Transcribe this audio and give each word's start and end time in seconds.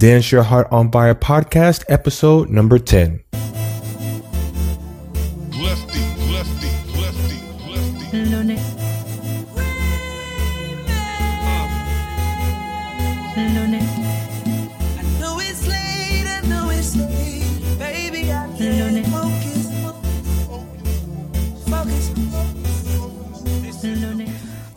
Dance 0.00 0.32
Your 0.32 0.44
Heart 0.44 0.68
on 0.70 0.90
Fire 0.90 1.14
podcast, 1.14 1.84
episode 1.90 2.48
number 2.48 2.78
10. 2.78 3.22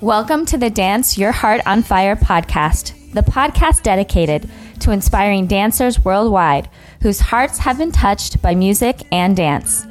Welcome 0.01 0.45
to 0.47 0.57
the 0.57 0.69
Dance 0.69 1.17
Your 1.17 1.31
Heart 1.31 1.61
on 1.65 1.81
Fire 1.81 2.17
podcast, 2.17 3.13
the 3.13 3.21
podcast 3.21 3.83
dedicated 3.83 4.49
to 4.84 4.91
inspiring 4.91 5.47
dancers 5.47 6.04
worldwide 6.04 6.70
whose 7.02 7.20
hearts 7.20 7.57
have 7.59 7.77
been 7.77 7.91
touched 7.91 8.41
by 8.41 8.53
music 8.53 9.02
and 9.13 9.35
dance. 9.35 9.88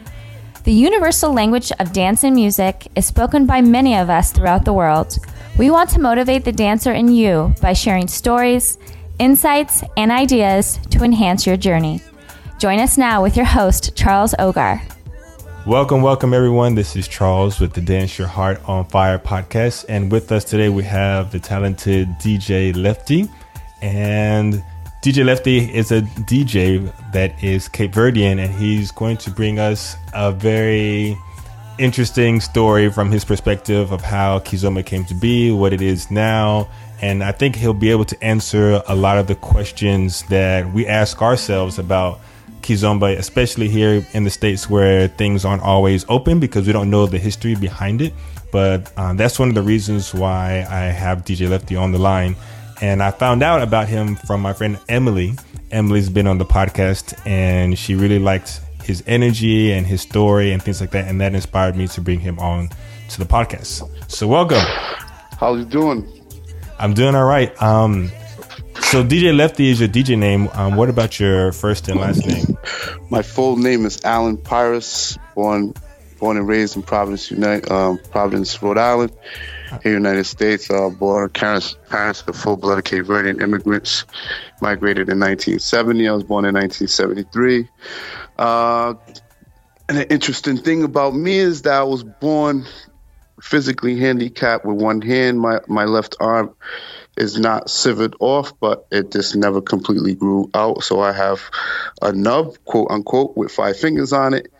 The 0.65 0.73
universal 0.73 1.33
language 1.33 1.73
of 1.81 1.93
dance 1.93 2.25
and 2.25 2.35
music 2.35 2.87
is 2.95 3.07
spoken 3.07 3.47
by 3.47 3.63
many 3.63 3.97
of 3.97 4.11
us 4.11 4.33
throughout 4.33 4.67
the 4.67 4.73
world. 4.73 5.17
We 5.59 5.71
want 5.71 5.89
to 5.91 6.01
motivate 6.01 6.45
the 6.45 6.53
dancer 6.53 6.93
in 6.93 7.09
you 7.09 7.55
by 7.63 7.73
sharing 7.73 8.07
stories, 8.07 8.77
insights, 9.19 9.83
and 9.97 10.13
ideas 10.13 10.79
to 10.91 11.05
enhance 11.05 11.47
your 11.47 11.57
journey. 11.57 12.03
Join 12.59 12.79
us 12.79 12.99
now 12.99 13.23
with 13.23 13.35
your 13.35 13.47
host, 13.47 13.97
Charles 13.97 14.35
Ogar. 14.39 14.81
Welcome, 15.67 16.03
welcome 16.03 16.35
everyone. 16.35 16.75
This 16.75 16.97
is 16.97 17.09
Charles 17.09 17.61
with 17.61 17.73
the 17.73 17.81
Dance 17.81 18.19
Your 18.19 18.29
Heart 18.29 18.61
on 18.69 18.85
Fire 18.85 19.19
podcast. 19.19 19.87
And 19.89 20.13
with 20.13 20.31
us 20.33 20.45
today, 20.45 20.69
we 20.69 20.85
have 20.85 21.33
the 21.33 21.41
talented 21.41 22.09
DJ 22.21 22.77
Lefty. 22.77 23.29
And 23.81 24.63
DJ 25.03 25.25
Lefty 25.25 25.59
is 25.75 25.91
a 25.91 26.03
DJ 26.31 26.93
that 27.11 27.43
is 27.43 27.67
Cape 27.67 27.91
Verdean, 27.91 28.39
and 28.39 28.55
he's 28.55 28.93
going 28.93 29.17
to 29.17 29.33
bring 29.33 29.59
us 29.59 29.97
a 30.15 30.31
very 30.31 31.19
interesting 31.77 32.41
story 32.41 32.89
from 32.89 33.11
his 33.11 33.25
perspective 33.25 33.91
of 33.91 34.01
how 34.01 34.39
Kizomba 34.39 34.87
came 34.87 35.05
to 35.07 35.15
be, 35.15 35.51
what 35.51 35.73
it 35.73 35.83
is 35.83 36.09
now. 36.13 36.69
And 37.01 37.25
I 37.25 37.33
think 37.33 37.57
he'll 37.57 37.75
be 37.75 37.91
able 37.91 38.05
to 38.05 38.23
answer 38.23 38.81
a 38.87 38.95
lot 38.95 39.19
of 39.19 39.27
the 39.27 39.35
questions 39.35 40.23
that 40.29 40.73
we 40.73 40.87
ask 40.87 41.21
ourselves 41.21 41.81
about 41.81 42.21
Kizomba, 42.61 43.19
especially 43.19 43.69
here 43.69 44.07
in 44.13 44.23
the 44.23 44.31
States 44.31 44.71
where 44.71 45.09
things 45.09 45.45
aren't 45.45 45.63
always 45.63 46.07
open 46.09 46.39
because 46.39 46.65
we 46.69 46.73
don't 46.73 46.91
know 46.91 47.07
the 47.07 47.19
history 47.19 47.57
behind 47.57 48.03
it. 48.03 48.15
But 48.53 48.93
uh, 48.97 49.15
that's 49.15 49.37
one 49.37 49.49
of 49.49 49.57
the 49.57 49.63
reasons 49.63 50.15
why 50.15 50.65
I 50.71 50.93
have 50.93 51.25
DJ 51.25 51.51
Lefty 51.51 51.75
on 51.75 51.91
the 51.91 51.99
line. 51.99 52.37
And 52.83 53.01
I 53.01 53.13
found 53.13 53.45
out 53.45 53.63
about 53.63 53.87
him 53.87 54.17
from 54.17 54.43
my 54.43 54.53
friend 54.53 54.77
Emily. 54.89 55.37
Emily's 55.71 56.11
been 56.11 56.27
on 56.27 56.39
the 56.39 56.45
podcast 56.45 57.15
and 57.25 57.79
she 57.79 57.95
really 57.95 58.19
liked 58.19 58.61
his 58.83 59.05
energy 59.07 59.73
and 59.73 59.87
his 59.87 60.03
story 60.03 60.51
and 60.51 60.61
things 60.61 60.81
like 60.81 60.91
that. 60.91 61.07
And 61.07 61.21
that 61.21 61.33
inspired 61.33 61.77
me 61.77 61.87
to 61.87 62.01
bring 62.01 62.19
him 62.19 62.41
on 62.41 62.71
to 63.11 63.19
the 63.21 63.25
podcast. 63.25 63.89
So 64.11 64.27
welcome. 64.27 64.59
How 65.39 65.55
you 65.55 65.65
doing? 65.65 66.09
I'm 66.81 66.93
doing 66.93 67.15
all 67.15 67.25
right. 67.25 67.51
Um, 67.63 68.11
so 68.81 69.05
DJ 69.05 69.35
Lefty 69.35 69.71
is 69.71 69.79
your 69.79 69.89
DJ 69.89 70.19
name. 70.19 70.49
Um, 70.53 70.75
what 70.75 70.89
about 70.89 71.21
your 71.21 71.53
first 71.53 71.87
and 71.87 72.01
last 72.01 72.27
name? 72.27 72.59
My 73.11 73.23
full 73.23 73.57
name 73.57 73.87
is 73.87 74.01
Allen 74.05 74.37
Pires, 74.37 75.17
born 75.37 75.73
born 76.19 76.37
and 76.37 76.49
raised 76.49 76.75
in 76.75 76.83
Providence, 76.83 77.31
United, 77.31 77.71
um, 77.71 77.99
Providence, 78.11 78.61
Rhode 78.61 78.79
Island, 78.79 79.13
in 79.73 79.81
the 79.83 79.91
United 79.91 80.25
States. 80.25 80.71
Uh, 80.71 80.89
born 80.91 81.29
parents 81.31 81.77
parents 81.89 82.25
are 82.27 82.33
full 82.33 82.57
blooded 82.57 82.85
Cape 82.85 83.05
Verdean 83.05 83.41
immigrants. 83.41 84.05
Migrated 84.61 85.09
in 85.09 85.19
1970. 85.19 86.09
I 86.09 86.13
was 86.13 86.25
born 86.25 86.45
in 86.45 86.55
1973. 86.55 87.69
Uh, 88.39 88.95
and 89.89 89.99
an 89.99 90.07
interesting 90.09 90.57
thing 90.57 90.85
about 90.85 91.15
me 91.15 91.39
is 91.39 91.63
that 91.63 91.75
I 91.75 91.83
was 91.83 92.05
born 92.05 92.65
physically 93.43 93.99
handicapped 93.99 94.65
with 94.65 94.81
one 94.81 95.01
hand. 95.01 95.41
My 95.41 95.61
my 95.67 95.85
left 95.85 96.17
arm 96.21 96.55
is 97.17 97.39
not 97.39 97.69
severed 97.69 98.15
off, 98.21 98.59
but 98.59 98.87
it 98.91 99.11
just 99.11 99.37
never 99.37 99.61
completely 99.61 100.15
grew 100.15 100.51
out. 100.55 100.83
So 100.83 101.01
I 101.01 101.13
have 101.13 101.43
a 102.01 102.13
nub, 102.13 102.57
quote 102.65 102.89
unquote, 102.91 103.37
with 103.37 103.53
five 103.53 103.79
fingers 103.79 104.13
on 104.13 104.35
it. 104.35 104.53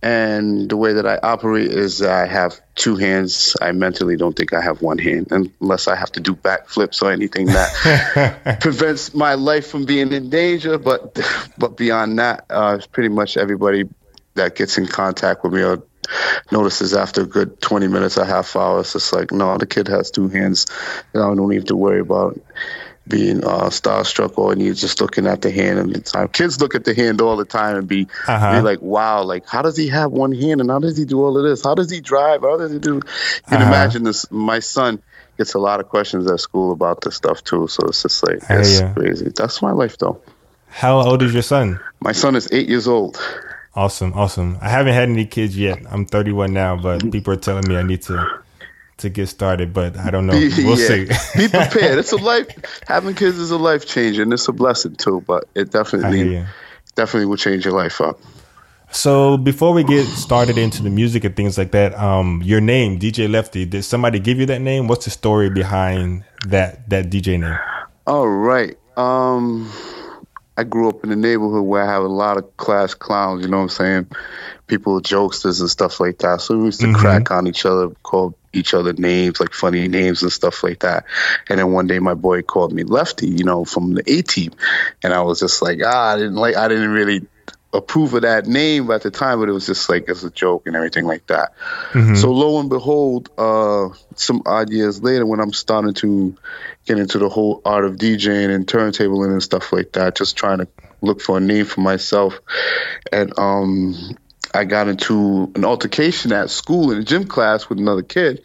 And 0.00 0.68
the 0.70 0.76
way 0.76 0.92
that 0.92 1.06
I 1.06 1.18
operate 1.24 1.72
is 1.72 2.02
I 2.02 2.26
have 2.26 2.60
two 2.76 2.94
hands. 2.94 3.56
I 3.60 3.72
mentally 3.72 4.16
don't 4.16 4.36
think 4.36 4.52
I 4.52 4.60
have 4.60 4.80
one 4.80 4.98
hand 4.98 5.28
unless 5.32 5.88
I 5.88 5.96
have 5.96 6.12
to 6.12 6.20
do 6.20 6.36
backflips 6.36 7.02
or 7.02 7.10
anything 7.10 7.46
that 7.46 8.58
prevents 8.60 9.12
my 9.12 9.34
life 9.34 9.66
from 9.66 9.86
being 9.86 10.12
in 10.12 10.30
danger. 10.30 10.78
But 10.78 11.18
but 11.58 11.76
beyond 11.76 12.18
that, 12.20 12.44
uh, 12.48 12.78
pretty 12.92 13.08
much 13.08 13.36
everybody 13.36 13.88
that 14.34 14.54
gets 14.54 14.78
in 14.78 14.86
contact 14.86 15.42
with 15.42 15.52
me 15.52 15.62
or 15.64 15.82
notices 16.52 16.94
after 16.94 17.22
a 17.22 17.26
good 17.26 17.60
20 17.60 17.88
minutes, 17.88 18.16
a 18.16 18.24
half 18.24 18.54
hour, 18.56 18.80
it's 18.80 18.92
just 18.92 19.12
like, 19.12 19.32
no, 19.32 19.58
the 19.58 19.66
kid 19.66 19.88
has 19.88 20.10
two 20.10 20.28
hands. 20.28 20.66
I 21.14 21.18
don't 21.18 21.40
even 21.40 21.56
have 21.56 21.64
to 21.66 21.76
worry 21.76 22.00
about 22.00 22.40
being 23.08 23.44
uh, 23.44 23.68
starstruck 23.70 24.36
or 24.38 24.52
and 24.52 24.62
you 24.62 24.74
just 24.74 25.00
looking 25.00 25.26
at 25.26 25.42
the 25.42 25.50
hand 25.50 25.78
and 25.78 25.94
the 25.94 26.00
time. 26.00 26.28
Kids 26.28 26.60
look 26.60 26.74
at 26.74 26.84
the 26.84 26.94
hand 26.94 27.20
all 27.20 27.36
the 27.36 27.44
time 27.44 27.76
and 27.76 27.88
be, 27.88 28.06
uh-huh. 28.26 28.58
be 28.58 28.62
like, 28.62 28.82
wow, 28.82 29.22
like 29.22 29.46
how 29.46 29.62
does 29.62 29.76
he 29.76 29.88
have 29.88 30.12
one 30.12 30.32
hand 30.32 30.60
and 30.60 30.70
how 30.70 30.78
does 30.78 30.96
he 30.96 31.04
do 31.04 31.22
all 31.22 31.36
of 31.36 31.44
this? 31.44 31.64
How 31.64 31.74
does 31.74 31.90
he 31.90 32.00
drive? 32.00 32.42
How 32.42 32.56
does 32.56 32.72
he 32.72 32.78
do? 32.78 32.94
You 32.94 33.00
can 33.48 33.62
uh-huh. 33.62 33.68
imagine 33.68 34.04
this. 34.04 34.30
My 34.30 34.58
son 34.58 35.02
gets 35.36 35.54
a 35.54 35.58
lot 35.58 35.80
of 35.80 35.88
questions 35.88 36.30
at 36.30 36.40
school 36.40 36.72
about 36.72 37.00
this 37.00 37.14
stuff 37.14 37.42
too. 37.44 37.68
So 37.68 37.86
it's 37.86 38.02
just 38.02 38.26
like, 38.26 38.40
it's 38.50 38.80
yeah. 38.80 38.92
crazy. 38.92 39.30
That's 39.34 39.62
my 39.62 39.72
life 39.72 39.98
though. 39.98 40.20
How 40.68 41.00
old 41.00 41.22
is 41.22 41.32
your 41.32 41.42
son? 41.42 41.80
My 42.00 42.12
son 42.12 42.36
is 42.36 42.48
eight 42.52 42.68
years 42.68 42.86
old. 42.86 43.18
Awesome, 43.74 44.12
awesome. 44.14 44.58
I 44.60 44.68
haven't 44.68 44.94
had 44.94 45.08
any 45.08 45.24
kids 45.24 45.56
yet. 45.56 45.78
I'm 45.90 46.04
31 46.04 46.52
now, 46.52 46.76
but 46.76 47.12
people 47.12 47.32
are 47.32 47.36
telling 47.36 47.68
me 47.68 47.76
I 47.76 47.82
need 47.82 48.02
to 48.02 48.42
to 48.98 49.08
get 49.08 49.28
started, 49.28 49.72
but 49.72 49.96
I 49.96 50.10
don't 50.10 50.26
know. 50.26 50.34
We'll 50.34 50.76
see. 50.76 51.06
Be 51.36 51.48
prepared. 51.48 51.98
It's 51.98 52.12
a 52.12 52.16
life. 52.32 52.48
Having 52.86 53.14
kids 53.14 53.38
is 53.38 53.50
a 53.50 53.58
life 53.58 53.86
changer, 53.86 54.22
and 54.22 54.32
it's 54.32 54.48
a 54.48 54.52
blessing 54.52 54.96
too. 54.96 55.22
But 55.26 55.44
it 55.54 55.70
definitely, 55.70 56.44
definitely 56.94 57.26
will 57.26 57.36
change 57.36 57.64
your 57.64 57.74
life 57.74 58.00
up. 58.00 58.20
So 58.90 59.36
before 59.36 59.72
we 59.72 59.84
get 59.84 60.06
started 60.06 60.56
into 60.56 60.82
the 60.82 60.90
music 60.90 61.24
and 61.24 61.36
things 61.36 61.58
like 61.58 61.72
that, 61.72 61.94
um, 61.94 62.40
your 62.42 62.60
name, 62.60 62.98
DJ 62.98 63.30
Lefty, 63.30 63.66
did 63.66 63.82
somebody 63.82 64.18
give 64.18 64.38
you 64.38 64.46
that 64.46 64.60
name? 64.60 64.88
What's 64.88 65.04
the 65.04 65.10
story 65.10 65.50
behind 65.50 66.24
that 66.46 66.88
that 66.88 67.10
DJ 67.10 67.38
name? 67.38 67.58
All 68.06 68.28
right. 68.28 68.76
Um, 68.96 69.70
I 70.56 70.64
grew 70.64 70.88
up 70.88 71.04
in 71.04 71.12
a 71.12 71.16
neighborhood 71.16 71.64
where 71.64 71.82
I 71.82 71.92
have 71.92 72.02
a 72.02 72.08
lot 72.08 72.36
of 72.36 72.56
class 72.56 72.94
clowns, 72.94 73.42
you 73.42 73.48
know 73.48 73.58
what 73.58 73.64
I'm 73.64 73.68
saying? 73.68 74.06
People 74.68 75.00
jokesters 75.00 75.60
and 75.60 75.70
stuff 75.70 75.98
like 75.98 76.18
that. 76.18 76.40
So 76.40 76.56
we 76.56 76.66
used 76.66 76.80
to 76.80 76.86
mm-hmm. 76.86 76.96
crack 76.96 77.30
on 77.30 77.46
each 77.46 77.66
other, 77.66 77.88
call 78.02 78.36
each 78.52 78.74
other 78.74 78.92
names, 78.92 79.40
like 79.40 79.52
funny 79.52 79.88
names 79.88 80.22
and 80.22 80.32
stuff 80.32 80.62
like 80.62 80.80
that. 80.80 81.04
And 81.48 81.58
then 81.58 81.72
one 81.72 81.86
day 81.86 81.98
my 81.98 82.14
boy 82.14 82.42
called 82.42 82.72
me 82.72 82.84
Lefty, 82.84 83.28
you 83.28 83.44
know, 83.44 83.64
from 83.64 83.94
the 83.94 84.02
A 84.06 84.22
team. 84.22 84.52
And 85.02 85.12
I 85.12 85.22
was 85.22 85.40
just 85.40 85.62
like, 85.62 85.80
ah, 85.84 86.14
I 86.14 86.16
didn't 86.16 86.36
like 86.36 86.56
I 86.56 86.68
didn't 86.68 86.90
really 86.90 87.26
approve 87.72 88.14
of 88.14 88.22
that 88.22 88.46
name 88.46 88.90
at 88.90 89.02
the 89.02 89.10
time, 89.10 89.40
but 89.40 89.48
it 89.48 89.52
was 89.52 89.66
just 89.66 89.88
like 89.88 90.08
as 90.08 90.24
a 90.24 90.30
joke 90.30 90.66
and 90.66 90.74
everything 90.74 91.04
like 91.04 91.26
that. 91.26 91.52
Mm-hmm. 91.92 92.14
So 92.14 92.32
lo 92.32 92.60
and 92.60 92.70
behold, 92.70 93.28
uh, 93.36 93.90
some 94.16 94.42
odd 94.46 94.70
years 94.70 95.02
later, 95.02 95.26
when 95.26 95.40
I'm 95.40 95.52
starting 95.52 95.94
to 95.94 96.36
get 96.86 96.98
into 96.98 97.18
the 97.18 97.28
whole 97.28 97.60
art 97.64 97.84
of 97.84 97.96
DJing 97.96 98.54
and 98.54 98.66
turntabling 98.66 99.32
and 99.32 99.42
stuff 99.42 99.72
like 99.72 99.92
that, 99.92 100.16
just 100.16 100.36
trying 100.36 100.58
to 100.58 100.68
look 101.02 101.20
for 101.20 101.36
a 101.36 101.40
name 101.40 101.66
for 101.66 101.80
myself, 101.80 102.40
and 103.12 103.38
um, 103.38 104.16
I 104.54 104.64
got 104.64 104.88
into 104.88 105.52
an 105.54 105.64
altercation 105.64 106.32
at 106.32 106.50
school 106.50 106.90
in 106.90 106.98
a 106.98 107.04
gym 107.04 107.26
class 107.26 107.68
with 107.68 107.78
another 107.78 108.02
kid, 108.02 108.42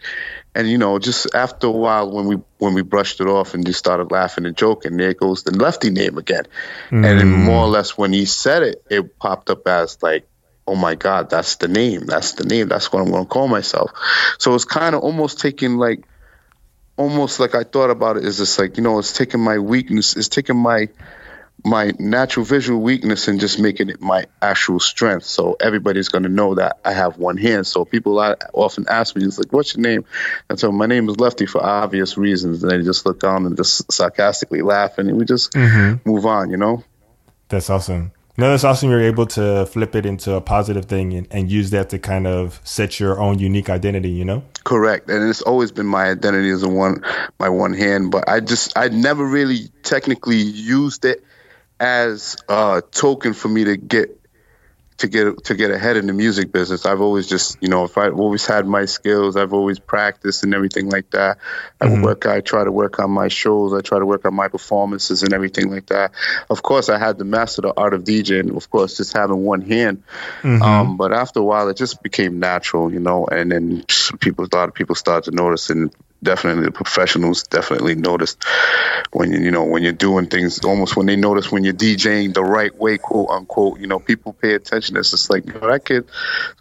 and 0.55 0.69
you 0.69 0.77
know, 0.77 0.99
just 0.99 1.33
after 1.33 1.67
a 1.67 1.71
while, 1.71 2.11
when 2.11 2.27
we 2.27 2.37
when 2.59 2.73
we 2.73 2.83
brushed 2.83 3.19
it 3.21 3.27
off 3.27 3.53
and 3.53 3.65
just 3.65 3.79
started 3.79 4.11
laughing 4.11 4.45
and 4.45 4.55
joking, 4.55 4.97
there 4.97 5.13
goes 5.13 5.43
the 5.43 5.51
lefty 5.51 5.89
name 5.89 6.17
again. 6.17 6.45
Mm. 6.89 7.05
And 7.05 7.19
then 7.19 7.31
more 7.31 7.65
or 7.65 7.67
less 7.67 7.97
when 7.97 8.13
he 8.13 8.25
said 8.25 8.63
it, 8.63 8.83
it 8.89 9.17
popped 9.17 9.49
up 9.49 9.67
as 9.67 10.01
like, 10.03 10.27
oh 10.67 10.75
my 10.75 10.95
God, 10.95 11.29
that's 11.29 11.55
the 11.55 11.67
name. 11.67 12.05
That's 12.05 12.33
the 12.33 12.45
name. 12.45 12.67
That's 12.67 12.91
what 12.91 13.01
I'm 13.01 13.11
gonna 13.11 13.25
call 13.25 13.47
myself. 13.47 13.91
So 14.37 14.53
it's 14.53 14.65
kind 14.65 14.93
of 14.93 15.01
almost 15.01 15.39
taking 15.39 15.77
like 15.77 16.03
almost 16.97 17.39
like 17.39 17.55
I 17.55 17.63
thought 17.63 17.89
about 17.89 18.17
it 18.17 18.25
is 18.25 18.37
just 18.37 18.59
like, 18.59 18.77
you 18.77 18.83
know, 18.83 18.99
it's 18.99 19.13
taking 19.13 19.39
my 19.39 19.57
weakness, 19.57 20.15
it's 20.15 20.29
taking 20.29 20.57
my 20.57 20.89
my 21.65 21.93
natural 21.97 22.45
visual 22.45 22.81
weakness 22.81 23.27
and 23.27 23.39
just 23.39 23.57
making 23.57 23.89
it 23.89 24.01
my 24.01 24.25
actual 24.41 24.79
strength. 24.79 25.25
So 25.25 25.55
everybody's 25.59 26.09
going 26.09 26.23
to 26.23 26.29
know 26.29 26.55
that 26.55 26.79
I 26.83 26.91
have 26.91 27.17
one 27.17 27.37
hand. 27.37 27.65
So 27.65 27.85
people 27.85 28.19
often 28.53 28.85
ask 28.89 29.15
me, 29.15 29.23
it's 29.23 29.37
like, 29.37 29.53
what's 29.53 29.75
your 29.75 29.81
name? 29.81 30.05
And 30.49 30.59
so 30.59 30.71
my 30.71 30.87
name 30.87 31.07
is 31.07 31.19
Lefty 31.19 31.45
for 31.45 31.63
obvious 31.63 32.17
reasons. 32.17 32.63
And 32.63 32.71
they 32.71 32.83
just 32.83 33.05
look 33.05 33.19
down 33.19 33.45
and 33.45 33.55
just 33.55 33.91
sarcastically 33.91 34.61
laugh 34.61 34.97
and 34.97 35.15
we 35.15 35.23
just 35.23 35.53
mm-hmm. 35.53 36.09
move 36.09 36.25
on, 36.25 36.49
you 36.49 36.57
know? 36.57 36.83
That's 37.47 37.69
awesome. 37.69 38.11
No, 38.35 38.49
that's 38.49 38.63
awesome. 38.63 38.89
You're 38.89 39.03
able 39.03 39.27
to 39.27 39.67
flip 39.67 39.95
it 39.95 40.05
into 40.05 40.33
a 40.33 40.41
positive 40.41 40.85
thing 40.85 41.13
and, 41.13 41.27
and 41.29 41.51
use 41.51 41.69
that 41.69 41.91
to 41.91 41.99
kind 41.99 42.25
of 42.25 42.59
set 42.63 42.99
your 42.99 43.21
own 43.21 43.37
unique 43.37 43.69
identity, 43.69 44.09
you 44.09 44.25
know? 44.25 44.43
Correct. 44.63 45.09
And 45.09 45.29
it's 45.29 45.43
always 45.43 45.71
been 45.71 45.85
my 45.85 46.09
identity 46.09 46.49
as 46.49 46.63
a 46.63 46.69
one, 46.69 47.05
my 47.39 47.47
one 47.47 47.73
hand, 47.73 48.11
but 48.11 48.27
I 48.27 48.39
just, 48.39 48.75
I 48.75 48.87
never 48.87 49.23
really 49.23 49.69
technically 49.83 50.41
used 50.41 51.05
it 51.05 51.23
as 51.83 52.37
a 52.47 52.81
token 52.91 53.33
for 53.33 53.49
me 53.49 53.65
to 53.65 53.75
get 53.75 54.17
to 54.99 55.09
get 55.09 55.43
to 55.43 55.53
get 55.53 55.69
ahead 55.69 55.97
in 55.97 56.07
the 56.07 56.13
music 56.13 56.49
business. 56.49 56.85
I've 56.85 57.01
always 57.01 57.27
just, 57.27 57.57
you 57.59 57.67
know, 57.67 57.83
if 57.83 57.97
I've 57.97 58.17
always 58.17 58.45
had 58.45 58.65
my 58.65 58.85
skills, 58.85 59.35
I've 59.35 59.51
always 59.51 59.79
practiced 59.79 60.43
and 60.43 60.53
everything 60.53 60.89
like 60.89 61.09
that. 61.11 61.39
I 61.81 61.87
mm-hmm. 61.87 62.03
work, 62.03 62.25
I 62.25 62.39
try 62.39 62.63
to 62.63 62.71
work 62.71 62.99
on 62.99 63.11
my 63.11 63.27
shows, 63.27 63.73
I 63.73 63.81
try 63.81 63.99
to 63.99 64.05
work 64.05 64.23
on 64.23 64.33
my 64.33 64.47
performances 64.47 65.23
and 65.23 65.33
everything 65.33 65.69
like 65.69 65.87
that. 65.87 66.11
Of 66.49 66.63
course, 66.63 66.87
I 66.87 66.99
had 66.99 67.17
to 67.17 67.25
master 67.25 67.63
the 67.63 67.73
art 67.75 67.93
of 67.93 68.05
DJing, 68.05 68.55
of 68.55 68.69
course, 68.69 68.95
just 68.95 69.11
having 69.11 69.43
one 69.43 69.61
hand. 69.61 70.03
Mm-hmm. 70.41 70.61
Um, 70.61 70.95
but 70.95 71.11
after 71.11 71.41
a 71.41 71.43
while, 71.43 71.67
it 71.67 71.75
just 71.75 72.01
became 72.01 72.39
natural, 72.39 72.93
you 72.93 73.01
know, 73.01 73.25
and 73.25 73.51
then 73.51 73.83
people, 74.21 74.45
a 74.45 74.55
lot 74.55 74.69
of 74.69 74.75
people 74.75 74.95
started 74.95 75.31
to 75.31 75.35
notice 75.35 75.69
and 75.69 75.93
definitely 76.23 76.65
the 76.65 76.71
professionals 76.71 77.43
definitely 77.43 77.95
noticed 77.95 78.43
when 79.11 79.31
you 79.31 79.51
know 79.51 79.63
when 79.63 79.83
you're 79.83 79.91
doing 79.91 80.27
things 80.27 80.63
almost 80.63 80.95
when 80.95 81.05
they 81.05 81.15
notice 81.15 81.51
when 81.51 81.63
you're 81.63 81.73
DJing 81.73 82.33
the 82.33 82.43
right 82.43 82.75
way 82.75 82.97
quote 82.97 83.29
unquote 83.29 83.79
you 83.79 83.87
know 83.87 83.99
people 83.99 84.33
pay 84.33 84.53
attention 84.53 84.97
it's 84.97 85.11
just 85.11 85.29
like 85.29 85.45
you 85.45 85.53
know, 85.53 85.67
that 85.67 85.85
kid 85.85 86.05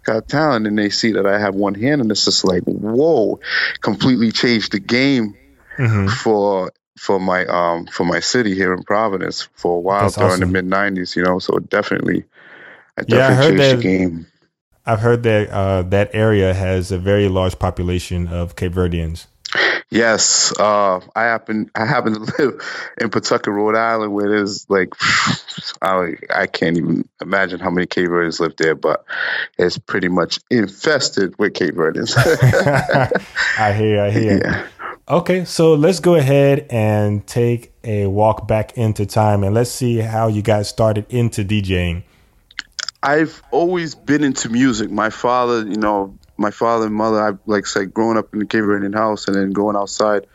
got 0.03 0.27
talent 0.27 0.67
and 0.67 0.77
they 0.77 0.89
see 0.89 1.13
that 1.13 1.25
I 1.25 1.39
have 1.39 1.55
one 1.55 1.75
hand 1.75 2.01
and 2.01 2.11
it's 2.11 2.25
just 2.25 2.45
like 2.45 2.63
whoa 2.63 3.39
completely 3.81 4.31
changed 4.31 4.73
the 4.73 4.79
game 4.79 5.35
mm-hmm. 5.77 6.07
for 6.07 6.71
for 6.97 7.19
my 7.19 7.45
um 7.45 7.87
for 7.87 8.05
my 8.05 8.19
city 8.19 8.53
here 8.53 8.73
in 8.73 8.83
Providence 8.83 9.49
for 9.55 9.77
a 9.77 9.79
while 9.79 10.03
That's 10.03 10.15
during 10.15 10.31
awesome. 10.31 10.51
the 10.51 10.61
mid 10.61 10.65
'90s 10.65 11.15
you 11.15 11.23
know 11.23 11.39
so 11.39 11.57
definitely 11.59 12.25
I 12.97 13.01
definitely 13.01 13.17
yeah, 13.17 13.27
I 13.27 13.33
heard 13.33 13.43
changed 13.43 13.61
that, 13.61 13.75
the 13.77 13.83
game. 13.83 14.27
I've 14.85 14.99
heard 14.99 15.23
that 15.23 15.49
uh, 15.49 15.83
that 15.83 16.11
area 16.13 16.53
has 16.53 16.91
a 16.91 16.97
very 16.97 17.29
large 17.29 17.57
population 17.57 18.27
of 18.27 18.55
Cape 18.55 18.73
Verdeans. 18.73 19.27
Yes, 19.89 20.51
uh, 20.59 20.99
I 21.15 21.23
happen 21.23 21.69
I 21.75 21.85
happen 21.85 22.13
to 22.13 22.19
live 22.39 22.93
in 22.99 23.09
Pawtucket, 23.09 23.53
Rhode 23.53 23.75
Island, 23.75 24.13
where 24.13 24.29
there's 24.29 24.69
like 24.69 24.93
I, 25.81 26.15
I 26.33 26.47
can't 26.47 26.77
even 26.77 27.07
imagine 27.21 27.59
how 27.59 27.69
many 27.69 27.85
Cape 27.85 28.09
Verdeans 28.09 28.39
live 28.39 28.55
there, 28.57 28.75
but 28.75 29.05
it's 29.57 29.77
pretty 29.77 30.09
much 30.09 30.39
infested 30.49 31.37
with 31.37 31.53
Cape 31.53 31.75
Verdeans. 31.75 32.15
I 33.59 33.73
hear, 33.73 34.01
I 34.01 34.09
hear. 34.09 34.41
Yeah. 34.43 34.67
Okay, 35.07 35.43
so 35.43 35.73
let's 35.73 35.99
go 35.99 36.15
ahead 36.15 36.65
and 36.69 37.27
take 37.27 37.73
a 37.83 38.07
walk 38.07 38.47
back 38.47 38.77
into 38.77 39.05
time, 39.05 39.43
and 39.43 39.53
let's 39.53 39.69
see 39.69 39.97
how 39.97 40.27
you 40.27 40.41
guys 40.41 40.69
started 40.69 41.05
into 41.09 41.43
DJing. 41.43 42.03
I've 43.03 43.43
always 43.51 43.95
been 43.95 44.23
into 44.23 44.47
music. 44.47 44.89
My 44.89 45.09
father, 45.09 45.67
you 45.67 45.75
know, 45.75 46.17
my 46.37 46.51
father 46.51 46.87
and 46.87 46.95
mother, 46.95 47.21
I 47.21 47.31
like 47.45 47.65
said, 47.65 47.93
growing 47.93 48.17
up 48.17 48.33
in 48.33 48.39
the 48.39 48.45
Cape 48.45 48.63
Verdean 48.63 48.95
house 48.95 49.27
and 49.27 49.35
then 49.35 49.51
going 49.51 49.75
outside 49.75 50.27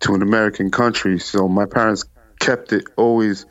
to 0.00 0.14
an 0.14 0.22
American 0.22 0.70
country. 0.70 1.18
So 1.18 1.48
my 1.48 1.66
parents 1.66 2.04
kept 2.40 2.72
it 2.72 2.84
always, 2.96 3.46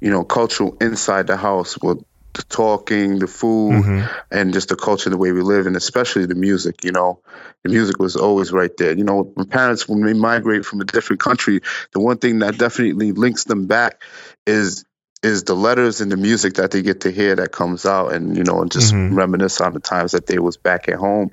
you 0.00 0.10
know, 0.10 0.24
cultural 0.24 0.76
inside 0.80 1.26
the 1.26 1.36
house 1.36 1.78
with 1.78 2.04
the 2.34 2.42
talking, 2.44 3.18
the 3.18 3.26
food, 3.26 3.72
mm-hmm. 3.72 4.06
and 4.30 4.52
just 4.52 4.70
the 4.70 4.76
culture, 4.76 5.10
the 5.10 5.18
way 5.18 5.32
we 5.32 5.42
live, 5.42 5.66
and 5.66 5.76
especially 5.76 6.26
the 6.26 6.34
music. 6.34 6.84
You 6.84 6.92
know, 6.92 7.20
the 7.62 7.70
music 7.70 7.98
was 7.98 8.16
always 8.16 8.52
right 8.52 8.74
there. 8.76 8.96
You 8.96 9.04
know, 9.04 9.32
my 9.36 9.44
parents 9.44 9.88
when 9.88 10.02
they 10.02 10.14
migrate 10.14 10.64
from 10.64 10.80
a 10.80 10.84
different 10.84 11.20
country, 11.20 11.60
the 11.92 12.00
one 12.00 12.18
thing 12.18 12.40
that 12.40 12.58
definitely 12.58 13.12
links 13.12 13.44
them 13.44 13.66
back 13.66 14.02
is 14.46 14.84
is 15.22 15.44
the 15.44 15.54
letters 15.54 16.00
and 16.00 16.10
the 16.10 16.16
music 16.16 16.54
that 16.54 16.72
they 16.72 16.82
get 16.82 17.02
to 17.02 17.10
hear 17.10 17.36
that 17.36 17.52
comes 17.52 17.86
out 17.86 18.12
and 18.12 18.36
you 18.36 18.42
know 18.42 18.60
and 18.60 18.72
just 18.72 18.92
mm-hmm. 18.92 19.14
reminisce 19.14 19.60
on 19.60 19.72
the 19.72 19.80
times 19.80 20.12
that 20.12 20.26
they 20.26 20.38
was 20.38 20.56
back 20.56 20.88
at 20.88 20.96
home 20.96 21.30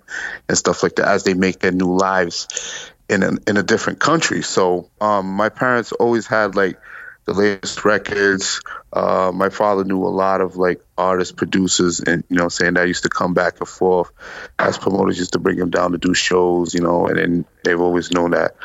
and 0.47 0.57
stuff 0.57 0.83
like 0.83 0.95
that 0.95 1.07
as 1.07 1.24
they 1.24 1.33
make 1.33 1.59
their 1.59 1.71
new 1.71 1.95
lives 1.97 2.91
in 3.09 3.24
a, 3.24 3.31
in 3.47 3.57
a 3.57 3.63
different 3.63 4.00
country 4.00 4.44
so 4.44 4.89
um, 5.01 5.27
my 5.27 5.50
parents 5.50 5.91
always 5.91 6.27
had 6.27 6.56
like 6.56 6.80
the 7.25 7.33
latest 7.33 7.83
records 7.83 8.62
uh, 8.94 9.31
my 9.33 9.50
father 9.50 9.83
knew 9.83 10.03
a 10.03 10.09
lot 10.09 10.42
of 10.42 10.56
like 10.56 10.81
artists 10.97 11.31
producers 11.31 12.00
and 12.00 12.24
you 12.30 12.38
know 12.38 12.50
saying 12.50 12.75
that 12.75 12.88
used 12.88 13.03
to 13.03 13.09
come 13.09 13.33
back 13.33 13.59
and 13.59 13.68
forth 13.68 14.12
as 14.57 14.77
promoters 14.77 15.18
used 15.18 15.33
to 15.33 15.39
bring 15.39 15.57
him 15.57 15.69
down 15.69 15.92
to 15.92 15.97
do 15.97 16.13
shows 16.13 16.74
you 16.74 16.81
know 16.81 17.07
and 17.07 17.18
then 17.18 17.45
they've 17.63 17.81
always 17.81 18.12
known 18.12 18.31
that 18.31 18.56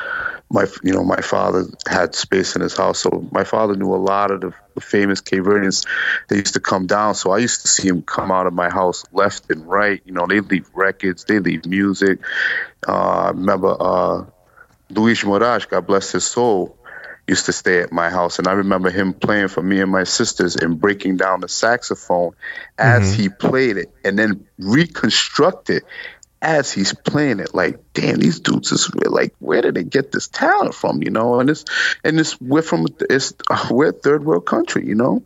my 0.49 0.67
you 0.83 0.93
know 0.93 1.03
my 1.03 1.21
father 1.21 1.65
had 1.87 2.13
space 2.13 2.55
in 2.55 2.61
his 2.61 2.77
house, 2.77 2.99
so 2.99 3.27
my 3.31 3.43
father 3.43 3.75
knew 3.75 3.93
a 3.93 3.97
lot 3.97 4.31
of 4.31 4.41
the, 4.41 4.53
the 4.75 4.81
famous 4.81 5.21
Cape 5.21 5.43
Verdeans. 5.43 5.87
They 6.27 6.37
used 6.37 6.53
to 6.53 6.59
come 6.59 6.85
down, 6.85 7.15
so 7.15 7.31
I 7.31 7.39
used 7.39 7.61
to 7.61 7.67
see 7.67 7.87
him 7.87 8.03
come 8.03 8.31
out 8.31 8.47
of 8.47 8.53
my 8.53 8.69
house 8.69 9.05
left 9.11 9.49
and 9.49 9.67
right. 9.67 10.01
You 10.05 10.13
know, 10.13 10.27
they 10.27 10.41
leave 10.41 10.69
records, 10.73 11.25
they 11.25 11.39
leave 11.39 11.65
music. 11.65 12.19
Uh, 12.87 12.91
I 12.91 13.29
remember 13.29 13.75
uh, 13.79 14.25
Luis 14.89 15.23
Morais, 15.23 15.65
God 15.67 15.87
bless 15.87 16.11
his 16.11 16.25
soul, 16.25 16.77
used 17.27 17.47
to 17.47 17.53
stay 17.53 17.81
at 17.81 17.91
my 17.91 18.11
house, 18.11 18.37
and 18.37 18.47
I 18.47 18.53
remember 18.53 18.91
him 18.91 19.13
playing 19.13 19.47
for 19.47 19.63
me 19.63 19.81
and 19.81 19.91
my 19.91 20.03
sisters 20.03 20.55
and 20.55 20.79
breaking 20.79 21.17
down 21.17 21.41
the 21.41 21.47
saxophone 21.47 22.35
as 22.77 23.11
mm-hmm. 23.11 23.21
he 23.21 23.29
played 23.29 23.77
it, 23.77 23.91
and 24.03 24.17
then 24.17 24.45
reconstruct 24.59 25.71
it 25.71 25.83
as 26.41 26.71
he's 26.71 26.93
playing 26.93 27.39
it, 27.39 27.55
like, 27.55 27.79
damn, 27.93 28.17
these 28.17 28.39
dudes 28.39 28.71
is 28.71 28.93
like, 28.93 29.33
where 29.39 29.61
did 29.61 29.75
they 29.75 29.83
get 29.83 30.11
this 30.11 30.27
talent 30.27 30.75
from? 30.75 31.01
You 31.01 31.09
know, 31.09 31.39
and 31.39 31.49
it's 31.49 31.65
and 32.03 32.19
it's 32.19 32.39
we're 32.39 32.61
from 32.61 32.87
it's 33.09 33.33
we're 33.71 33.89
a 33.89 33.93
third 33.93 34.23
world 34.25 34.45
country, 34.45 34.85
you 34.85 34.95
know. 34.95 35.23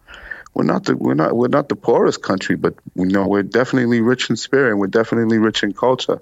We're 0.53 0.63
not 0.63 0.85
the 0.85 0.95
we're 0.95 1.13
not 1.13 1.35
we're 1.35 1.47
not 1.47 1.69
the 1.69 1.75
poorest 1.75 2.21
country, 2.21 2.55
but 2.55 2.75
you 2.95 3.05
know 3.05 3.27
we're 3.27 3.43
definitely 3.43 4.01
rich 4.01 4.29
in 4.29 4.35
spirit 4.35 4.71
and 4.71 4.79
we're 4.79 4.87
definitely 4.87 5.37
rich 5.37 5.63
in 5.63 5.73
culture, 5.73 6.21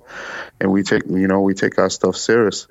and 0.59 0.71
we 0.71 0.83
take 0.83 1.03
you 1.07 1.27
know 1.27 1.41
we 1.41 1.53
take 1.53 1.77
our 1.79 1.89
stuff 1.89 2.17
serious. 2.17 2.67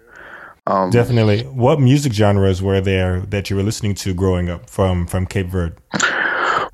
Um, 0.67 0.91
definitely. 0.91 1.43
What 1.43 1.81
music 1.81 2.13
genres 2.13 2.61
were 2.61 2.81
there 2.81 3.21
that 3.21 3.51
you 3.51 3.57
were 3.57 3.63
listening 3.63 3.95
to 3.97 4.15
growing 4.15 4.51
up 4.51 4.69
from 4.69 5.07
from 5.07 5.27
Cape 5.27 5.47
Verde? 5.47 5.77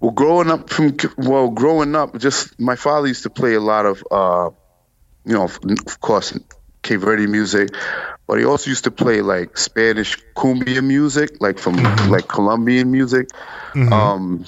Well, 0.01 0.11
growing 0.11 0.51
up 0.51 0.69
from 0.69 0.97
well, 1.17 1.51
growing 1.51 1.95
up, 1.95 2.19
just 2.19 2.59
my 2.59 2.75
father 2.75 3.07
used 3.07 3.23
to 3.23 3.31
play 3.31 3.55
a 3.55 3.61
lot 3.61 3.87
of 3.87 4.03
uh, 4.11 4.51
you 5.25 5.35
know, 5.35 5.45
of 5.45 6.01
course, 6.01 6.39
Cape 6.83 7.01
Verde 7.01 7.27
music, 7.27 7.71
but 8.27 8.39
he 8.39 8.45
also 8.45 8.71
used 8.71 8.85
to 8.85 8.91
play 8.91 9.23
like 9.23 9.57
Spanish 9.57 10.19
cumbia 10.35 10.83
music, 10.83 11.41
like 11.41 11.59
from 11.59 11.77
mm-hmm. 11.77 12.11
like 12.11 12.29
Colombian 12.29 12.91
music, 12.91 13.29
mm-hmm. 13.73 13.93
um, 13.93 14.45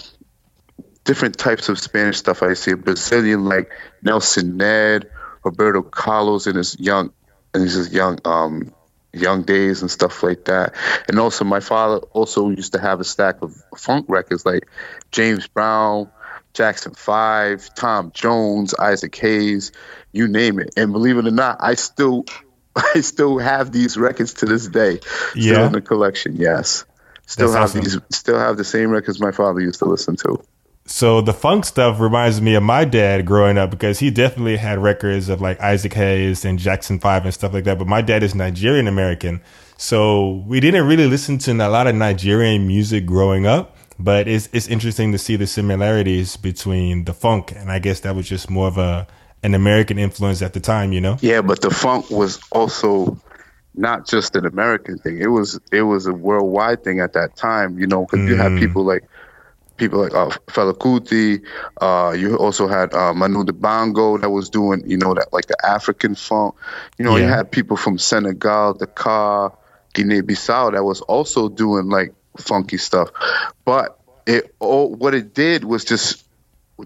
different 1.05 1.39
types 1.39 1.69
of 1.69 1.79
Spanish 1.79 2.19
stuff. 2.19 2.43
I 2.43 2.55
see 2.55 2.73
a 2.73 2.77
Brazilian 2.77 3.45
like 3.45 3.71
Nelson 4.03 4.57
Ned, 4.57 5.11
Roberto 5.45 5.83
Carlos 5.83 6.47
in 6.47 6.57
his 6.57 6.79
young, 6.79 7.13
in 7.55 7.63
his 7.63 7.93
young, 7.93 8.19
um, 8.25 8.73
young 9.13 9.43
days 9.43 9.83
and 9.83 9.91
stuff 9.91 10.23
like 10.23 10.47
that. 10.47 10.75
And 11.09 11.19
also, 11.19 11.45
my 11.45 11.61
father 11.61 11.99
also 11.99 12.51
used 12.51 12.73
to 12.73 12.81
have 12.81 13.01
a 13.01 13.05
stack 13.05 13.43
of 13.43 13.55
funk 13.77 14.07
records 14.09 14.45
like 14.45 14.69
James 15.13 15.47
Brown, 15.47 16.11
Jackson 16.55 16.95
Five, 16.95 17.75
Tom 17.75 18.13
Jones, 18.15 18.75
Isaac 18.75 19.15
Hayes, 19.17 19.73
you 20.13 20.29
name 20.29 20.59
it. 20.61 20.71
And 20.77 20.93
believe 20.93 21.19
it 21.19 21.27
or 21.27 21.31
not, 21.31 21.59
I 21.61 21.75
still 21.75 22.25
I 22.77 23.01
still 23.01 23.39
have 23.39 23.73
these 23.73 23.97
records 23.97 24.35
to 24.35 24.47
this 24.47 24.67
day. 24.67 25.01
Still 25.01 25.43
yeah. 25.43 25.67
in 25.67 25.73
the 25.73 25.81
collection, 25.81 26.37
yes. 26.37 26.85
Still 27.27 27.53
That's 27.53 27.75
have 27.75 27.83
awesome. 27.83 28.01
these 28.01 28.17
still 28.17 28.39
have 28.39 28.57
the 28.57 28.65
same 28.65 28.91
records 28.91 29.21
my 29.21 29.33
father 29.33 29.61
used 29.61 29.81
to 29.81 29.87
listen 29.87 30.17
to. 30.17 30.43
So 30.87 31.23
the 31.23 31.33
funk 31.33 31.65
stuff 31.65 31.99
reminds 31.99 32.43
me 32.43 32.55
of 32.55 32.63
my 32.63 32.85
dad 32.85 33.25
growing 33.25 33.57
up 33.57 33.71
because 33.71 34.01
he 34.01 34.11
definitely 34.11 34.59
had 34.59 34.79
records 34.79 35.31
of 35.31 35.41
like 35.41 35.59
Isaac 35.61 35.95
Hayes 35.95 36.45
and 36.45 36.59
Jackson 36.59 36.99
Five 36.99 37.25
and 37.25 37.33
stuff 37.33 37.55
like 37.55 37.65
that. 37.65 37.79
But 37.79 37.87
my 37.87 38.03
dad 38.03 38.23
is 38.23 38.35
Nigerian 38.35 38.87
American, 38.87 39.41
so 39.79 40.45
we 40.47 40.61
didn't 40.61 40.87
really 40.87 41.07
listen 41.07 41.39
to 41.39 41.53
a 41.53 41.69
lot 41.69 41.87
of 41.87 41.95
Nigerian 41.95 42.67
music 42.67 43.07
growing 43.07 43.47
up. 43.47 43.74
But 43.99 44.27
it's 44.29 44.49
it's 44.53 44.69
interesting 44.69 45.13
to 45.13 45.19
see 45.19 45.37
the 45.37 45.47
similarities 45.47 46.37
between 46.37 47.05
the 47.05 47.15
funk, 47.15 47.53
and 47.53 47.71
I 47.71 47.79
guess 47.79 48.01
that 48.01 48.17
was 48.17 48.29
just 48.29 48.51
more 48.51 48.69
of 48.69 48.79
a 48.79 49.07
an 49.45 49.55
American 49.55 49.99
influence 49.99 50.43
at 50.43 50.55
the 50.55 50.61
time, 50.61 50.93
you 50.93 51.01
know? 51.01 51.19
Yeah, 51.21 51.43
but 51.43 51.61
the 51.61 51.71
funk 51.71 52.11
was 52.11 52.41
also 52.51 53.21
not 53.75 54.07
just 54.07 54.35
an 54.37 54.47
American 54.47 54.99
thing. 54.99 55.21
It 55.21 55.27
was 55.27 55.61
it 55.71 55.83
was 55.83 56.07
a 56.07 56.15
worldwide 56.15 56.83
thing 56.83 57.01
at 57.01 57.13
that 57.13 57.37
time, 57.37 57.79
you 57.79 57.87
know, 57.87 58.07
because 58.07 58.21
mm. 58.21 58.29
you 58.29 58.37
had 58.37 58.53
mm. 58.53 58.59
people 58.59 58.85
like 58.85 59.05
people 59.77 60.01
like 60.01 60.15
uh, 60.15 60.31
Fela 60.47 60.73
Kuti. 60.73 61.45
Uh, 61.81 62.13
you 62.13 62.37
also 62.37 62.69
had 62.69 62.95
uh, 62.95 63.13
Manu 63.13 63.45
Dibango 63.45 64.21
that 64.21 64.31
was 64.31 64.49
doing, 64.49 64.89
you 64.89 64.97
know, 64.97 65.13
that 65.15 65.33
like 65.33 65.47
the 65.47 65.57
African 65.65 66.15
funk. 66.15 66.55
You 66.99 67.05
know, 67.05 67.17
yeah. 67.17 67.25
you 67.25 67.29
had 67.29 67.51
people 67.51 67.77
from 67.77 67.99
Senegal, 67.99 68.75
Dakar, 68.75 69.57
Guinea-Bissau 69.93 70.73
that 70.73 70.85
was 70.85 71.03
also 71.03 71.49
doing 71.49 71.89
like 71.89 72.15
funky 72.39 72.79
stuff. 72.79 73.11
But 73.65 73.99
it 74.27 74.55
all 74.59 74.95
what 74.95 75.15
it 75.15 75.35
did 75.35 75.65
was 75.65 75.85
just 75.85 76.25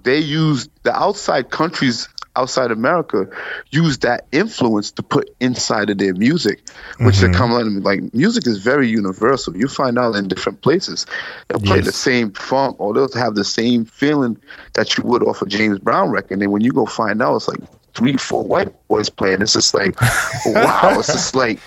they 0.02 0.18
used 0.18 0.70
the 0.82 0.94
outside 0.94 1.50
countries 1.50 2.08
outside 2.38 2.70
America 2.70 3.26
use 3.70 3.98
that 3.98 4.26
influence 4.30 4.92
to 4.92 5.02
put 5.02 5.34
inside 5.40 5.90
of 5.90 5.98
their 5.98 6.14
music, 6.14 6.60
which 7.00 7.16
mm-hmm. 7.16 7.32
they 7.32 7.38
come 7.38 7.52
on 7.52 7.82
like 7.82 8.14
music 8.14 8.46
is 8.46 8.58
very 8.58 8.88
universal. 8.88 9.56
You 9.56 9.66
find 9.66 9.98
out 9.98 10.14
in 10.14 10.28
different 10.28 10.62
places. 10.62 11.04
They'll 11.48 11.60
play 11.60 11.78
yes. 11.78 11.86
the 11.86 11.92
same 11.92 12.30
funk 12.32 12.76
or 12.78 12.94
they'll 12.94 13.12
have 13.14 13.34
the 13.34 13.44
same 13.44 13.84
feeling 13.84 14.38
that 14.74 14.96
you 14.96 15.04
would 15.04 15.22
off 15.24 15.42
a 15.42 15.46
James 15.46 15.80
Brown 15.80 16.10
record. 16.10 16.32
And 16.32 16.42
then 16.42 16.50
when 16.52 16.62
you 16.62 16.72
go 16.72 16.86
find 16.86 17.20
out, 17.20 17.36
it's 17.36 17.48
like 17.48 17.60
three, 17.94 18.16
four 18.16 18.44
white 18.44 18.72
boys 18.86 19.10
playing. 19.10 19.42
It's 19.42 19.54
just 19.54 19.74
like, 19.74 20.00
wow. 20.46 20.96
It's 20.98 21.08
just 21.08 21.34
like 21.34 21.58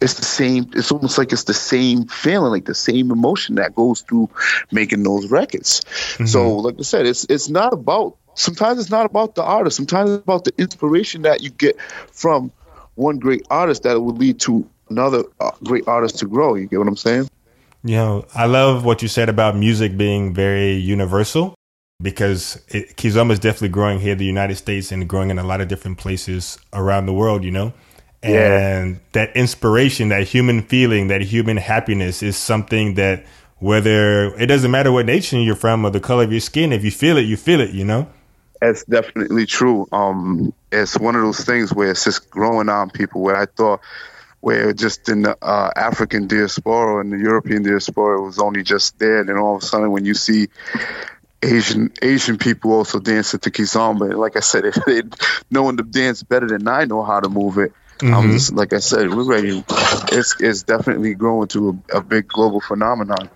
it's 0.00 0.14
the 0.14 0.24
same. 0.24 0.70
It's 0.74 0.90
almost 0.90 1.18
like 1.18 1.32
it's 1.32 1.44
the 1.44 1.54
same 1.54 2.06
feeling, 2.06 2.50
like 2.50 2.64
the 2.64 2.74
same 2.74 3.10
emotion 3.10 3.56
that 3.56 3.74
goes 3.74 4.00
through 4.00 4.30
making 4.72 5.02
those 5.02 5.30
records. 5.30 5.80
Mm-hmm. 5.80 6.26
So, 6.26 6.56
like 6.56 6.76
I 6.78 6.82
said, 6.82 7.06
it's 7.06 7.24
it's 7.28 7.48
not 7.48 7.72
about. 7.72 8.16
Sometimes 8.34 8.78
it's 8.78 8.90
not 8.90 9.06
about 9.06 9.34
the 9.34 9.42
artist. 9.42 9.76
Sometimes 9.76 10.10
it's 10.10 10.22
about 10.22 10.44
the 10.44 10.52
inspiration 10.56 11.22
that 11.22 11.42
you 11.42 11.50
get 11.50 11.78
from 12.12 12.52
one 12.94 13.18
great 13.18 13.46
artist 13.50 13.82
that 13.82 14.00
will 14.00 14.14
lead 14.14 14.40
to 14.40 14.66
another 14.88 15.24
uh, 15.40 15.50
great 15.64 15.86
artist 15.86 16.18
to 16.20 16.26
grow. 16.26 16.54
You 16.54 16.66
get 16.66 16.78
what 16.78 16.88
I'm 16.88 16.96
saying? 16.96 17.28
You 17.82 17.96
know, 17.96 18.26
I 18.34 18.46
love 18.46 18.84
what 18.84 19.02
you 19.02 19.08
said 19.08 19.28
about 19.28 19.56
music 19.56 19.96
being 19.96 20.32
very 20.32 20.74
universal 20.74 21.54
because 22.02 22.62
it, 22.68 22.96
Kizomba 22.96 23.32
is 23.32 23.38
definitely 23.38 23.70
growing 23.70 24.00
here 24.00 24.12
in 24.12 24.18
the 24.18 24.24
United 24.24 24.56
States 24.56 24.92
and 24.92 25.08
growing 25.08 25.30
in 25.30 25.38
a 25.38 25.44
lot 25.44 25.60
of 25.60 25.68
different 25.68 25.98
places 25.98 26.58
around 26.72 27.06
the 27.06 27.12
world, 27.12 27.44
you 27.44 27.50
know? 27.50 27.72
And 28.22 28.94
yeah. 28.94 29.00
that 29.12 29.36
inspiration, 29.36 30.10
that 30.10 30.24
human 30.24 30.62
feeling, 30.62 31.08
that 31.08 31.22
human 31.22 31.56
happiness 31.56 32.22
is 32.22 32.36
something 32.36 32.94
that 32.94 33.24
whether 33.58 34.34
it 34.34 34.46
doesn't 34.46 34.70
matter 34.70 34.92
what 34.92 35.06
nation 35.06 35.40
you're 35.40 35.54
from 35.54 35.84
or 35.84 35.90
the 35.90 36.00
color 36.00 36.24
of 36.24 36.32
your 36.32 36.40
skin, 36.40 36.72
if 36.72 36.84
you 36.84 36.90
feel 36.90 37.16
it, 37.16 37.22
you 37.22 37.36
feel 37.36 37.60
it, 37.60 37.70
you 37.70 37.84
know? 37.84 38.08
That's 38.60 38.84
definitely 38.84 39.46
true. 39.46 39.88
Um, 39.90 40.52
it's 40.70 40.98
one 40.98 41.16
of 41.16 41.22
those 41.22 41.44
things 41.44 41.72
where 41.72 41.90
it's 41.90 42.04
just 42.04 42.30
growing 42.30 42.68
on 42.68 42.90
people 42.90 43.22
where 43.22 43.36
I 43.36 43.46
thought 43.46 43.80
where 44.40 44.72
just 44.72 45.08
in 45.08 45.22
the 45.22 45.36
uh, 45.42 45.70
African 45.76 46.26
diaspora 46.26 47.00
and 47.00 47.12
the 47.12 47.18
European 47.18 47.62
diaspora 47.62 48.18
it 48.18 48.24
was 48.24 48.38
only 48.38 48.62
just 48.62 48.98
there. 48.98 49.20
And 49.20 49.28
then 49.28 49.36
all 49.36 49.56
of 49.56 49.62
a 49.62 49.66
sudden, 49.66 49.90
when 49.90 50.04
you 50.04 50.14
see 50.14 50.48
Asian 51.42 51.92
Asian 52.02 52.38
people 52.38 52.72
also 52.72 52.98
dancing 52.98 53.40
to 53.40 53.50
kizomba, 53.50 54.16
like 54.16 54.36
I 54.36 54.40
said, 54.40 54.64
it, 54.86 55.14
knowing 55.50 55.76
the 55.76 55.82
dance 55.82 56.22
better 56.22 56.46
than 56.46 56.66
I 56.68 56.84
know 56.84 57.02
how 57.02 57.20
to 57.20 57.28
move 57.28 57.58
it. 57.58 57.72
Mm-hmm. 58.00 58.14
I'm 58.14 58.32
just 58.32 58.52
like 58.52 58.72
I 58.72 58.78
said, 58.78 59.12
we're 59.12 59.24
ready. 59.24 59.64
It's 60.12 60.40
it's 60.40 60.62
definitely 60.62 61.14
growing 61.14 61.48
to 61.48 61.80
a, 61.92 61.98
a 61.98 62.00
big 62.02 62.28
global 62.28 62.60
phenomenon. 62.60 63.30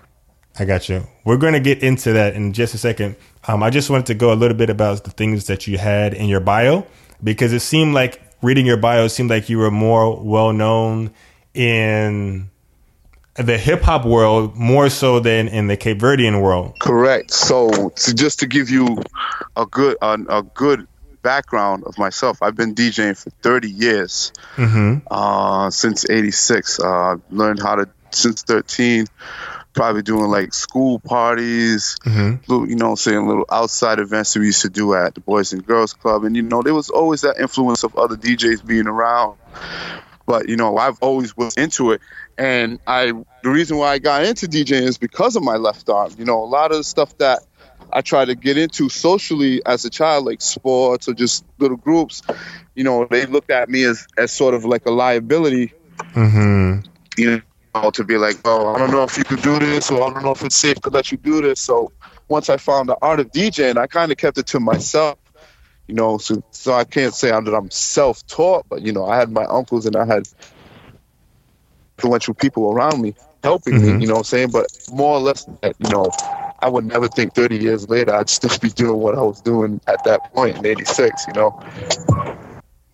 I 0.59 0.64
got 0.64 0.88
you. 0.88 1.06
We're 1.25 1.37
going 1.37 1.54
to 1.54 1.61
get 1.61 1.83
into 1.83 2.12
that 2.12 2.35
in 2.35 2.52
just 2.52 2.75
a 2.75 2.78
second. 2.78 3.16
Um, 3.47 3.62
I 3.62 3.71
just 3.71 3.90
wanted 3.90 4.06
to 4.06 4.14
go 4.14 4.33
a 4.33 4.37
little 4.37 4.56
bit 4.56 4.71
about 4.71 5.02
the 5.02 5.11
things 5.11 5.49
that 5.49 5.66
you 5.66 5.78
had 5.78 6.14
in 6.14 6.28
your 6.28 6.40
bio 6.40 6.87
because 7.23 7.52
it 7.52 7.61
seemed 7.61 7.92
like 7.92 8.23
reading 8.40 8.64
your 8.64 8.76
bio, 8.76 9.09
seemed 9.09 9.30
like 9.30 9.49
you 9.49 9.59
were 9.59 9.71
more 9.71 10.23
well 10.23 10.52
known 10.52 11.11
in 11.54 12.50
the 13.35 13.59
hip 13.59 13.83
hop 13.83 14.04
world 14.04 14.54
more 14.56 14.88
so 14.88 15.18
than 15.18 15.49
in 15.49 15.66
the 15.66 15.76
Cape 15.76 15.99
Verdean 15.99 16.40
world. 16.40 16.78
Correct. 16.78 17.33
So, 17.33 17.88
to, 17.88 18.14
just 18.14 18.40
to 18.40 18.47
give 18.47 18.71
you 18.71 19.02
a 19.56 19.66
good 19.66 19.97
a, 20.00 20.18
a, 20.28 20.42
good 20.42 20.87
background 21.25 21.83
of 21.85 21.99
myself, 21.99 22.43
I've 22.43 22.54
been 22.54 22.76
DJing 22.76 23.21
for 23.21 23.31
30 23.43 23.69
years, 23.69 24.33
mm-hmm. 24.54 25.07
uh, 25.11 25.71
since 25.71 26.09
'86. 26.09 26.78
Uh, 26.78 27.16
learned 27.31 27.61
how 27.61 27.75
to 27.75 27.88
since 28.12 28.43
13 28.43 29.07
probably 29.75 30.02
doing 30.02 30.31
like 30.31 30.54
school 30.54 31.00
parties, 31.00 31.97
mm-hmm. 32.04 32.37
little, 32.47 32.69
you 32.69 32.76
know, 32.76 32.90
I'm 32.90 32.97
saying 32.97 33.26
little 33.26 33.45
outside 33.50 33.99
events 33.99 34.33
that 34.33 34.40
we 34.40 34.47
used 34.47 34.62
to 34.62 34.71
do 34.71 34.95
at 34.95 35.14
the 35.14 35.21
Boys 35.21 35.52
and 35.52 35.66
Girls 35.66 35.93
Club, 35.93 36.25
and 36.25 36.35
you 36.35 36.43
know, 36.43 36.62
there 36.62 36.75
was 36.75 36.90
always 36.90 37.23
that 37.23 37.38
influence 37.38 37.83
of 37.83 37.97
other 37.97 38.16
DJs 38.16 38.64
being 38.64 38.87
around. 38.87 39.37
But 40.26 40.49
you 40.49 40.57
know, 40.57 40.78
I've 40.78 40.99
always 41.00 41.37
was 41.37 41.57
into 41.57 41.93
it, 41.93 42.00
and 42.38 42.78
I 42.87 43.12
the 43.43 43.50
reason 43.50 43.76
why 43.76 43.93
I 43.93 43.99
got 43.99 44.25
into 44.25 44.47
DJing 44.47 44.83
is 44.83 44.97
because 44.97 45.37
of 45.37 45.43
my 45.43 45.57
left 45.57 45.90
arm. 45.90 46.12
You 46.16 46.25
know, 46.25 46.43
a 46.43 46.47
lot 46.47 46.71
of 46.71 46.78
the 46.78 46.85
stuff 46.85 47.19
that 47.19 47.40
I 47.95 48.01
tried 48.01 48.27
to 48.27 48.35
get 48.35 48.59
into 48.59 48.89
socially 48.89 49.63
as 49.65 49.85
a 49.85 49.91
child, 49.91 50.27
like 50.27 50.43
sports 50.43 51.09
or 51.09 51.15
just 51.15 51.45
little 51.59 51.77
groups, 51.77 52.23
you 52.75 52.83
know, 52.83 53.07
they 53.07 53.27
looked 53.27 53.51
at 53.51 53.69
me 53.69 53.85
as 53.85 54.07
as 54.19 54.33
sort 54.33 54.55
of 54.55 54.65
like 54.65 54.85
a 54.87 54.91
liability. 54.91 55.73
Mm-hmm. 56.15 56.81
You 57.17 57.31
know 57.31 57.41
to 57.93 58.05
be 58.05 58.17
like, 58.19 58.37
oh, 58.45 58.73
I 58.73 58.79
don't 58.79 58.93
know 58.93 59.03
if 59.03 59.19
you 59.19 59.25
could 59.25 59.43
do 59.43 59.59
this, 59.59 59.91
or 59.91 60.05
I 60.05 60.13
don't 60.13 60.23
know 60.23 60.31
if 60.31 60.45
it's 60.45 60.57
safe 60.57 60.81
to 60.83 60.91
let 60.91 61.11
you 61.11 61.19
do 61.19 61.43
this. 61.43 61.61
So 61.61 61.91
once 62.29 62.49
I 62.49 62.57
found 62.57 62.89
the 62.89 62.97
art 63.03 63.19
of 63.19 63.33
DJing, 63.33 63.77
I 63.77 63.89
kind 63.89 64.13
of 64.13 64.19
kept 64.19 64.39
it 64.39 64.47
to 64.49 64.61
myself. 64.61 65.19
You 65.89 65.95
know, 65.95 66.19
so 66.19 66.43
so 66.51 66.73
I 66.73 66.85
can't 66.85 67.15
say 67.15 67.31
that 67.31 67.55
I'm 67.55 67.71
self-taught, 67.71 68.67
but 68.69 68.83
you 68.83 68.93
know, 68.93 69.05
I 69.05 69.17
had 69.17 69.31
my 69.31 69.45
uncles 69.45 69.87
and 69.87 69.97
I 69.97 70.07
had 70.07 70.29
influential 71.99 72.35
people 72.35 72.73
around 72.73 73.03
me 73.03 73.15
helping 73.43 73.75
mm-hmm. 73.75 73.97
me. 73.97 74.03
You 74.03 74.09
know 74.09 74.15
what 74.15 74.21
I'm 74.21 74.25
saying? 74.25 74.51
But 74.51 74.67
more 74.93 75.17
or 75.17 75.21
less, 75.21 75.47
you 75.63 75.91
know, 75.91 76.11
I 76.64 76.68
would 76.68 76.87
never 76.87 77.09
think 77.09 77.35
30 77.35 77.59
years 77.59 77.88
later 77.90 78.14
I'd 78.14 78.30
still 78.30 78.56
be 78.59 78.71
doing 78.71 78.99
what 78.99 79.14
I 79.14 79.21
was 79.21 79.42
doing 79.42 79.80
at 79.87 80.02
that 80.04 80.33
point 80.33 80.56
in 80.56 80.64
'86. 80.64 81.26
You 81.26 81.33
know. 81.35 81.61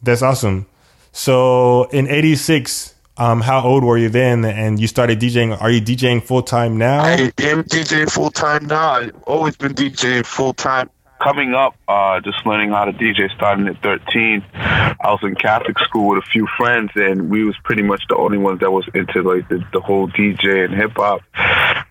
That's 0.02 0.22
awesome. 0.22 0.66
So 1.12 1.84
in 1.84 2.08
'86 2.08 2.94
um, 3.16 3.42
how 3.42 3.60
old 3.62 3.84
were 3.84 3.98
you 3.98 4.08
then? 4.08 4.46
And 4.46 4.80
you 4.80 4.86
started 4.86 5.20
DJing. 5.20 5.60
Are 5.60 5.70
you 5.70 5.82
DJing 5.82 6.22
full 6.22 6.42
time 6.42 6.78
now? 6.78 7.00
I 7.02 7.30
am 7.40 7.64
DJing 7.64 8.10
full 8.10 8.30
time 8.30 8.64
now. 8.64 8.92
I've 8.92 9.22
always 9.24 9.56
been 9.56 9.74
DJing 9.74 10.24
full 10.24 10.54
time. 10.54 10.88
Coming 11.20 11.54
up, 11.54 11.74
uh, 11.86 12.20
just 12.20 12.46
learning 12.46 12.70
how 12.70 12.86
to 12.86 12.92
DJ 12.92 13.30
starting 13.34 13.68
at 13.68 13.82
13. 13.82 14.42
I 14.54 14.96
was 15.04 15.20
in 15.22 15.34
Catholic 15.34 15.78
school 15.80 16.08
with 16.08 16.24
a 16.24 16.26
few 16.26 16.46
friends, 16.56 16.90
and 16.94 17.28
we 17.28 17.44
was 17.44 17.56
pretty 17.62 17.82
much 17.82 18.02
the 18.08 18.16
only 18.16 18.38
ones 18.38 18.60
that 18.60 18.70
was 18.70 18.88
into 18.94 19.22
like 19.22 19.48
the, 19.50 19.62
the 19.72 19.80
whole 19.80 20.08
DJ 20.08 20.64
and 20.64 20.74
hip 20.74 20.92
hop 20.96 21.20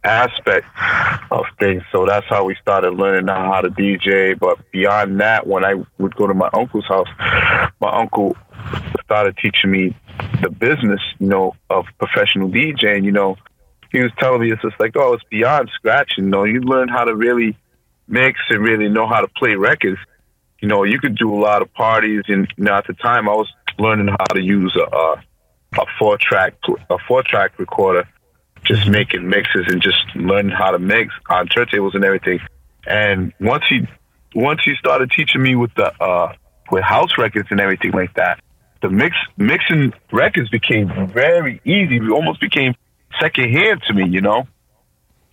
aspect 0.03 0.65
of 1.31 1.45
things. 1.59 1.83
So 1.91 2.05
that's 2.07 2.25
how 2.27 2.45
we 2.45 2.55
started 2.55 2.91
learning 2.95 3.27
how 3.27 3.61
to 3.61 3.69
DJ. 3.69 4.37
But 4.37 4.57
beyond 4.71 5.19
that, 5.19 5.45
when 5.45 5.63
I 5.63 5.75
would 5.99 6.15
go 6.15 6.25
to 6.25 6.33
my 6.33 6.49
uncle's 6.53 6.87
house, 6.87 7.07
my 7.79 7.91
uncle 7.91 8.35
started 9.03 9.37
teaching 9.37 9.69
me 9.69 9.95
the 10.41 10.49
business, 10.49 11.01
you 11.19 11.27
know, 11.27 11.55
of 11.69 11.85
professional 11.99 12.49
DJing, 12.49 13.03
you 13.03 13.11
know, 13.11 13.37
he 13.91 13.99
was 13.99 14.11
telling 14.19 14.41
me 14.41 14.51
it's 14.51 14.61
just 14.61 14.79
like, 14.79 14.95
oh, 14.95 15.13
it's 15.13 15.23
beyond 15.29 15.69
scratching. 15.73 16.25
You 16.25 16.29
know, 16.29 16.43
you 16.43 16.61
learn 16.61 16.87
how 16.87 17.05
to 17.05 17.15
really 17.15 17.57
mix 18.09 18.39
and 18.49 18.63
really 18.63 18.89
know 18.89 19.07
how 19.07 19.21
to 19.21 19.27
play 19.27 19.55
records. 19.55 19.99
You 20.61 20.67
know, 20.67 20.83
you 20.83 20.99
could 20.99 21.15
do 21.17 21.33
a 21.33 21.39
lot 21.39 21.61
of 21.61 21.73
parties, 21.73 22.23
and 22.27 22.51
you 22.57 22.67
at 22.69 22.85
the 22.87 22.93
time 22.93 23.29
I 23.29 23.33
was 23.33 23.47
learning 23.77 24.07
how 24.09 24.33
to 24.33 24.41
use 24.41 24.75
a 24.75 24.95
a, 24.95 25.23
a 25.77 25.85
four 25.97 26.17
track 26.17 26.55
a 26.89 26.97
four 27.07 27.23
track 27.23 27.57
recorder, 27.57 28.07
just 28.63 28.87
making 28.87 29.29
mixes 29.29 29.65
and 29.67 29.81
just 29.81 30.03
learning 30.15 30.51
how 30.51 30.71
to 30.71 30.79
mix 30.79 31.13
on 31.29 31.47
turntables 31.47 31.95
and 31.95 32.03
everything. 32.03 32.39
And 32.85 33.33
once 33.39 33.63
he 33.69 33.87
once 34.35 34.61
he 34.63 34.75
started 34.75 35.11
teaching 35.11 35.41
me 35.41 35.55
with 35.55 35.73
the 35.75 35.91
uh, 36.03 36.33
with 36.71 36.83
house 36.83 37.17
records 37.17 37.47
and 37.51 37.59
everything 37.59 37.91
like 37.91 38.13
that, 38.15 38.41
the 38.81 38.89
mix 38.89 39.15
mixing 39.37 39.93
records 40.11 40.49
became 40.49 41.07
very 41.07 41.61
easy. 41.63 41.97
It 41.97 42.09
almost 42.11 42.41
became 42.41 42.75
secondhand 43.19 43.81
to 43.87 43.93
me, 43.93 44.07
you 44.07 44.21
know. 44.21 44.47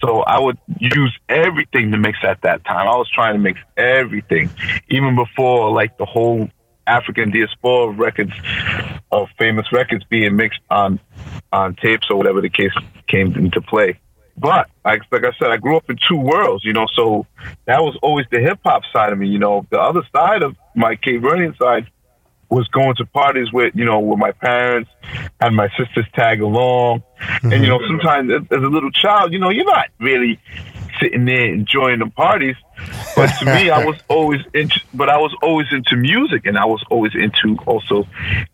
So 0.00 0.20
I 0.20 0.38
would 0.38 0.58
use 0.78 1.16
everything 1.28 1.90
to 1.92 1.98
mix 1.98 2.18
at 2.22 2.42
that 2.42 2.64
time. 2.64 2.86
I 2.86 2.96
was 2.96 3.10
trying 3.10 3.34
to 3.34 3.38
mix 3.38 3.60
everything, 3.76 4.50
even 4.88 5.16
before 5.16 5.70
like 5.72 5.96
the 5.96 6.04
whole 6.04 6.48
African 6.86 7.30
diaspora 7.30 7.90
records 7.92 8.32
of 9.10 9.28
famous 9.38 9.72
records 9.72 10.04
being 10.04 10.36
mixed 10.36 10.60
on 10.70 11.00
on 11.52 11.74
tapes 11.76 12.10
or 12.10 12.16
whatever 12.16 12.40
the 12.40 12.50
case 12.50 12.72
came 13.08 13.34
into 13.36 13.60
play. 13.60 13.98
But 14.38 14.68
like, 14.84 15.02
like 15.10 15.24
I 15.24 15.32
said, 15.38 15.50
I 15.50 15.56
grew 15.56 15.76
up 15.76 15.88
in 15.88 15.96
two 16.06 16.18
worlds, 16.18 16.62
you 16.64 16.74
know, 16.74 16.86
so 16.94 17.26
that 17.64 17.80
was 17.80 17.96
always 18.02 18.26
the 18.30 18.38
hip 18.38 18.58
hop 18.64 18.82
side 18.92 19.12
of 19.12 19.18
me, 19.18 19.28
you 19.28 19.38
know. 19.38 19.66
The 19.70 19.80
other 19.80 20.02
side 20.14 20.42
of 20.42 20.54
my 20.74 20.94
Cape 20.96 21.22
Verdean 21.22 21.56
side 21.56 21.90
was 22.48 22.68
going 22.68 22.94
to 22.96 23.06
parties 23.06 23.52
with, 23.52 23.74
you 23.74 23.84
know, 23.84 24.00
with 24.00 24.18
my 24.18 24.32
parents 24.32 24.90
and 25.40 25.56
my 25.56 25.68
sisters 25.76 26.06
tag 26.14 26.40
along. 26.40 27.02
Mm-hmm. 27.20 27.52
And, 27.52 27.62
you 27.62 27.68
know, 27.68 27.78
mm-hmm. 27.78 27.98
sometimes 27.98 28.32
as 28.50 28.62
a 28.62 28.68
little 28.68 28.90
child, 28.90 29.32
you 29.32 29.38
know, 29.38 29.50
you're 29.50 29.64
not 29.64 29.86
really 29.98 30.40
sitting 31.00 31.24
there 31.24 31.52
enjoying 31.52 31.98
the 31.98 32.06
parties. 32.06 32.56
But 33.14 33.28
to 33.38 33.44
me, 33.46 33.70
I 33.70 33.84
was 33.84 33.96
always 34.08 34.40
into, 34.54 34.80
but 34.94 35.08
I 35.08 35.18
was 35.18 35.34
always 35.42 35.66
into 35.72 35.96
music 35.96 36.46
and 36.46 36.58
I 36.58 36.64
was 36.64 36.84
always 36.90 37.12
into 37.14 37.56
also 37.66 38.04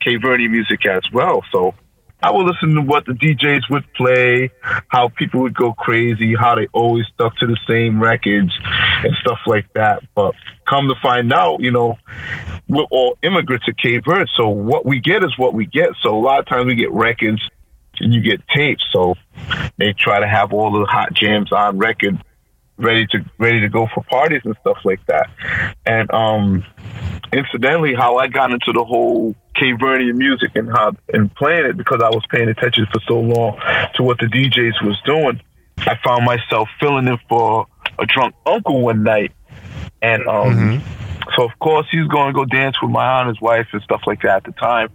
Cape 0.00 0.22
Verde 0.22 0.48
music 0.48 0.86
as 0.86 1.02
well. 1.12 1.44
So 1.52 1.74
I 2.22 2.30
would 2.30 2.46
listen 2.46 2.74
to 2.74 2.82
what 2.82 3.04
the 3.04 3.12
DJs 3.12 3.68
would 3.68 3.92
play, 3.94 4.50
how 4.88 5.08
people 5.08 5.40
would 5.40 5.54
go 5.54 5.72
crazy, 5.72 6.34
how 6.36 6.54
they 6.54 6.68
always 6.72 7.04
stuck 7.12 7.36
to 7.38 7.46
the 7.46 7.58
same 7.66 8.00
records 8.00 8.52
and 9.04 9.14
stuff 9.20 9.38
like 9.46 9.72
that. 9.74 10.02
But 10.14 10.34
come 10.68 10.88
to 10.88 10.94
find 11.02 11.32
out, 11.32 11.60
you 11.60 11.70
know, 11.70 11.98
we're 12.68 12.84
all 12.90 13.16
immigrants 13.22 13.66
to 13.66 13.74
Cape 13.74 14.04
Verde. 14.04 14.30
So 14.36 14.48
what 14.48 14.86
we 14.86 15.00
get 15.00 15.24
is 15.24 15.36
what 15.36 15.54
we 15.54 15.66
get. 15.66 15.90
So 16.02 16.16
a 16.16 16.20
lot 16.20 16.40
of 16.40 16.46
times 16.46 16.66
we 16.66 16.74
get 16.74 16.92
records 16.92 17.42
and 18.00 18.12
you 18.12 18.20
get 18.20 18.46
tapes. 18.48 18.84
So 18.92 19.14
they 19.78 19.92
try 19.92 20.20
to 20.20 20.28
have 20.28 20.52
all 20.52 20.72
the 20.72 20.86
hot 20.86 21.12
jams 21.14 21.52
on 21.52 21.78
record 21.78 22.22
ready 22.78 23.06
to 23.06 23.24
ready 23.38 23.60
to 23.60 23.68
go 23.68 23.86
for 23.94 24.02
parties 24.04 24.40
and 24.44 24.56
stuff 24.60 24.78
like 24.84 25.04
that. 25.06 25.30
And 25.86 26.12
um 26.12 26.64
incidentally 27.32 27.94
how 27.94 28.16
I 28.16 28.28
got 28.28 28.50
into 28.50 28.72
the 28.72 28.84
whole 28.84 29.34
Cape 29.54 29.78
Verdean 29.78 30.16
music 30.16 30.50
and 30.54 30.68
how 30.70 30.92
and 31.12 31.34
playing 31.34 31.66
it 31.66 31.76
because 31.76 32.00
I 32.02 32.08
was 32.08 32.24
paying 32.30 32.48
attention 32.48 32.86
for 32.92 33.00
so 33.06 33.20
long 33.20 33.58
to 33.94 34.02
what 34.02 34.18
the 34.18 34.26
DJs 34.26 34.84
was 34.84 35.00
doing. 35.04 35.40
I 35.78 35.96
found 36.04 36.24
myself 36.24 36.68
filling 36.80 37.08
in 37.08 37.18
for 37.28 37.66
a 38.02 38.06
drunk 38.06 38.34
uncle 38.44 38.82
one 38.82 39.02
night, 39.02 39.32
and 40.02 40.26
um, 40.26 40.48
mm-hmm. 40.48 41.02
So 41.36 41.44
of 41.44 41.58
course 41.60 41.86
he's 41.90 42.06
going 42.08 42.28
to 42.28 42.32
go 42.32 42.44
dance 42.44 42.76
with 42.82 42.90
my 42.90 43.20
aunt, 43.20 43.28
his 43.28 43.40
wife, 43.40 43.68
and 43.72 43.80
stuff 43.82 44.02
like 44.06 44.22
that 44.22 44.38
at 44.38 44.44
the 44.44 44.52
time. 44.52 44.88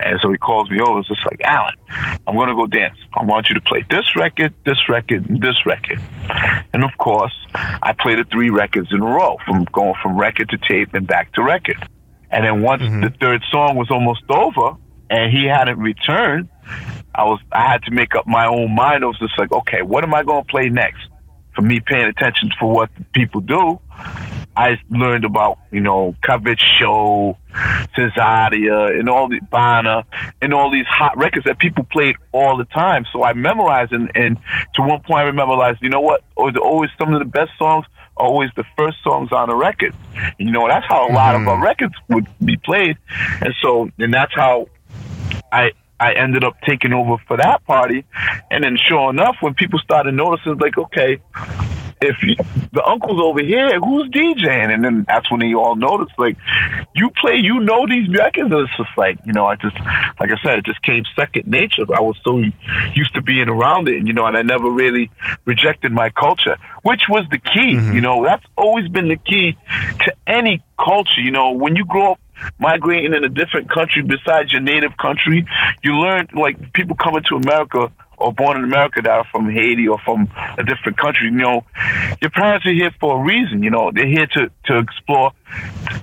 And 0.00 0.18
so 0.20 0.30
he 0.30 0.38
calls 0.38 0.70
me 0.70 0.80
over. 0.80 1.00
It's 1.00 1.08
just 1.08 1.24
like 1.24 1.40
Allen, 1.44 1.74
I'm 2.26 2.34
going 2.34 2.48
to 2.48 2.54
go 2.54 2.66
dance. 2.66 2.96
I 3.14 3.24
want 3.24 3.48
you 3.48 3.54
to 3.54 3.60
play 3.60 3.84
this 3.88 4.16
record, 4.16 4.54
this 4.64 4.88
record, 4.88 5.28
and 5.28 5.40
this 5.40 5.66
record. 5.66 6.00
And 6.72 6.82
of 6.82 6.90
course, 6.98 7.34
I 7.54 7.94
played 7.98 8.18
the 8.18 8.24
three 8.24 8.50
records 8.50 8.88
in 8.92 9.00
a 9.00 9.06
row, 9.06 9.36
from 9.44 9.64
going 9.72 9.94
from 10.02 10.18
record 10.18 10.48
to 10.50 10.58
tape 10.58 10.94
and 10.94 11.06
back 11.06 11.32
to 11.34 11.42
record. 11.42 11.88
And 12.30 12.44
then 12.44 12.62
once 12.62 12.82
mm-hmm. 12.82 13.02
the 13.02 13.10
third 13.20 13.42
song 13.50 13.76
was 13.76 13.90
almost 13.90 14.22
over, 14.28 14.76
and 15.08 15.32
he 15.32 15.44
hadn't 15.44 15.78
returned, 15.78 16.48
I 17.14 17.24
was 17.24 17.40
I 17.52 17.70
had 17.70 17.82
to 17.84 17.92
make 17.92 18.14
up 18.14 18.26
my 18.26 18.46
own 18.46 18.74
mind. 18.74 19.04
I 19.04 19.06
was 19.06 19.18
just 19.18 19.38
like, 19.38 19.52
okay, 19.52 19.82
what 19.82 20.04
am 20.04 20.14
I 20.14 20.22
going 20.22 20.44
to 20.44 20.50
play 20.50 20.68
next? 20.68 21.06
For 21.56 21.62
me 21.62 21.80
paying 21.80 22.06
attention 22.06 22.50
for 22.60 22.70
what 22.70 22.90
people 23.12 23.40
do, 23.40 23.80
I 24.56 24.78
learned 24.90 25.24
about 25.24 25.58
you 25.72 25.80
know 25.80 26.14
Cabo 26.22 26.44
Verde 26.44 26.62
Show, 26.78 27.38
Cesaria, 27.96 28.98
and 28.98 29.08
all 29.08 29.28
the 29.28 29.40
Bana, 29.50 30.04
and 30.40 30.54
all 30.54 30.70
these 30.70 30.86
hot 30.86 31.16
records 31.16 31.46
that 31.46 31.58
people 31.58 31.84
played 31.84 32.16
all 32.32 32.56
the 32.56 32.66
time. 32.66 33.06
So 33.12 33.24
I 33.24 33.32
memorized, 33.32 33.92
and, 33.92 34.10
and 34.14 34.38
to 34.74 34.82
one 34.82 35.00
point 35.00 35.38
I 35.38 35.54
like, 35.56 35.78
you 35.80 35.88
know 35.88 36.00
what? 36.00 36.22
Always 36.36 36.90
some 36.98 37.12
of 37.12 37.18
the 37.18 37.24
best 37.24 37.52
songs 37.58 37.86
always 38.16 38.50
the 38.56 38.64
first 38.76 38.96
songs 39.04 39.30
on 39.30 39.50
a 39.50 39.54
record. 39.54 39.94
You 40.38 40.50
know, 40.50 40.66
that's 40.68 40.86
how 40.86 41.08
a 41.08 41.12
lot 41.12 41.34
mm-hmm. 41.34 41.42
of 41.42 41.48
our 41.48 41.62
records 41.62 41.94
would 42.08 42.26
be 42.42 42.56
played. 42.56 42.96
And 43.40 43.54
so, 43.62 43.90
and 43.98 44.12
that's 44.12 44.34
how 44.34 44.68
I 45.52 45.72
I 45.98 46.12
ended 46.12 46.44
up 46.44 46.60
taking 46.66 46.92
over 46.92 47.16
for 47.26 47.36
that 47.36 47.64
party. 47.66 48.04
And 48.50 48.64
then 48.64 48.76
sure 48.76 49.10
enough, 49.10 49.36
when 49.40 49.54
people 49.54 49.78
started 49.78 50.14
noticing, 50.14 50.58
like, 50.58 50.76
okay, 50.76 51.20
if 52.02 52.22
you, 52.22 52.36
the 52.72 52.84
uncle's 52.84 53.20
over 53.20 53.42
here, 53.42 53.80
who's 53.80 54.08
DJing? 54.10 54.72
And 54.72 54.84
then 54.84 55.06
that's 55.08 55.30
when 55.30 55.40
they 55.40 55.54
all 55.54 55.76
noticed, 55.76 56.12
like, 56.18 56.36
you 56.94 57.10
play, 57.10 57.36
you 57.36 57.60
know 57.60 57.86
these 57.86 58.08
records. 58.10 58.52
And 58.52 58.60
it's 58.60 58.76
just 58.76 58.90
like, 58.98 59.18
you 59.24 59.32
know, 59.32 59.46
I 59.46 59.56
just, 59.56 59.76
like 60.20 60.30
I 60.30 60.36
said, 60.42 60.58
it 60.58 60.66
just 60.66 60.82
came 60.82 61.04
second 61.18 61.46
nature. 61.46 61.84
I 61.94 62.00
was 62.00 62.18
so 62.22 62.38
used 62.94 63.14
to 63.14 63.22
being 63.22 63.48
around 63.48 63.88
it, 63.88 64.06
you 64.06 64.12
know, 64.12 64.26
and 64.26 64.36
I 64.36 64.42
never 64.42 64.68
really 64.70 65.10
rejected 65.46 65.92
my 65.92 66.10
culture, 66.10 66.58
which 66.82 67.04
was 67.08 67.24
the 67.30 67.38
key. 67.38 67.76
Mm-hmm. 67.76 67.94
You 67.94 68.00
know, 68.02 68.22
that's 68.24 68.44
always 68.56 68.88
been 68.88 69.08
the 69.08 69.16
key 69.16 69.56
to 70.04 70.14
any 70.26 70.62
culture. 70.78 71.22
You 71.22 71.30
know, 71.30 71.52
when 71.52 71.76
you 71.76 71.86
grow 71.86 72.12
up 72.12 72.20
migrating 72.58 73.14
in 73.14 73.24
a 73.24 73.28
different 73.28 73.70
country 73.70 74.02
besides 74.02 74.52
your 74.52 74.62
native 74.62 74.96
country, 74.96 75.46
you 75.82 75.94
learn 75.94 76.28
like 76.34 76.72
people 76.72 76.96
coming 76.96 77.22
to 77.28 77.36
America 77.36 77.92
or 78.18 78.32
born 78.32 78.56
in 78.56 78.64
America 78.64 79.00
that 79.02 79.10
are 79.10 79.26
from 79.30 79.50
Haiti 79.50 79.88
or 79.88 79.98
from 79.98 80.28
a 80.58 80.64
different 80.64 80.98
country, 80.98 81.26
you 81.26 81.32
know, 81.32 81.64
your 82.20 82.30
parents 82.30 82.66
are 82.66 82.72
here 82.72 82.90
for 82.98 83.20
a 83.20 83.24
reason. 83.24 83.62
You 83.62 83.70
know, 83.70 83.90
they're 83.94 84.06
here 84.06 84.26
to, 84.26 84.50
to 84.66 84.78
explore 84.78 85.32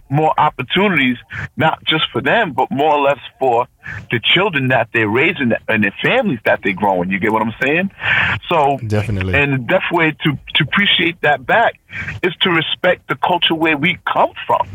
more 0.10 0.34
opportunities, 0.40 1.18
not 1.58 1.84
just 1.86 2.06
for 2.12 2.22
them, 2.22 2.54
but 2.54 2.70
more 2.72 2.94
or 2.94 3.02
less 3.02 3.20
for 3.40 3.68
the 4.12 4.20
children 4.24 4.70
that 4.70 4.90
they're 4.94 5.10
raising 5.10 5.54
and 5.68 5.84
their 5.84 5.96
families 6.02 6.40
that 6.46 6.60
they're 6.64 6.74
growing. 6.74 7.10
You 7.10 7.20
get 7.20 7.32
what 7.32 7.42
I'm 7.42 7.54
saying? 7.62 7.92
So 8.48 8.78
definitely, 8.86 9.34
and 9.36 9.54
the 9.54 9.58
best 9.58 9.92
way 9.92 10.12
to 10.12 10.38
to 10.56 10.64
appreciate 10.64 11.22
that 11.22 11.46
back 11.46 11.80
is 12.22 12.34
to 12.42 12.50
respect 12.50 13.08
the 13.10 13.16
culture 13.16 13.56
where 13.56 13.78
we 13.78 13.98
come 14.12 14.32
from. 14.46 14.68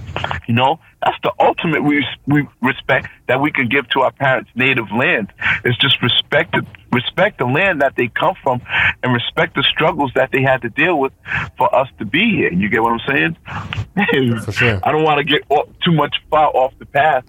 You 0.47 0.55
know, 0.55 0.81
that's 1.03 1.17
the 1.23 1.33
ultimate 1.39 1.85
we, 1.85 2.05
we 2.27 2.47
respect 2.61 3.09
that 3.29 3.41
we 3.41 3.53
can 3.53 3.69
give 3.69 3.89
to 3.91 4.01
our 4.01 4.11
parents' 4.11 4.51
native 4.55 4.91
land. 4.91 5.33
Is 5.65 5.77
just 5.77 6.03
respect 6.03 6.53
the, 6.53 6.67
respect 6.93 7.39
the 7.39 7.45
land 7.45 7.83
that 7.83 7.95
they 7.97 8.09
come 8.09 8.35
from, 8.43 8.61
and 9.03 9.13
respect 9.13 9.55
the 9.55 9.63
struggles 9.63 10.11
that 10.15 10.33
they 10.33 10.43
had 10.43 10.63
to 10.63 10.71
deal 10.71 10.99
with 10.99 11.13
for 11.57 11.73
us 11.75 11.89
to 11.99 12.05
be 12.05 12.31
here. 12.31 12.53
You 12.53 12.69
get 12.69 12.83
what 12.83 12.93
I'm 12.93 13.07
saying? 13.07 13.37
For 14.41 14.53
sure. 14.53 14.81
I 14.85 14.91
don't 14.91 15.05
want 15.05 15.19
to 15.19 15.25
get 15.25 15.43
too 15.85 15.93
much 15.93 16.17
far 16.31 16.49
off 16.49 16.73
the 16.79 16.87
path. 16.87 17.25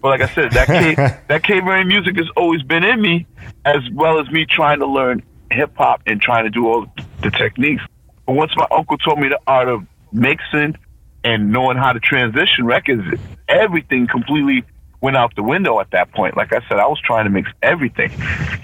But 0.00 0.08
like 0.08 0.20
I 0.20 0.34
said, 0.34 0.52
that 0.52 0.66
Cape, 0.66 0.96
that 1.28 1.42
Verdean 1.42 1.86
music 1.86 2.16
has 2.16 2.28
always 2.36 2.62
been 2.62 2.84
in 2.84 3.00
me, 3.00 3.26
as 3.64 3.82
well 3.92 4.20
as 4.20 4.28
me 4.30 4.46
trying 4.46 4.80
to 4.80 4.86
learn 4.86 5.22
hip 5.50 5.72
hop 5.76 6.02
and 6.06 6.20
trying 6.20 6.44
to 6.44 6.50
do 6.50 6.66
all 6.66 6.86
the 7.22 7.30
techniques. 7.30 7.82
But 8.26 8.34
once 8.34 8.52
my 8.56 8.66
uncle 8.70 8.98
told 8.98 9.20
me 9.20 9.28
the 9.28 9.40
art 9.46 9.68
of 9.68 9.86
mixing 10.12 10.76
and 11.24 11.52
knowing 11.52 11.76
how 11.76 11.92
to 11.92 12.00
transition 12.00 12.64
records, 12.64 13.02
everything 13.48 14.06
completely 14.06 14.64
went 15.00 15.16
out 15.16 15.34
the 15.34 15.42
window 15.42 15.80
at 15.80 15.90
that 15.90 16.12
point. 16.12 16.36
Like 16.36 16.52
I 16.52 16.60
said, 16.68 16.78
I 16.78 16.86
was 16.86 17.00
trying 17.00 17.24
to 17.24 17.30
mix 17.30 17.50
everything, 17.62 18.10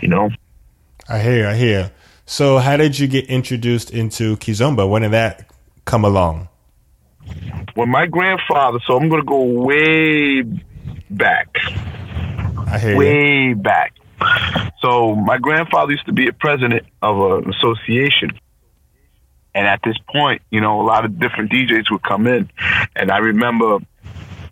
you 0.01 0.09
know. 0.09 0.31
I 1.09 1.19
hear, 1.21 1.47
I 1.47 1.55
hear. 1.55 1.91
So, 2.27 2.59
how 2.59 2.77
did 2.77 2.99
you 2.99 3.07
get 3.07 3.27
introduced 3.27 3.91
into 3.91 4.37
Kizomba? 4.37 4.89
When 4.89 5.03
did 5.03 5.13
that 5.13 5.51
come 5.85 6.05
along? 6.05 6.49
When 7.75 7.89
my 7.89 8.07
grandfather, 8.07 8.79
so 8.87 8.97
I'm 8.97 9.09
going 9.09 9.23
to 9.23 9.27
go 9.27 9.43
way 9.43 10.43
back. 11.11 11.57
I 12.67 12.79
hear 12.79 12.97
way 12.97 13.49
you. 13.49 13.57
back. 13.57 13.95
So 14.81 15.15
my 15.15 15.39
grandfather 15.39 15.93
used 15.93 16.07
to 16.07 16.13
be 16.13 16.29
a 16.29 16.33
president 16.33 16.87
of 17.03 17.19
an 17.19 17.51
association. 17.51 18.39
And 19.55 19.67
at 19.67 19.81
this 19.85 19.97
point, 20.09 20.43
you 20.51 20.61
know, 20.61 20.81
a 20.81 20.85
lot 20.85 21.05
of 21.05 21.19
different 21.19 21.51
DJs 21.51 21.91
would 21.91 22.03
come 22.03 22.27
in. 22.27 22.51
And 22.95 23.11
I 23.11 23.19
remember 23.19 23.79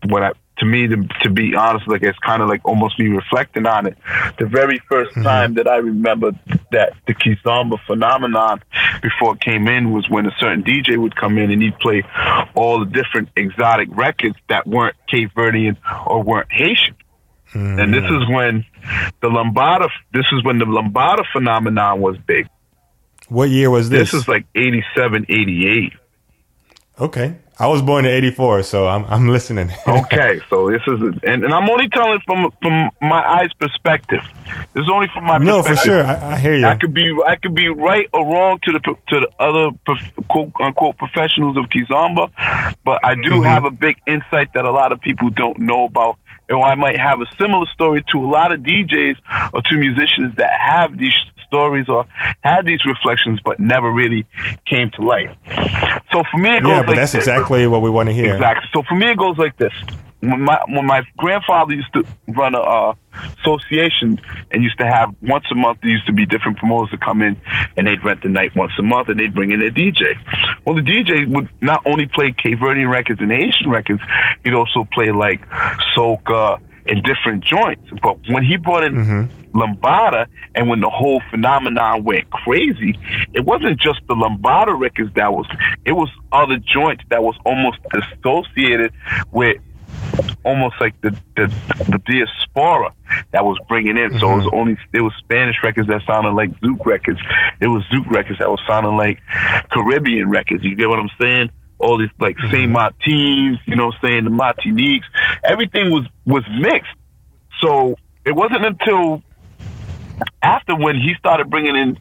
when 0.08 0.22
I, 0.22 0.32
to 0.58 0.64
me, 0.64 0.88
to, 0.88 1.08
to 1.22 1.30
be 1.30 1.54
honest, 1.54 1.86
like 1.86 2.02
it's 2.02 2.18
kind 2.18 2.42
of 2.42 2.48
like 2.48 2.64
almost 2.64 2.98
me 2.98 3.08
reflecting 3.08 3.66
on 3.66 3.86
it. 3.86 3.98
The 4.38 4.46
very 4.46 4.80
1st 4.90 5.08
mm-hmm. 5.08 5.22
time 5.22 5.54
that 5.54 5.68
I 5.68 5.76
remember 5.76 6.32
that 6.72 6.94
the 7.06 7.14
Kizomba 7.14 7.78
phenomenon 7.86 8.62
before 9.02 9.34
it 9.34 9.40
came 9.40 9.68
in 9.68 9.92
was 9.92 10.08
when 10.08 10.26
a 10.26 10.32
certain 10.38 10.62
DJ 10.62 10.96
would 10.96 11.14
come 11.14 11.38
in 11.38 11.50
and 11.50 11.62
he'd 11.62 11.78
play 11.78 12.04
all 12.54 12.80
the 12.80 12.86
different 12.86 13.28
exotic 13.36 13.88
records 13.92 14.36
that 14.48 14.66
weren't 14.66 14.96
Cape 15.08 15.30
Verdean 15.34 15.76
or 16.06 16.22
weren't 16.22 16.50
Haitian. 16.50 16.96
And 17.54 17.94
this 17.94 18.04
is 18.04 18.28
when 18.28 18.66
the 19.22 19.28
Lambada, 19.28 19.88
this 20.12 20.26
is 20.32 20.44
when 20.44 20.58
the 20.58 20.66
Lambada 20.66 21.24
phenomenon 21.32 22.00
was 22.00 22.16
big. 22.26 22.48
What 23.28 23.50
year 23.50 23.70
was 23.70 23.88
this? 23.88 24.12
This 24.12 24.22
is 24.22 24.28
like 24.28 24.46
87, 24.54 25.26
88. 25.28 25.92
Okay. 26.98 27.36
I 27.58 27.68
was 27.68 27.80
born 27.80 28.04
in 28.04 28.10
'84, 28.10 28.64
so 28.64 28.86
I'm 28.86 29.06
I'm 29.06 29.28
listening. 29.28 29.70
okay, 29.88 30.40
so 30.50 30.70
this 30.70 30.82
is, 30.86 31.00
and, 31.22 31.42
and 31.42 31.54
I'm 31.54 31.70
only 31.70 31.88
telling 31.88 32.20
from 32.26 32.50
from 32.60 32.90
my 33.00 33.26
eyes 33.26 33.50
perspective. 33.58 34.20
This 34.74 34.82
is 34.82 34.90
only 34.92 35.08
from 35.14 35.24
my 35.24 35.38
no, 35.38 35.62
for 35.62 35.74
sure. 35.74 36.04
I, 36.04 36.34
I, 36.34 36.38
hear 36.38 36.54
you. 36.54 36.66
I 36.66 36.76
could 36.76 36.92
be 36.92 37.16
I 37.26 37.36
could 37.36 37.54
be 37.54 37.68
right 37.68 38.10
or 38.12 38.26
wrong 38.26 38.58
to 38.64 38.72
the 38.72 38.80
to 38.80 39.20
the 39.20 39.30
other 39.40 39.70
quote 40.28 40.52
unquote 40.60 40.98
professionals 40.98 41.56
of 41.56 41.64
Kizomba, 41.70 42.30
but 42.84 43.00
I 43.02 43.14
do 43.14 43.22
mm-hmm. 43.22 43.44
have 43.44 43.64
a 43.64 43.70
big 43.70 43.96
insight 44.06 44.52
that 44.52 44.66
a 44.66 44.70
lot 44.70 44.92
of 44.92 45.00
people 45.00 45.30
don't 45.30 45.58
know 45.58 45.86
about 45.86 46.18
and 46.48 46.62
I 46.62 46.74
might 46.74 46.98
have 46.98 47.20
a 47.20 47.26
similar 47.38 47.66
story 47.72 48.04
to 48.12 48.18
a 48.18 48.28
lot 48.28 48.52
of 48.52 48.60
DJs 48.60 49.16
or 49.52 49.62
to 49.62 49.76
musicians 49.76 50.36
that 50.36 50.52
have 50.60 50.96
these 50.96 51.14
stories 51.56 51.88
or 51.88 52.04
had 52.40 52.66
these 52.66 52.84
reflections 52.84 53.40
but 53.44 53.58
never 53.58 53.90
really 53.90 54.26
came 54.66 54.90
to 54.90 55.02
light. 55.02 55.30
So 56.12 56.22
for 56.30 56.38
me, 56.38 56.56
it 56.56 56.62
goes 56.62 56.70
yeah, 56.70 56.80
but 56.80 56.88
like 56.88 56.96
that's 56.96 57.12
this. 57.12 57.26
exactly 57.26 57.66
what 57.66 57.80
we 57.82 57.90
want 57.90 58.08
to 58.08 58.14
hear. 58.14 58.34
Exactly. 58.34 58.68
So 58.74 58.82
for 58.82 58.94
me, 58.94 59.10
it 59.10 59.18
goes 59.18 59.38
like 59.38 59.56
this. 59.56 59.72
When 60.20 60.42
my 60.42 60.58
when 60.68 60.86
my 60.86 61.02
grandfather 61.18 61.74
used 61.74 61.92
to 61.92 62.04
run 62.28 62.54
a 62.54 62.60
uh, 62.60 62.94
association 63.40 64.20
and 64.50 64.62
used 64.62 64.78
to 64.78 64.86
have 64.86 65.14
once 65.22 65.44
a 65.50 65.54
month, 65.54 65.80
there 65.82 65.90
used 65.90 66.06
to 66.06 66.12
be 66.12 66.24
different 66.26 66.58
promoters 66.58 66.90
to 66.90 66.98
come 66.98 67.22
in 67.22 67.40
and 67.76 67.86
they'd 67.86 68.02
rent 68.02 68.22
the 68.22 68.28
night 68.28 68.56
once 68.56 68.72
a 68.78 68.82
month 68.82 69.08
and 69.08 69.20
they'd 69.20 69.34
bring 69.34 69.52
in 69.52 69.60
a 69.62 69.70
DJ. 69.70 70.14
Well, 70.64 70.74
the 70.74 70.82
DJ 70.82 71.28
would 71.28 71.48
not 71.60 71.82
only 71.86 72.06
play 72.06 72.32
Cape 72.32 72.58
Verdean 72.58 72.90
records 72.90 73.20
and 73.20 73.30
Haitian 73.30 73.70
records, 73.70 74.00
he'd 74.42 74.54
also 74.54 74.88
play 74.92 75.10
like 75.12 75.46
soca 75.94 76.60
in 76.88 77.02
different 77.02 77.44
joints. 77.44 77.88
But 78.02 78.18
when 78.28 78.44
he 78.44 78.56
brought 78.56 78.84
in 78.84 78.94
mm-hmm. 78.94 79.58
Lambada 79.58 80.26
and 80.54 80.68
when 80.68 80.80
the 80.80 80.90
whole 80.90 81.20
phenomenon 81.30 82.04
went 82.04 82.30
crazy, 82.30 82.98
it 83.32 83.44
wasn't 83.44 83.80
just 83.80 84.00
the 84.08 84.14
Lambada 84.14 84.78
records 84.78 85.14
that 85.14 85.32
was, 85.32 85.46
it 85.84 85.92
was 85.92 86.08
other 86.32 86.58
joints 86.58 87.04
that 87.10 87.22
was 87.22 87.36
almost 87.44 87.78
associated 87.92 88.92
with 89.32 89.56
almost 90.44 90.76
like 90.80 91.00
the, 91.00 91.10
the, 91.34 91.52
the 91.88 92.00
diaspora 92.06 92.92
that 93.32 93.44
was 93.44 93.58
bringing 93.68 93.96
in. 93.96 94.10
Mm-hmm. 94.10 94.18
So 94.18 94.32
it 94.32 94.36
was 94.36 94.46
mm-hmm. 94.46 94.56
only, 94.56 94.78
it 94.92 95.00
was 95.00 95.12
Spanish 95.18 95.56
records 95.62 95.88
that 95.88 96.02
sounded 96.06 96.32
like 96.32 96.50
Zouk 96.60 96.84
records. 96.86 97.20
It 97.60 97.66
was 97.66 97.82
Zouk 97.92 98.08
records 98.10 98.38
that 98.38 98.50
was 98.50 98.60
sounding 98.66 98.96
like 98.96 99.20
Caribbean 99.70 100.28
records. 100.30 100.64
You 100.64 100.76
get 100.76 100.88
what 100.88 100.98
I'm 100.98 101.10
saying? 101.20 101.50
All 101.78 101.98
these 101.98 102.10
like 102.18 102.36
mm-hmm. 102.36 102.50
Saint 102.50 102.70
Martins, 102.72 103.58
you 103.66 103.76
know, 103.76 103.92
saying 104.02 104.24
the 104.24 104.30
Martiniques, 104.30 105.06
everything 105.44 105.90
was 105.90 106.06
was 106.24 106.44
mixed. 106.58 106.90
So 107.60 107.96
it 108.24 108.34
wasn't 108.34 108.64
until 108.64 109.22
after 110.42 110.74
when 110.74 110.96
he 110.96 111.14
started 111.18 111.50
bringing 111.50 111.76
in 111.76 111.98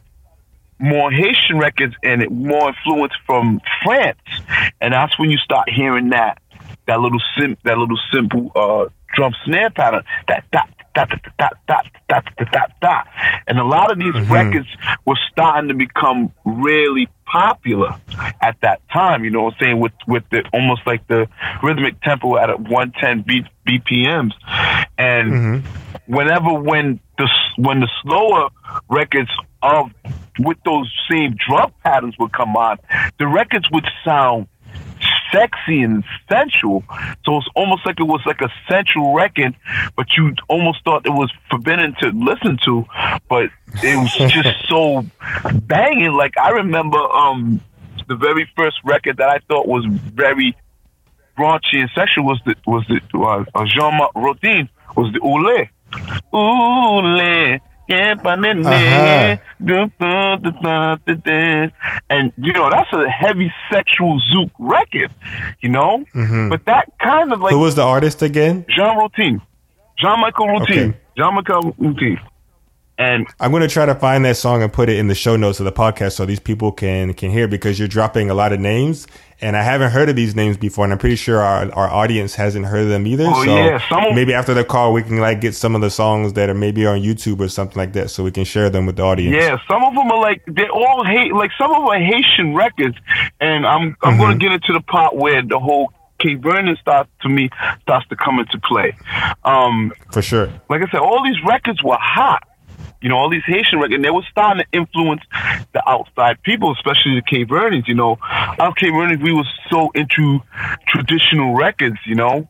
more 0.78 1.10
Haitian 1.10 1.58
records 1.58 1.94
and 2.02 2.28
more 2.30 2.68
influence 2.68 3.14
from 3.26 3.60
France, 3.82 4.18
and 4.80 4.92
that's 4.92 5.18
when 5.18 5.30
you 5.30 5.38
start 5.38 5.70
hearing 5.70 6.10
that 6.10 6.38
that 6.86 7.00
little 7.00 7.20
sim 7.38 7.56
that 7.64 7.78
little 7.78 7.98
simple 8.12 8.52
uh, 8.54 8.86
drum 9.14 9.34
snare 9.44 9.70
pattern. 9.70 10.04
That 10.28 10.44
that 10.52 10.70
that 10.96 11.08
that 11.10 11.32
that 11.38 11.52
that 11.68 11.84
that 12.08 12.24
that 12.38 12.48
that 12.52 12.72
that. 12.82 13.42
And 13.46 13.58
a 13.58 13.64
lot 13.64 13.92
of 13.92 13.98
these 13.98 14.14
Mm-hmm. 14.14 14.32
records 14.32 14.66
were 15.04 15.18
starting 15.30 15.68
to 15.68 15.74
become 15.74 16.32
really 16.44 17.08
popular 17.26 17.94
at 18.40 18.56
that 18.62 18.80
time. 18.92 19.24
You 19.24 19.30
know 19.30 19.42
what 19.42 19.54
I'm 19.54 19.60
saying? 19.60 19.80
With 19.80 19.92
with 20.08 20.24
the 20.30 20.42
almost 20.52 20.82
like 20.86 21.06
the 21.06 21.28
rhythmic 21.62 22.00
tempo 22.02 22.36
at 22.38 22.50
a 22.50 22.56
110 22.56 23.22
B, 23.26 23.42
BPMs, 23.68 24.32
and 24.98 25.32
Mm-hmm. 25.32 26.12
whenever 26.12 26.52
when 26.54 27.00
the 27.18 27.28
when 27.56 27.80
the 27.80 27.88
slower 28.02 28.48
records 28.88 29.30
of 29.62 29.90
with 30.38 30.58
those 30.64 30.92
same 31.10 31.34
drum 31.48 31.72
patterns 31.82 32.14
would 32.18 32.32
come 32.32 32.56
on, 32.56 32.78
the 33.18 33.26
records 33.26 33.68
would 33.72 33.86
sound 34.04 34.46
sexy 35.32 35.82
and 35.82 36.04
sensual. 36.28 36.84
So 37.24 37.38
it's 37.38 37.48
almost 37.54 37.86
like 37.86 38.00
it 38.00 38.04
was 38.04 38.20
like 38.26 38.40
a 38.40 38.50
sensual 38.68 39.14
record, 39.14 39.54
but 39.96 40.06
you 40.16 40.34
almost 40.48 40.84
thought 40.84 41.06
it 41.06 41.10
was 41.10 41.32
forbidden 41.50 41.94
to 42.00 42.10
listen 42.10 42.58
to, 42.64 42.84
but 43.28 43.50
it 43.82 43.96
was 43.96 44.14
just 44.32 44.68
so 44.68 45.04
banging. 45.62 46.12
Like 46.12 46.38
I 46.38 46.50
remember 46.50 46.98
um 46.98 47.60
the 48.08 48.16
very 48.16 48.48
first 48.56 48.78
record 48.84 49.16
that 49.18 49.28
I 49.28 49.38
thought 49.48 49.66
was 49.66 49.84
very 49.86 50.56
raunchy 51.38 51.80
and 51.80 51.90
sexual 51.94 52.24
was 52.24 52.40
the 52.46 52.54
was 52.66 52.84
the 52.88 53.00
uh, 53.18 53.44
uh, 53.54 53.64
Jean-Marc 53.66 54.12
Rodin 54.14 54.68
was 54.96 55.12
the 55.12 55.20
Oule. 55.20 55.66
Oule. 56.34 57.60
Uh-huh. 58.66 59.36
and 62.10 62.32
you 62.36 62.52
know 62.52 62.68
that's 62.70 62.92
a 62.92 63.08
heavy 63.08 63.52
sexual 63.70 64.20
zouk 64.32 64.50
record, 64.58 65.10
you 65.60 65.68
know. 65.68 66.04
But 66.50 66.64
that 66.66 66.92
kind 66.98 67.32
of 67.32 67.40
like 67.40 67.52
Who 67.52 67.60
was 67.60 67.74
the 67.76 67.82
artist 67.82 68.22
again? 68.22 68.64
Jean 68.68 68.96
Routine, 68.98 69.40
Jean-Michel 69.98 70.46
Rotin, 70.46 70.62
Okay. 70.62 70.98
Jean-Michel 71.16 71.62
Rotin, 71.62 72.18
and 72.98 73.26
I'm 73.40 73.50
going 73.50 73.62
to 73.62 73.68
try 73.68 73.84
to 73.86 73.94
find 73.94 74.24
that 74.24 74.36
song 74.36 74.62
and 74.62 74.72
put 74.72 74.88
it 74.88 74.96
in 74.98 75.08
the 75.08 75.14
show 75.14 75.36
notes 75.36 75.58
of 75.60 75.64
the 75.66 75.72
podcast 75.72 76.12
so 76.12 76.24
these 76.24 76.40
people 76.40 76.72
can 76.72 77.12
can 77.14 77.30
hear 77.30 77.46
because 77.48 77.78
you're 77.78 77.88
dropping 77.88 78.30
a 78.30 78.34
lot 78.34 78.52
of 78.52 78.60
names 78.60 79.06
and 79.42 79.54
I 79.54 79.62
haven't 79.62 79.90
heard 79.90 80.08
of 80.08 80.16
these 80.16 80.34
names 80.34 80.56
before 80.56 80.84
and 80.84 80.92
I'm 80.94 80.98
pretty 80.98 81.16
sure 81.16 81.40
our, 81.40 81.70
our 81.72 81.88
audience 81.90 82.34
hasn't 82.36 82.64
heard 82.64 82.84
of 82.84 82.88
them 82.88 83.06
either. 83.06 83.26
Oh, 83.28 83.44
so 83.44 83.54
yeah, 83.54 83.78
some 83.88 84.14
maybe 84.14 84.32
after 84.32 84.54
the 84.54 84.64
call 84.64 84.94
we 84.94 85.02
can 85.02 85.18
like 85.18 85.42
get 85.42 85.54
some 85.54 85.74
of 85.74 85.82
the 85.82 85.90
songs 85.90 86.32
that 86.34 86.48
are 86.48 86.54
maybe 86.54 86.86
on 86.86 87.00
YouTube 87.00 87.40
or 87.40 87.48
something 87.48 87.76
like 87.76 87.92
that 87.92 88.08
so 88.10 88.24
we 88.24 88.30
can 88.30 88.44
share 88.44 88.70
them 88.70 88.86
with 88.86 88.96
the 88.96 89.02
audience. 89.02 89.36
Yeah, 89.36 89.58
some 89.68 89.84
of 89.84 89.94
them 89.94 90.10
are 90.10 90.20
like 90.20 90.42
they're 90.46 90.70
all 90.70 91.04
hate. 91.04 91.34
Like 91.34 91.50
some 91.58 91.70
of 91.70 91.76
them 91.76 91.86
are 91.88 91.98
Haitian 91.98 92.54
records, 92.54 92.96
and 93.40 93.66
I'm 93.66 93.96
I'm 94.02 94.12
Mm-hmm. 94.14 94.20
going 94.20 94.38
to 94.38 94.42
get 94.42 94.52
into 94.52 94.72
the 94.72 94.80
part 94.80 95.14
where 95.14 95.42
the 95.42 95.58
whole 95.58 95.92
Cape 96.18 96.40
Vernon 96.40 96.76
starts 96.80 97.10
to 97.20 97.28
me 97.28 97.50
starts 97.82 98.08
to 98.08 98.16
come 98.16 98.38
into 98.38 98.58
play. 98.60 98.96
Um, 99.44 99.92
For 100.12 100.22
sure. 100.22 100.48
like 100.70 100.80
I 100.80 100.90
said, 100.90 101.00
all 101.00 101.22
these 101.22 101.36
records 101.46 101.82
were 101.82 101.98
hot. 102.00 102.42
You 103.00 103.08
know, 103.08 103.16
all 103.16 103.30
these 103.30 103.44
Haitian 103.46 103.78
records, 103.78 103.94
and 103.94 104.04
they 104.04 104.10
were 104.10 104.24
starting 104.30 104.64
to 104.64 104.76
influence 104.76 105.22
the 105.72 105.88
outside 105.88 106.42
people, 106.42 106.72
especially 106.72 107.16
the 107.16 107.22
Cape 107.22 107.48
Verdeans. 107.48 107.86
You 107.86 107.94
know, 107.94 108.18
us 108.22 108.74
Cape 108.76 108.92
Verdeans, 108.92 109.22
we 109.22 109.32
were 109.32 109.44
so 109.70 109.90
into 109.94 110.40
traditional 110.86 111.54
records. 111.54 111.98
You 112.06 112.14
know, 112.14 112.48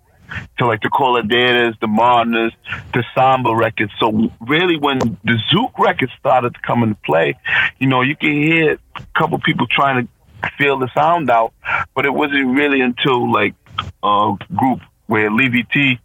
to 0.58 0.66
like 0.66 0.82
the 0.82 0.88
Coladeras, 0.88 1.78
the 1.80 1.86
Martiners, 1.86 2.52
the 2.92 3.04
Samba 3.14 3.54
records. 3.54 3.92
So 3.98 4.30
really, 4.40 4.76
when 4.76 4.98
the 4.98 5.38
Zouk 5.52 5.78
records 5.78 6.12
started 6.18 6.54
to 6.54 6.60
come 6.60 6.82
into 6.82 6.96
play, 7.04 7.38
you 7.78 7.86
know, 7.86 8.02
you 8.02 8.16
can 8.16 8.32
hear 8.32 8.78
a 8.96 9.06
couple 9.14 9.38
people 9.38 9.66
trying 9.66 10.06
to 10.06 10.50
feel 10.58 10.78
the 10.78 10.88
sound 10.94 11.30
out, 11.30 11.52
but 11.94 12.06
it 12.06 12.10
wasn't 12.10 12.56
really 12.56 12.80
until 12.80 13.32
like 13.32 13.54
a 14.02 14.34
group 14.54 14.80
where 15.06 15.30
Livity 15.30 15.98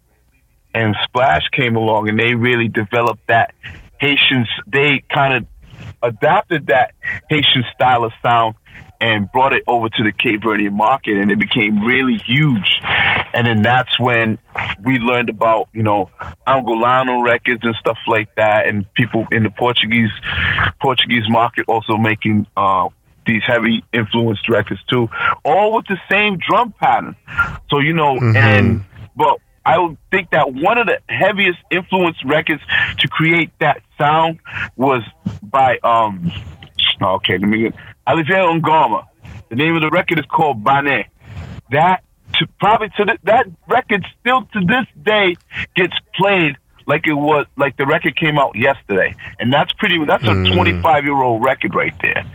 and 0.74 0.96
Splash 1.04 1.48
came 1.52 1.76
along 1.76 2.10
and 2.10 2.20
they 2.20 2.34
really 2.34 2.68
developed 2.68 3.28
that 3.28 3.54
Haitians. 4.02 4.50
They 4.68 5.04
kind 5.10 5.34
of 5.36 5.46
adapted 6.02 6.68
that 6.68 6.94
Haitian 7.30 7.64
style 7.74 8.04
of 8.04 8.12
sound 8.24 8.56
and 9.00 9.32
brought 9.32 9.54
it 9.54 9.64
over 9.68 9.90
to 9.90 10.04
the 10.04 10.12
Cape 10.12 10.42
Verdean 10.42 10.74
market, 10.74 11.18
and 11.18 11.32
it 11.32 11.40
became 11.40 11.84
really 11.84 12.18
huge. 12.18 12.80
And 13.34 13.48
then 13.48 13.62
that's 13.62 14.00
when 14.00 14.38
we 14.84 14.98
learned 14.98 15.30
about 15.30 15.70
you 15.74 15.84
know 15.84 16.10
Angolano 16.48 17.24
records 17.24 17.62
and 17.64 17.76
stuff 17.76 17.98
like 18.08 18.34
that, 18.36 18.68
and 18.68 18.92
people 18.96 19.28
in 19.32 19.44
the 19.44 19.52
Portuguese 19.52 20.12
Portuguese 20.82 21.30
market 21.30 21.66
also 21.68 21.98
making. 21.98 22.48
Uh, 22.58 22.90
these 23.24 23.44
heavy 23.46 23.84
influenced 23.94 24.50
records 24.50 24.82
too, 24.90 25.08
all 25.46 25.76
with 25.76 25.86
the 25.86 25.98
same 26.10 26.40
drum 26.40 26.74
pattern. 26.80 27.16
So 27.70 27.78
you 27.78 27.94
know, 27.94 28.18
and 28.20 28.84
but 29.16 29.38
I 29.66 29.78
would 29.78 29.98
think 30.10 30.32
that 30.32 30.54
one 30.54 30.78
of 30.78 30.88
the 30.88 31.00
heaviest 31.08 31.60
influenced 31.70 32.24
records 32.26 32.62
to 33.00 33.08
create 33.08 33.52
that 33.60 33.82
sound 33.98 34.40
was 34.76 35.04
by 35.44 35.78
um 35.84 36.32
okay, 37.02 37.38
let 37.38 37.48
me 37.48 37.60
get 37.64 37.76
Olivier 38.08 38.38
Ngoma. 38.38 39.08
The 39.50 39.56
name 39.56 39.76
of 39.76 39.82
the 39.82 39.90
record 39.90 40.20
is 40.20 40.26
called 40.26 40.64
Bane. 40.64 41.06
That 41.72 42.04
to 42.36 42.48
probably 42.60 42.90
to 42.98 43.06
the, 43.06 43.18
that 43.24 43.48
record 43.68 44.06
still 44.20 44.44
to 44.54 44.60
this 44.62 44.86
day 45.04 45.36
gets 45.76 45.94
played 46.16 46.58
like 46.88 47.08
it 47.08 47.14
was 47.14 47.46
like 47.58 47.78
the 47.78 47.86
record 47.86 48.16
came 48.16 48.38
out 48.38 48.56
yesterday. 48.56 49.16
And 49.40 49.52
that's 49.52 49.72
pretty 49.74 50.04
that's 50.06 50.24
a 50.24 50.34
25 50.54 51.04
year 51.04 51.22
old 51.22 51.44
record 51.44 51.76
right 51.76 51.94
there. 52.02 52.26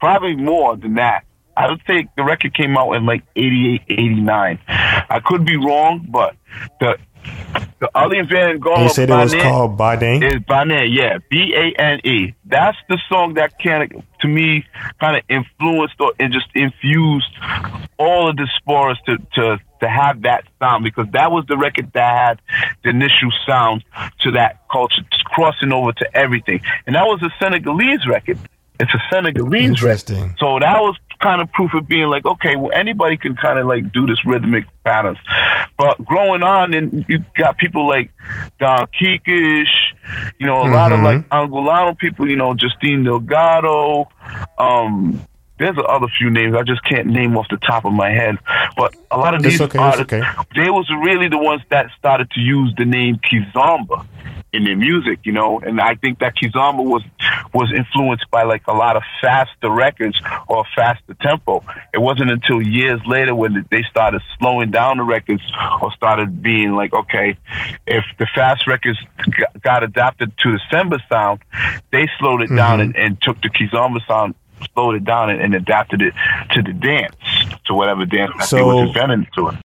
Probably 0.00 0.36
more 0.36 0.76
than 0.76 0.94
that. 0.94 1.24
I 1.56 1.70
would 1.70 1.82
think 1.86 2.10
the 2.16 2.24
record 2.24 2.54
came 2.54 2.76
out 2.76 2.92
in 2.92 3.06
like 3.06 3.22
88, 3.36 3.82
89. 3.88 4.58
I 4.66 5.20
could 5.24 5.44
be 5.44 5.56
wrong, 5.56 6.06
but 6.08 6.36
the 6.80 6.98
the 7.80 7.90
Ali 7.94 8.20
Van 8.22 8.58
Gogh 8.58 8.82
you 8.82 8.88
said 8.88 9.10
it 9.10 9.14
was 9.14 9.34
called 9.34 9.76
Bade? 9.76 10.22
is 10.22 10.42
Bane, 10.46 10.92
yeah, 10.92 11.18
B 11.30 11.54
A 11.54 11.80
N 11.80 12.00
E. 12.04 12.34
That's 12.44 12.76
the 12.88 12.98
song 13.08 13.34
that 13.34 13.58
kind 13.62 13.94
of, 13.94 14.02
to 14.20 14.28
me, 14.28 14.64
kind 15.00 15.16
of 15.16 15.22
influenced 15.28 15.94
or 16.00 16.12
and 16.18 16.32
just 16.32 16.46
infused 16.54 17.32
all 17.98 18.28
of 18.28 18.36
the 18.36 18.48
spores 18.56 18.98
to, 19.06 19.18
to 19.34 19.58
to 19.80 19.88
have 19.88 20.22
that 20.22 20.44
sound 20.58 20.84
because 20.84 21.06
that 21.12 21.30
was 21.30 21.44
the 21.46 21.56
record 21.56 21.90
that 21.92 22.40
had 22.52 22.66
the 22.82 22.90
initial 22.90 23.30
sound 23.46 23.84
to 24.20 24.30
that 24.32 24.66
culture, 24.70 25.02
crossing 25.24 25.72
over 25.72 25.92
to 25.92 26.16
everything, 26.16 26.60
and 26.86 26.96
that 26.96 27.06
was 27.06 27.22
a 27.22 27.30
Senegalese 27.38 28.06
record. 28.06 28.38
It's 28.80 28.92
a 28.92 29.02
Senegalese 29.10 29.82
record. 29.82 30.10
Interesting. 30.10 30.36
So 30.38 30.58
that 30.58 30.80
was 30.80 30.96
kind 31.20 31.40
of 31.40 31.50
proof 31.52 31.72
of 31.74 31.88
being 31.88 32.08
like, 32.08 32.24
okay, 32.24 32.56
well, 32.56 32.70
anybody 32.74 33.16
can 33.16 33.36
kind 33.36 33.58
of 33.58 33.66
like 33.66 33.92
do 33.92 34.06
this 34.06 34.24
rhythmic 34.24 34.66
patterns. 34.84 35.18
But 35.76 36.04
growing 36.04 36.42
on, 36.42 36.74
and 36.74 37.04
you 37.08 37.24
got 37.36 37.58
people 37.58 37.86
like 37.86 38.12
Don 38.58 38.86
Kikas, 38.98 39.66
you 40.38 40.46
know, 40.46 40.62
a 40.62 40.70
lot 40.70 40.92
of 40.92 41.00
like 41.00 41.28
Angolano 41.28 41.98
people, 41.98 42.28
you 42.28 42.36
know, 42.36 42.54
Justino 42.54 43.04
Delgado. 43.04 44.08
Um, 44.58 45.26
there's 45.58 45.76
other 45.88 46.08
few 46.18 46.30
names 46.30 46.56
I 46.56 46.62
just 46.62 46.84
can't 46.84 47.06
name 47.06 47.36
off 47.36 47.46
the 47.48 47.56
top 47.58 47.84
of 47.84 47.92
my 47.92 48.10
head, 48.10 48.38
but 48.76 48.94
a 49.10 49.16
lot 49.16 49.34
of 49.34 49.40
It's 49.44 49.54
these 49.54 49.60
okay, 49.60 49.78
artists, 49.78 50.12
okay. 50.12 50.22
they 50.54 50.68
was 50.68 50.90
really 51.04 51.28
the 51.28 51.38
ones 51.38 51.62
that 51.70 51.90
started 51.96 52.30
to 52.32 52.40
use 52.40 52.74
the 52.76 52.84
name 52.84 53.16
Kizomba 53.16 54.04
in 54.54 54.64
their 54.64 54.76
music, 54.76 55.18
you 55.24 55.32
know, 55.32 55.58
and 55.60 55.80
I 55.80 55.96
think 55.96 56.20
that 56.20 56.36
Kizomba 56.36 56.84
was 56.84 57.02
was 57.52 57.72
influenced 57.72 58.30
by 58.30 58.44
like 58.44 58.66
a 58.66 58.72
lot 58.72 58.96
of 58.96 59.02
faster 59.20 59.70
records 59.70 60.20
or 60.48 60.64
faster 60.74 61.14
tempo. 61.20 61.64
It 61.92 61.98
wasn't 61.98 62.30
until 62.30 62.62
years 62.62 63.00
later 63.06 63.34
when 63.34 63.66
they 63.70 63.82
started 63.90 64.22
slowing 64.38 64.70
down 64.70 64.98
the 64.98 65.02
records 65.02 65.42
or 65.82 65.92
started 65.92 66.42
being 66.42 66.72
like, 66.72 66.92
okay, 66.92 67.36
if 67.86 68.04
the 68.18 68.26
fast 68.34 68.66
records 68.66 68.98
got 69.60 69.82
adapted 69.82 70.32
to 70.38 70.52
the 70.52 70.60
Semba 70.72 71.00
sound, 71.08 71.40
they 71.90 72.08
slowed 72.18 72.42
it 72.42 72.54
down 72.54 72.78
mm-hmm. 72.78 72.96
and, 72.96 72.96
and 72.96 73.22
took 73.22 73.40
the 73.42 73.50
Kizomba 73.50 74.06
sound, 74.06 74.34
slowed 74.72 74.94
it 74.94 75.04
down 75.04 75.30
and, 75.30 75.40
and 75.40 75.54
adapted 75.54 76.00
it 76.00 76.14
to 76.52 76.62
the 76.62 76.72
dance, 76.72 77.16
to 77.66 77.74
whatever 77.74 78.06
dance 78.06 78.32
that 78.38 78.50
they 78.50 78.58
So- 78.58 78.66
was 78.66 78.88
invented 78.88 79.26
to 79.34 79.48
it. 79.48 79.63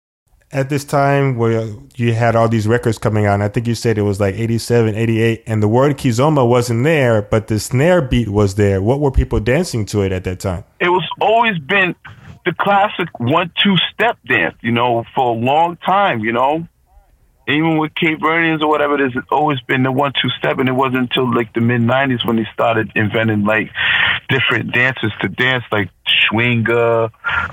At 0.53 0.69
this 0.69 0.85
time 0.85 1.37
where 1.37 1.67
you 1.97 2.13
had 2.13 2.37
all 2.37 2.49
these 2.49 2.67
records 2.69 2.99
coming 2.99 3.25
out, 3.25 3.35
and 3.35 3.43
I 3.43 3.49
think 3.49 3.67
you 3.67 3.75
said 3.75 3.97
it 3.97 4.03
was 4.03 4.21
like 4.21 4.35
87, 4.35 4.95
88, 4.95 5.45
and 5.47 5.63
the 5.63 5.69
word 5.69 5.97
Kizomba 5.97 6.47
wasn't 6.47 6.85
there, 6.85 7.23
but 7.23 7.47
the 7.47 7.59
snare 7.59 8.03
beat 8.03 8.29
was 8.29 8.57
there. 8.57 8.83
What 8.83 9.01
were 9.01 9.11
people 9.11 9.41
dancing 9.41 9.87
to 9.87 10.03
it 10.03 10.13
at 10.13 10.25
that 10.25 10.41
time? 10.41 10.65
it 10.83 10.89
was 10.89 11.09
always 11.21 11.59
been 11.61 11.95
the 12.45 12.53
classic 12.59 13.09
one 13.21 13.53
two 13.63 13.77
step 13.95 14.19
dance, 14.27 14.57
you 14.61 14.73
know, 14.73 15.05
for 15.15 15.31
a 15.31 15.39
long 15.39 15.77
time, 15.77 16.21
you 16.21 16.33
know. 16.33 16.67
Even 17.49 17.79
with 17.79 17.95
Cape 17.95 18.21
Verdeans 18.21 18.63
or 18.63 18.69
whatever 18.69 18.95
it 18.95 19.01
is, 19.01 19.13
it's 19.17 19.31
always 19.31 19.61
been 19.63 19.83
the 19.83 19.93
one 19.93 20.13
two 20.21 20.29
step 20.39 20.59
and 20.59 20.69
it 20.69 20.73
wasn't 20.73 21.03
until 21.03 21.33
like 21.33 21.53
the 21.55 21.61
mid 21.61 21.81
nineties 21.81 22.25
when 22.25 22.37
they 22.37 22.47
started 22.53 22.91
inventing 22.95 23.45
like 23.45 23.71
different 24.29 24.73
dances 24.73 25.13
to 25.21 25.29
dance 25.29 25.65
like 25.71 25.91
swinga, 26.07 27.11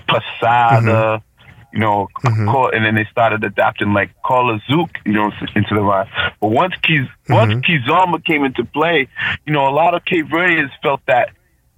passada, 0.08 1.22
mm-hmm. 1.22 1.29
You 1.72 1.80
know, 1.80 2.08
mm-hmm. 2.24 2.50
call, 2.50 2.72
and 2.74 2.84
then 2.84 2.96
they 2.96 3.06
started 3.12 3.44
adapting 3.44 3.94
like 3.94 4.10
Kola 4.24 4.60
Zouk, 4.70 4.90
you 5.06 5.14
know, 5.14 5.32
into 5.56 5.76
the 5.76 5.82
rhyme. 5.82 6.08
But 6.42 6.50
once 6.50 6.74
Kiz, 6.82 7.06
mm-hmm. 7.06 7.34
once 7.34 7.54
Kizomba 7.66 8.24
came 8.26 8.44
into 8.44 8.66
play, 8.66 9.08
you 9.46 9.54
know, 9.54 9.68
a 9.68 9.74
lot 9.74 9.94
of 9.94 10.04
Cape 10.06 10.28
Verdeans 10.28 10.72
felt 10.82 11.02
that 11.08 11.30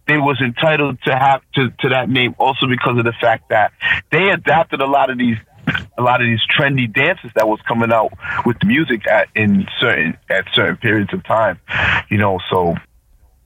they 0.07 0.17
was 0.17 0.41
entitled 0.41 0.97
to 1.05 1.15
have 1.15 1.41
to, 1.55 1.69
to 1.79 1.89
that 1.89 2.09
name 2.09 2.35
also 2.37 2.67
because 2.67 2.97
of 2.97 3.05
the 3.05 3.13
fact 3.21 3.49
that 3.49 3.71
they 4.11 4.29
adapted 4.29 4.81
a 4.81 4.87
lot 4.87 5.09
of 5.09 5.17
these 5.17 5.37
a 5.97 6.01
lot 6.01 6.21
of 6.21 6.27
these 6.27 6.41
trendy 6.47 6.91
dances 6.91 7.31
that 7.35 7.47
was 7.47 7.59
coming 7.67 7.91
out 7.91 8.11
with 8.45 8.59
the 8.59 8.65
music 8.65 9.07
at 9.07 9.27
in 9.35 9.67
certain 9.79 10.17
at 10.29 10.45
certain 10.53 10.77
periods 10.77 11.13
of 11.13 11.23
time. 11.23 11.59
You 12.09 12.17
know, 12.17 12.39
so 12.49 12.75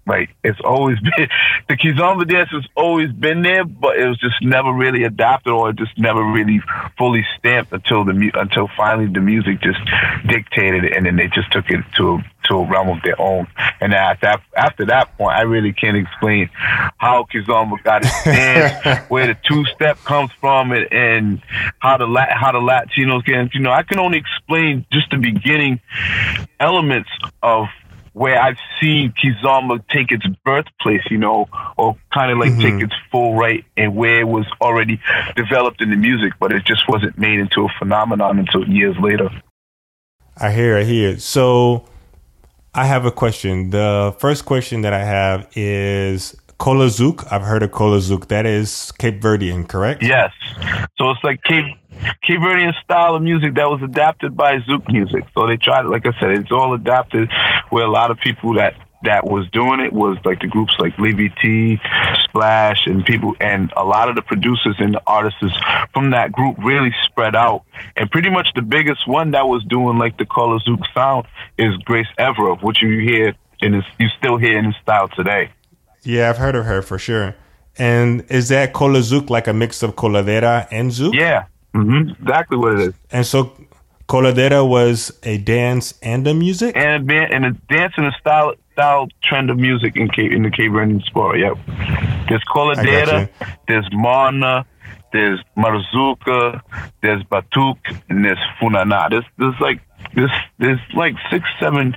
like 0.07 0.29
it's 0.43 0.59
always 0.63 0.99
been 1.17 1.27
the 1.67 1.75
Kizomba 1.75 2.27
dance 2.27 2.49
has 2.51 2.65
always 2.75 3.11
been 3.11 3.41
there, 3.41 3.65
but 3.65 3.97
it 3.97 4.07
was 4.07 4.17
just 4.19 4.35
never 4.41 4.71
really 4.71 5.03
adopted 5.03 5.51
or 5.51 5.73
just 5.73 5.97
never 5.97 6.23
really 6.23 6.61
fully 6.97 7.25
stamped 7.37 7.71
until 7.73 8.05
the 8.05 8.31
until 8.35 8.69
finally 8.77 9.07
the 9.07 9.21
music 9.21 9.61
just 9.61 9.79
dictated 10.27 10.83
it, 10.85 10.95
and 10.95 11.05
then 11.05 11.15
they 11.15 11.27
just 11.27 11.51
took 11.51 11.69
it 11.69 11.83
to 11.97 12.19
to 12.45 12.55
a 12.57 12.69
realm 12.69 12.89
of 12.89 13.01
their 13.03 13.19
own. 13.19 13.47
And 13.81 13.93
at 13.93 14.21
that 14.21 14.41
after 14.55 14.85
that 14.85 15.17
point, 15.17 15.35
I 15.35 15.41
really 15.41 15.73
can't 15.73 15.97
explain 15.97 16.49
how 16.97 17.25
Kizomba 17.33 17.81
got 17.83 18.05
its 18.05 18.23
dance, 18.23 19.05
where 19.09 19.27
the 19.27 19.37
two 19.43 19.65
step 19.65 19.97
comes 20.03 20.31
from, 20.39 20.71
it, 20.71 20.91
and 20.91 21.41
how 21.79 21.97
the 21.97 22.05
how 22.29 22.51
the 22.51 22.59
Latinos 22.59 23.25
get. 23.25 23.53
You 23.53 23.61
know, 23.61 23.71
I 23.71 23.83
can 23.83 23.99
only 23.99 24.19
explain 24.19 24.85
just 24.91 25.09
the 25.09 25.17
beginning 25.17 25.79
elements 26.59 27.09
of 27.41 27.67
where 28.15 28.41
I've 28.41 28.57
seen 28.79 29.13
Kizomba 29.21 29.85
take 29.89 30.09
its 30.09 30.25
birthplace, 30.45 31.01
you 31.11 31.17
know, 31.17 31.49
or 31.75 31.97
kind 32.13 32.31
of 32.31 32.37
like 32.37 32.51
mm-hmm. 32.51 32.77
take 32.77 32.83
its 32.85 32.93
full 33.11 33.35
right 33.35 33.65
and 33.75 33.93
where 33.93 34.21
it 34.21 34.27
was 34.29 34.45
already 34.61 35.01
developed 35.35 35.81
in 35.81 35.89
the 35.89 35.97
music, 35.97 36.31
but 36.39 36.53
it 36.53 36.63
just 36.63 36.87
wasn't 36.87 37.17
made 37.17 37.39
into 37.39 37.65
a 37.65 37.67
phenomenon 37.77 38.39
until 38.39 38.65
years 38.69 38.95
later. 39.01 39.29
I 40.37 40.53
hear, 40.53 40.77
I 40.77 40.83
hear. 40.85 41.19
So 41.19 41.89
I 42.73 42.85
have 42.85 43.03
a 43.03 43.11
question. 43.11 43.71
The 43.71 44.15
first 44.17 44.45
question 44.45 44.79
that 44.83 44.93
I 44.93 45.03
have 45.03 45.49
is 45.53 46.37
Kola 46.57 46.85
Zouk. 46.85 47.27
I've 47.29 47.41
heard 47.41 47.63
of 47.63 47.73
Kola 47.73 47.97
Zouk. 47.97 48.29
That 48.29 48.45
is 48.45 48.93
Cape 48.93 49.21
Verdean, 49.21 49.67
correct? 49.67 50.01
Yes. 50.01 50.31
So 50.97 51.09
it's 51.09 51.23
like 51.25 51.43
Cape 51.43 51.65
Cape 52.21 52.73
style 52.83 53.15
of 53.15 53.21
music 53.21 53.55
that 53.55 53.69
was 53.69 53.81
adapted 53.81 54.35
by 54.35 54.57
Zouk 54.59 54.91
music. 54.91 55.23
So 55.33 55.47
they 55.47 55.57
tried, 55.57 55.85
like 55.85 56.05
I 56.05 56.19
said, 56.19 56.31
it's 56.31 56.51
all 56.51 56.73
adapted. 56.73 57.29
Where 57.69 57.85
a 57.85 57.91
lot 57.91 58.11
of 58.11 58.19
people 58.19 58.55
that 58.55 58.75
that 59.03 59.25
was 59.25 59.49
doing 59.51 59.79
it 59.79 59.93
was 59.93 60.17
like 60.25 60.41
the 60.41 60.47
groups 60.47 60.73
like 60.79 60.97
Levy 60.97 61.29
T, 61.41 61.79
Splash, 62.23 62.85
and 62.85 63.05
people, 63.05 63.35
and 63.39 63.71
a 63.77 63.83
lot 63.83 64.09
of 64.09 64.15
the 64.15 64.21
producers 64.21 64.75
and 64.79 64.93
the 64.93 65.01
artists 65.07 65.43
from 65.93 66.11
that 66.11 66.31
group 66.31 66.57
really 66.59 66.93
spread 67.05 67.35
out. 67.35 67.63
And 67.95 68.09
pretty 68.09 68.29
much 68.29 68.49
the 68.55 68.61
biggest 68.61 69.07
one 69.07 69.31
that 69.31 69.47
was 69.47 69.63
doing 69.65 69.97
like 69.97 70.17
the 70.17 70.25
Kola 70.25 70.59
Zouk 70.59 70.83
sound 70.93 71.27
is 71.57 71.75
Grace 71.77 72.07
Évora, 72.19 72.61
which 72.61 72.81
you 72.81 72.99
hear 72.99 73.35
and 73.61 73.83
you 73.99 74.07
still 74.17 74.37
hear 74.37 74.57
in 74.57 74.65
his 74.65 74.75
style 74.81 75.07
today. 75.07 75.49
Yeah, 76.03 76.29
I've 76.29 76.37
heard 76.37 76.55
of 76.55 76.65
her 76.65 76.81
for 76.81 76.99
sure. 76.99 77.35
And 77.77 78.25
is 78.29 78.49
that 78.49 78.73
Kola 78.73 78.99
Zouk 78.99 79.29
like 79.29 79.47
a 79.47 79.53
mix 79.53 79.81
of 79.83 79.95
Coladera 79.95 80.67
and 80.71 80.91
Zouk? 80.91 81.13
Yeah, 81.13 81.45
mm-hmm. 81.75 82.21
exactly 82.21 82.57
what 82.57 82.73
it 82.73 82.79
is. 82.79 82.93
And 83.11 83.25
so 83.25 83.51
Coladera 84.07 84.67
was 84.67 85.17
a 85.23 85.37
dance 85.37 85.93
and 86.01 86.27
a 86.27 86.33
music? 86.33 86.75
And 86.75 87.09
a, 87.09 87.15
and 87.15 87.45
a 87.45 87.51
dance 87.69 87.93
and 87.97 88.07
a 88.07 88.11
style 88.19 88.53
style 88.73 89.07
trend 89.23 89.49
of 89.49 89.57
music 89.57 89.95
in 89.95 90.09
Cape, 90.09 90.33
in 90.33 90.43
the 90.43 90.51
Cape 90.51 90.71
Verdean 90.71 91.01
sport, 91.05 91.39
yep. 91.39 91.57
There's 92.27 92.43
Coladera, 92.43 93.29
there's 93.67 93.87
Morna, 93.93 94.65
there's 95.13 95.39
Mazurka, 95.55 96.61
there's 97.01 97.23
Batuk, 97.23 97.77
and 98.09 98.25
there's 98.25 98.37
Funana. 98.59 99.09
There's, 99.09 99.23
there's 99.37 99.55
like 99.61 99.79
there's 100.13 100.31
there's 100.59 100.79
like 100.93 101.15
six, 101.31 101.45
seven 101.59 101.95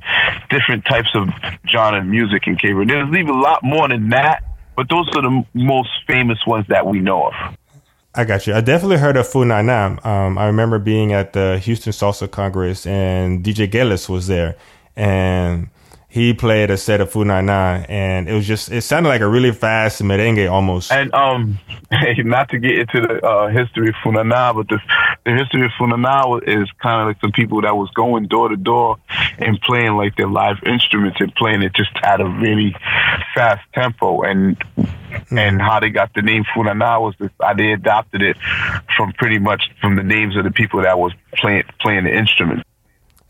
different 0.50 0.84
types 0.84 1.10
of 1.14 1.28
genre 1.68 2.04
music 2.04 2.46
in 2.46 2.56
Cape 2.56 2.76
Verde. 2.76 2.92
There's 2.92 3.08
even 3.08 3.30
a 3.30 3.40
lot 3.40 3.64
more 3.64 3.88
than 3.88 4.10
that, 4.10 4.44
but 4.76 4.88
those 4.88 5.08
are 5.16 5.22
the 5.22 5.44
most 5.52 5.90
famous 6.06 6.38
ones 6.46 6.66
that 6.68 6.86
we 6.86 7.00
know 7.00 7.26
of. 7.28 7.34
I 8.18 8.24
got 8.24 8.48
you. 8.48 8.54
I 8.54 8.60
definitely 8.60 8.96
heard 8.96 9.16
of 9.16 9.28
Funana. 9.28 10.04
Um, 10.04 10.38
I 10.38 10.46
remember 10.46 10.80
being 10.80 11.12
at 11.12 11.34
the 11.34 11.60
Houston 11.60 11.92
Salsa 11.92 12.28
Congress 12.28 12.84
and 12.84 13.44
DJ 13.44 13.70
Gelis 13.70 14.08
was 14.08 14.26
there, 14.26 14.56
and 14.96 15.70
he 16.10 16.32
played 16.32 16.70
a 16.70 16.78
set 16.78 17.02
of 17.02 17.12
Funana, 17.12 17.84
and 17.86 18.30
it 18.30 18.32
was 18.32 18.46
just 18.46 18.72
it 18.72 18.80
sounded 18.80 19.10
like 19.10 19.20
a 19.20 19.28
really 19.28 19.52
fast 19.52 20.02
merengue 20.02 20.50
almost. 20.50 20.90
And 20.90 21.12
um, 21.12 21.58
not 21.90 22.48
to 22.48 22.58
get 22.58 22.78
into 22.78 23.02
the 23.02 23.24
uh, 23.24 23.48
history 23.48 23.88
of 23.88 23.94
Funana, 23.96 24.54
but 24.54 24.68
the 24.68 24.80
the 25.24 25.32
history 25.36 25.66
of 25.66 25.70
Funana 25.78 26.42
is 26.48 26.66
kind 26.82 27.02
of 27.02 27.08
like 27.08 27.20
some 27.20 27.32
people 27.32 27.60
that 27.60 27.76
was 27.76 27.90
going 27.90 28.26
door 28.26 28.48
to 28.48 28.56
door 28.56 28.96
and 29.38 29.60
playing 29.60 29.96
like 29.96 30.16
their 30.16 30.28
live 30.28 30.56
instruments 30.64 31.20
and 31.20 31.34
playing 31.34 31.62
it 31.62 31.74
just 31.74 31.90
at 32.02 32.22
a 32.22 32.26
really 32.26 32.74
fast 33.34 33.60
tempo, 33.74 34.22
and 34.22 34.58
mm-hmm. 34.58 35.36
and 35.36 35.60
how 35.60 35.78
they 35.78 35.90
got 35.90 36.14
the 36.14 36.22
name 36.22 36.44
Funana 36.56 37.02
was 37.02 37.14
this, 37.18 37.30
they 37.58 37.72
adopted 37.72 38.22
it 38.22 38.38
from 38.96 39.12
pretty 39.12 39.38
much 39.38 39.70
from 39.82 39.96
the 39.96 40.02
names 40.02 40.36
of 40.36 40.44
the 40.44 40.50
people 40.50 40.80
that 40.80 40.98
was 40.98 41.12
playing 41.34 41.64
playing 41.80 42.04
the 42.04 42.16
instrument. 42.16 42.64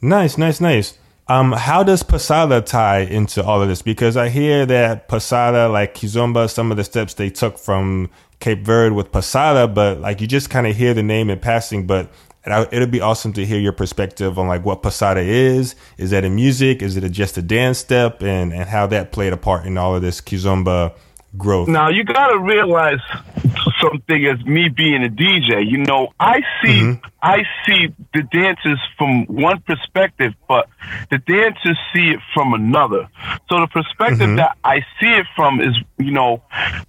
Nice, 0.01 0.39
nice, 0.39 0.61
nice. 0.61 0.97
Um, 1.31 1.53
how 1.53 1.83
does 1.83 2.03
Passada 2.03 2.63
tie 2.63 3.01
into 3.01 3.45
all 3.45 3.61
of 3.61 3.69
this? 3.69 3.83
Because 3.83 4.17
I 4.17 4.31
hear 4.31 4.65
that 4.65 5.09
Passada, 5.09 5.69
like 5.69 5.95
Kizomba, 5.95 6.49
some 6.49 6.71
of 6.71 6.79
the 6.79 6.85
steps 6.85 7.15
they 7.15 7.29
took 7.29 7.59
from 7.59 8.09
Cape 8.41 8.65
Verde 8.65 8.95
with 8.95 9.13
Passada, 9.13 9.69
but 9.69 10.01
like 10.01 10.23
you 10.23 10.27
just 10.27 10.49
kind 10.49 10.67
of 10.67 10.75
hear 10.75 10.95
the 10.95 11.03
name 11.03 11.29
in 11.29 11.39
passing. 11.39 11.87
But 11.87 12.11
it'll 12.47 12.87
be 12.87 13.03
awesome 13.03 13.35
to 13.35 13.45
hear 13.45 13.61
your 13.61 13.75
perspective 13.75 14.39
on 14.39 14.49
like 14.49 14.65
what 14.65 14.83
Posada 14.83 15.21
is. 15.21 15.75
Is 15.99 16.11
that 16.11 16.25
a 16.25 16.31
music? 16.31 16.81
Is 16.81 16.97
it 16.97 17.05
a, 17.05 17.11
just 17.11 17.37
a 17.37 17.43
dance 17.43 17.79
step? 17.79 18.23
And 18.23 18.55
and 18.55 18.67
how 18.69 18.87
that 18.87 19.13
played 19.13 19.35
a 19.35 19.37
part 19.37 19.67
in 19.67 19.77
all 19.77 19.95
of 19.95 20.01
this 20.01 20.23
Kizomba 20.23 20.95
growth. 21.37 21.69
Now 21.69 21.89
you 21.89 22.05
got 22.05 22.29
to 22.29 22.39
realize 22.39 23.01
something 23.81 24.27
as 24.27 24.45
me 24.45 24.69
being 24.69 25.05
a 25.05 25.09
DJ. 25.09 25.69
You 25.69 25.79
know, 25.79 26.09
I 26.19 26.41
see 26.63 26.81
mm-hmm. 26.81 27.07
I 27.23 27.43
see 27.67 27.89
the 28.15 28.23
dancers 28.23 28.79
from 28.97 29.27
one 29.27 29.61
perspective, 29.61 30.35
but 30.47 30.69
the 31.11 31.19
dancers 31.19 31.79
see 31.93 32.11
it 32.11 32.21
from 32.33 32.55
another. 32.55 33.09
So 33.49 33.61
the 33.61 33.67
perspective 33.67 34.21
mm-hmm. 34.21 34.37
that 34.37 34.57
I 34.65 34.81
see 35.01 35.09
it 35.09 35.27
from 35.35 35.61
is, 35.61 35.77
you 35.99 36.13
know, 36.13 36.43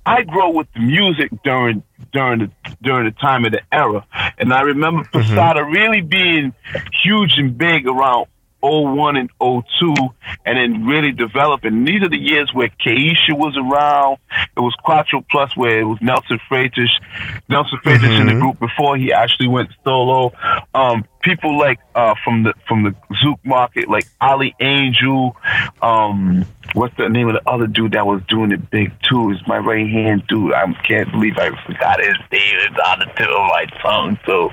I 0.05 0.23
grow 0.23 0.51
with 0.51 0.67
the 0.73 0.81
music 0.81 1.31
during 1.43 1.83
during 2.11 2.39
the 2.39 2.51
during 2.81 3.05
the 3.05 3.11
time 3.19 3.45
of 3.45 3.51
the 3.51 3.61
era, 3.71 4.05
and 4.37 4.53
I 4.53 4.61
remember 4.61 5.03
mm-hmm. 5.03 5.19
Passada 5.19 5.63
really 5.63 6.01
being 6.01 6.53
huge 7.03 7.33
and 7.37 7.57
big 7.57 7.87
around 7.87 8.27
01 8.61 9.17
and 9.17 9.29
02 9.39 9.95
and 10.45 10.57
then 10.57 10.85
really 10.85 11.11
developing. 11.11 11.85
These 11.85 12.03
are 12.03 12.09
the 12.09 12.17
years 12.17 12.53
where 12.53 12.69
Keisha 12.69 13.33
was 13.33 13.55
around. 13.57 14.17
It 14.55 14.59
was 14.59 14.73
Quattro 14.83 15.23
Plus 15.29 15.55
where 15.55 15.79
it 15.79 15.85
was 15.85 15.99
Nelson 16.01 16.39
Freitas. 16.49 16.89
Nelson 17.47 17.79
Freitas 17.83 17.99
mm-hmm. 17.99 18.21
in 18.21 18.27
the 18.27 18.33
mm-hmm. 18.33 18.41
group 18.41 18.59
before 18.59 18.97
he 18.97 19.13
actually 19.13 19.47
went 19.47 19.69
solo. 19.83 20.33
Um, 20.73 21.05
people 21.21 21.57
like 21.57 21.79
uh, 21.95 22.15
from 22.23 22.43
the 22.43 22.53
from 22.67 22.83
the 22.83 22.95
Zouk 23.23 23.39
market, 23.43 23.89
like 23.89 24.05
Ali 24.21 24.55
Angel. 24.59 25.35
Um, 25.81 26.45
what's 26.73 26.95
the 26.97 27.09
name 27.09 27.27
of 27.27 27.35
the 27.35 27.49
other 27.49 27.67
dude 27.67 27.93
that 27.93 28.05
was 28.05 28.21
doing 28.27 28.51
it 28.51 28.69
big 28.69 28.91
too? 29.03 29.31
Is 29.31 29.37
my 29.47 29.57
right 29.57 29.87
hand 29.87 30.23
dude. 30.27 30.53
I 30.53 30.71
can't 30.83 31.11
believe 31.11 31.37
I 31.37 31.49
forgot 31.65 31.99
his 31.99 32.17
name. 32.31 32.55
It's 32.55 32.79
on 32.85 32.99
the 32.99 33.05
tip 33.05 33.27
of 33.27 33.47
my 33.49 33.65
tongue. 33.81 34.19
So, 34.25 34.49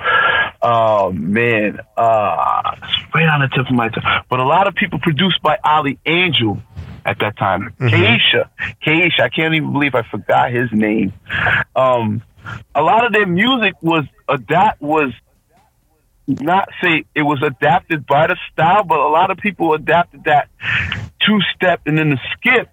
oh 0.63 1.13
man, 1.13 1.81
uh, 1.97 2.77
right 3.15 3.29
on 3.29 3.41
the 3.41 3.49
tip 3.55 3.67
of 3.69 3.75
my 3.75 3.89
tongue. 3.89 4.23
But 4.29 4.41
a 4.41 4.45
lot 4.45 4.67
of 4.67 4.75
people 4.75 4.99
produced 4.99 5.43
by 5.43 5.59
Ali 5.65 5.99
Angel 6.07 6.61
at 7.05 7.19
that 7.21 7.37
time. 7.37 7.75
mm 7.79 7.91
hmm 7.91 7.97
Keisha, 7.97 8.49
Keisha. 8.85 9.21
I 9.21 9.29
can't 9.29 9.55
even 9.55 9.73
believe 9.73 9.95
I 9.95 10.03
forgot 10.03 10.53
his 10.53 10.71
name. 10.73 11.13
Um, 11.75 12.23
a 12.75 12.83
lot 12.83 13.05
of 13.05 13.13
their 13.13 13.27
music 13.27 13.75
was 13.83 14.05
that 14.49 14.81
was 14.81 15.13
not 16.27 16.69
say 16.83 17.05
it 17.15 17.23
was 17.23 17.43
adapted 17.43 18.07
by 18.07 18.27
the 18.27 18.37
style, 18.53 18.85
but 18.85 18.99
a 18.99 19.09
lot 19.09 19.31
of 19.31 19.39
people 19.39 19.75
adapted 19.75 20.25
that 20.25 20.49
two 21.21 21.41
step 21.55 21.81
and 21.87 21.99
then 21.99 22.11
the 22.11 22.21
skip 22.33 22.71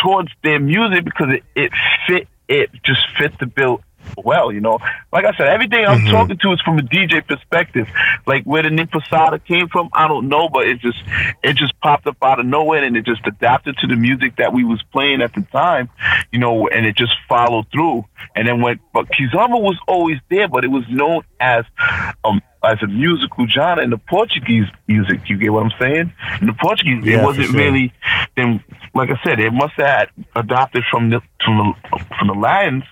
towards 0.00 0.30
their 0.42 0.58
music 0.58 1.04
because 1.04 1.28
it, 1.30 1.44
it 1.54 1.72
fit 2.06 2.28
it 2.48 2.70
just 2.84 3.00
fit 3.18 3.38
the 3.38 3.46
bill 3.46 3.80
well, 4.16 4.52
you 4.52 4.60
know. 4.60 4.78
Like 5.12 5.24
I 5.24 5.36
said, 5.36 5.48
everything 5.48 5.84
I'm 5.84 5.98
mm-hmm. 5.98 6.10
talking 6.10 6.38
to 6.38 6.52
is 6.52 6.60
from 6.62 6.78
a 6.78 6.82
DJ 6.82 7.26
perspective. 7.26 7.88
Like 8.26 8.44
where 8.44 8.62
the 8.62 8.70
Nick 8.70 8.90
Passada 8.90 9.38
came 9.38 9.68
from, 9.68 9.90
I 9.92 10.08
don't 10.08 10.28
know, 10.28 10.48
but 10.48 10.66
it 10.66 10.80
just 10.80 10.98
it 11.42 11.56
just 11.56 11.78
popped 11.80 12.06
up 12.06 12.16
out 12.22 12.40
of 12.40 12.46
nowhere 12.46 12.84
and 12.84 12.96
it 12.96 13.04
just 13.04 13.26
adapted 13.26 13.76
to 13.78 13.86
the 13.86 13.96
music 13.96 14.36
that 14.36 14.52
we 14.52 14.64
was 14.64 14.82
playing 14.92 15.22
at 15.22 15.34
the 15.34 15.42
time, 15.52 15.88
you 16.32 16.38
know, 16.38 16.68
and 16.68 16.86
it 16.86 16.96
just 16.96 17.14
followed 17.28 17.66
through. 17.72 18.04
And 18.34 18.46
then 18.46 18.60
when 18.60 18.80
but 18.92 19.06
Kizomba 19.08 19.60
was 19.60 19.78
always 19.88 20.18
there, 20.30 20.48
but 20.48 20.64
it 20.64 20.68
was 20.68 20.84
known 20.88 21.22
as 21.40 21.64
um 22.24 22.40
as 22.62 22.76
a 22.82 22.86
musical 22.86 23.46
genre 23.46 23.82
in 23.82 23.90
the 23.90 23.98
Portuguese 23.98 24.66
music. 24.86 25.28
You 25.28 25.38
get 25.38 25.52
what 25.52 25.64
I'm 25.64 25.72
saying? 25.80 26.12
In 26.40 26.46
the 26.46 26.52
Portuguese, 26.52 27.04
yeah, 27.04 27.20
it 27.20 27.24
wasn't 27.24 27.48
sure. 27.48 27.60
really. 27.60 27.92
Then, 28.36 28.62
like 28.94 29.10
I 29.10 29.20
said, 29.24 29.40
it 29.40 29.52
must 29.52 29.74
have 29.76 30.08
adopted 30.36 30.84
from 30.90 31.10
the 31.10 31.20
from 31.44 31.56
the 31.58 31.98
from 32.18 32.28
the 32.28 32.34
Latins 32.34 32.84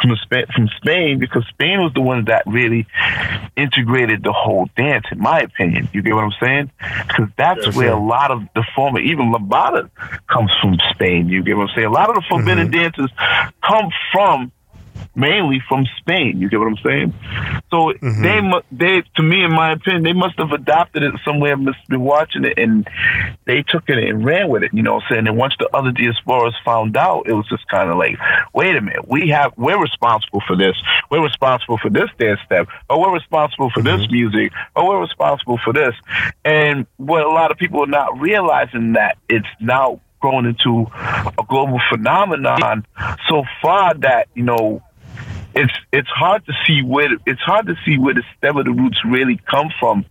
from 0.00 0.16
Spain, 0.22 0.46
from 0.54 0.68
Spain 0.76 1.18
because 1.18 1.44
Spain 1.48 1.80
was 1.80 1.92
the 1.94 2.00
one 2.00 2.24
that 2.26 2.44
really 2.46 2.86
integrated 3.56 4.22
the 4.22 4.32
whole 4.32 4.68
dance, 4.76 5.06
in 5.10 5.18
my 5.18 5.40
opinion. 5.40 5.88
You 5.92 6.02
get 6.02 6.14
what 6.14 6.24
I'm 6.24 6.32
saying? 6.40 6.70
Because 7.08 7.28
that's 7.36 7.66
yes, 7.66 7.76
where 7.76 7.92
a 7.92 8.00
lot 8.00 8.30
of 8.30 8.42
the 8.54 8.64
former, 8.74 9.00
even 9.00 9.32
lambada, 9.32 9.90
comes 10.28 10.50
from 10.60 10.78
Spain. 10.94 11.28
You 11.28 11.42
get 11.42 11.56
what 11.56 11.70
I'm 11.70 11.74
saying? 11.74 11.86
A 11.86 11.90
lot 11.90 12.08
of 12.08 12.16
the 12.16 12.24
forbidden 12.28 12.68
mm-hmm. 12.68 12.80
dances 12.80 13.10
come 13.62 13.90
from 14.12 14.52
mainly 15.20 15.60
from 15.68 15.86
Spain. 15.98 16.40
You 16.40 16.48
get 16.48 16.58
what 16.58 16.68
I'm 16.68 16.76
saying? 16.84 17.14
So 17.70 17.92
mm-hmm. 17.92 18.22
they 18.22 18.40
they 18.72 19.02
to 19.16 19.22
me, 19.22 19.44
in 19.44 19.52
my 19.52 19.72
opinion, 19.72 20.02
they 20.02 20.12
must 20.12 20.38
have 20.38 20.52
adopted 20.52 21.02
it 21.02 21.14
somewhere. 21.24 21.56
Must 21.56 21.78
been 21.88 22.00
watching 22.00 22.44
it, 22.44 22.58
and 22.58 22.88
they 23.44 23.62
took 23.62 23.88
it 23.88 23.98
and 23.98 24.24
ran 24.24 24.48
with 24.48 24.62
it. 24.62 24.72
You 24.72 24.82
know 24.82 24.94
what 24.94 25.04
I'm 25.04 25.14
saying? 25.14 25.26
And 25.28 25.36
once 25.36 25.54
the 25.58 25.68
other 25.74 25.90
diasporas 25.90 26.52
found 26.64 26.96
out, 26.96 27.28
it 27.28 27.34
was 27.34 27.46
just 27.48 27.68
kind 27.68 27.90
of 27.90 27.96
like, 27.96 28.16
wait 28.54 28.74
a 28.76 28.80
minute, 28.80 29.06
we 29.08 29.28
have 29.28 29.52
we're 29.56 29.80
responsible 29.80 30.42
for 30.46 30.56
this. 30.56 30.76
We're 31.10 31.22
responsible 31.22 31.78
for 31.78 31.90
this 31.90 32.08
dance 32.18 32.40
step, 32.46 32.68
or 32.88 33.00
we're 33.00 33.14
responsible 33.14 33.70
for 33.70 33.82
mm-hmm. 33.82 34.00
this 34.00 34.10
music, 34.10 34.52
or 34.74 34.88
we're 34.88 35.00
responsible 35.00 35.58
for 35.62 35.72
this. 35.72 35.94
And 36.44 36.86
what 36.96 37.22
a 37.22 37.30
lot 37.30 37.50
of 37.50 37.58
people 37.58 37.82
are 37.82 37.86
not 37.86 38.18
realizing 38.18 38.94
that 38.94 39.18
it's 39.28 39.46
now 39.60 40.00
grown 40.20 40.46
into 40.46 40.86
a 41.38 41.44
global 41.48 41.80
phenomenon 41.90 42.86
so 43.28 43.42
far 43.60 43.94
that 43.94 44.28
you 44.34 44.42
know 44.42 44.82
it's 45.54 45.72
it's 45.92 46.08
hard 46.08 46.44
to 46.46 46.52
see 46.66 46.82
where 46.82 47.08
it's 47.26 47.40
hard 47.40 47.66
to 47.66 47.74
see 47.84 47.98
where 47.98 48.14
the 48.14 48.22
stem 48.36 48.56
of 48.56 48.64
the 48.64 48.72
roots 48.72 48.98
really 49.04 49.40
come 49.48 49.70
from 49.78 50.04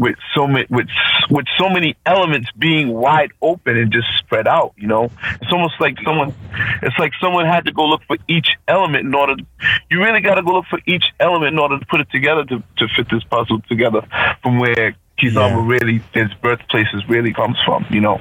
with 0.00 0.16
so 0.34 0.46
many 0.46 0.66
with 0.70 0.88
with 1.28 1.44
so 1.58 1.68
many 1.68 1.94
elements 2.06 2.48
being 2.58 2.88
wide 2.88 3.32
open 3.42 3.76
and 3.76 3.92
just 3.92 4.06
spread 4.18 4.48
out 4.48 4.72
you 4.76 4.86
know 4.86 5.10
it's 5.42 5.52
almost 5.52 5.74
like 5.78 5.96
someone 6.02 6.34
it's 6.82 6.98
like 6.98 7.12
someone 7.20 7.44
had 7.44 7.66
to 7.66 7.72
go 7.72 7.84
look 7.84 8.00
for 8.06 8.16
each 8.26 8.48
element 8.66 9.06
in 9.06 9.14
order 9.14 9.36
to, 9.36 9.44
you 9.90 10.00
really 10.00 10.20
got 10.20 10.36
to 10.36 10.42
go 10.42 10.52
look 10.52 10.66
for 10.70 10.80
each 10.86 11.04
element 11.20 11.52
in 11.52 11.58
order 11.58 11.78
to 11.78 11.84
put 11.86 12.00
it 12.00 12.10
together 12.10 12.44
to, 12.44 12.62
to 12.78 12.88
fit 12.96 13.06
this 13.10 13.22
puzzle 13.24 13.60
together 13.68 14.00
from 14.42 14.58
where 14.58 14.96
Kizomba 15.20 15.50
yeah. 15.50 15.66
really 15.66 16.02
its 16.14 16.32
birthplaces 16.34 17.06
really 17.08 17.32
comes 17.32 17.58
from, 17.64 17.84
you 17.90 18.00
know. 18.00 18.18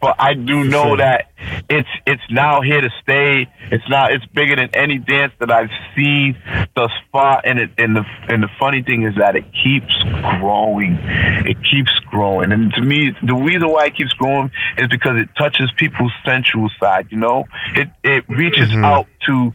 But 0.00 0.16
I 0.18 0.34
do 0.34 0.64
know 0.64 0.88
sure. 0.88 0.96
that 0.98 1.30
it's 1.68 1.88
it's 2.06 2.22
now 2.30 2.60
here 2.60 2.80
to 2.80 2.90
stay. 3.02 3.48
It's 3.70 3.88
not 3.88 4.12
it's 4.12 4.26
bigger 4.26 4.56
than 4.56 4.70
any 4.74 4.98
dance 4.98 5.32
that 5.40 5.50
I've 5.50 5.70
seen 5.96 6.36
thus 6.74 6.90
far. 7.10 7.40
And 7.44 7.58
it 7.58 7.70
and 7.78 7.96
the 7.96 8.04
and 8.28 8.42
the 8.42 8.48
funny 8.58 8.82
thing 8.82 9.02
is 9.02 9.14
that 9.16 9.36
it 9.36 9.44
keeps 9.52 9.94
growing. 10.38 10.98
It 11.02 11.58
keeps 11.64 11.92
growing. 12.10 12.52
And 12.52 12.72
to 12.74 12.82
me, 12.82 13.14
the 13.22 13.34
reason 13.34 13.68
why 13.68 13.86
it 13.86 13.96
keeps 13.96 14.12
growing 14.12 14.50
is 14.78 14.88
because 14.88 15.18
it 15.18 15.28
touches 15.36 15.70
people's 15.76 16.12
sensual 16.24 16.70
side. 16.80 17.08
You 17.10 17.18
know, 17.18 17.44
it 17.74 17.88
it 18.02 18.28
reaches 18.28 18.68
mm-hmm. 18.68 18.84
out 18.84 19.06
to 19.26 19.52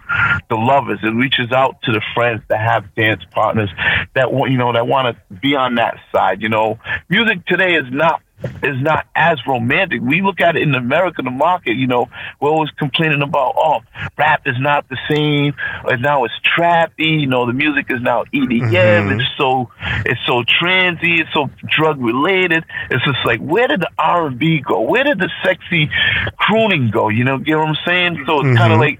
the 0.49 0.55
lovers. 0.55 0.99
It 1.03 1.13
reaches 1.13 1.51
out 1.51 1.81
to 1.83 1.91
the 1.91 2.01
friends 2.13 2.41
that 2.49 2.59
have 2.59 2.93
dance 2.95 3.23
partners 3.31 3.69
that 4.15 4.31
want 4.31 4.51
you 4.51 4.57
know 4.57 4.73
that 4.73 4.87
want 4.87 5.15
to 5.15 5.35
be 5.35 5.55
on 5.55 5.75
that 5.75 5.97
side. 6.11 6.41
You 6.41 6.49
know, 6.49 6.79
music 7.09 7.45
today 7.45 7.75
is 7.75 7.85
not 7.91 8.21
is 8.61 8.79
not 8.81 9.07
as 9.15 9.39
romantic. 9.47 10.01
We 10.01 10.21
look 10.21 10.41
at 10.41 10.55
it 10.55 10.61
in 10.61 10.75
America, 10.75 11.21
the 11.21 11.31
market, 11.31 11.75
you 11.75 11.87
know, 11.87 12.07
we're 12.39 12.49
always 12.49 12.69
complaining 12.71 13.21
about, 13.21 13.55
oh, 13.57 13.79
rap 14.17 14.43
is 14.45 14.55
not 14.59 14.87
the 14.89 14.97
same. 15.09 15.55
And 15.85 16.01
now 16.01 16.25
it's 16.25 16.33
trappy, 16.55 17.21
you 17.21 17.27
know, 17.27 17.45
the 17.47 17.53
music 17.53 17.87
is 17.89 18.01
now 18.01 18.25
EDM. 18.25 18.69
Mm-hmm. 18.71 19.19
It's 19.19 19.29
so, 19.37 19.71
it's 20.05 20.21
so 20.25 20.43
transy. 20.43 21.19
It's 21.21 21.33
so 21.33 21.49
drug 21.67 21.99
related. 21.99 22.63
It's 22.91 23.03
just 23.03 23.25
like, 23.25 23.39
where 23.39 23.67
did 23.67 23.81
the 23.81 23.89
R&B 23.97 24.61
go? 24.61 24.81
Where 24.81 25.03
did 25.03 25.19
the 25.19 25.31
sexy 25.43 25.89
crooning 26.37 26.91
go? 26.91 27.09
You 27.09 27.23
know, 27.23 27.37
you 27.37 27.53
know 27.53 27.59
what 27.59 27.69
I'm 27.69 27.85
saying? 27.85 28.23
So 28.27 28.39
it's 28.39 28.47
mm-hmm. 28.47 28.57
kind 28.57 28.73
of 28.73 28.79
like, 28.79 28.99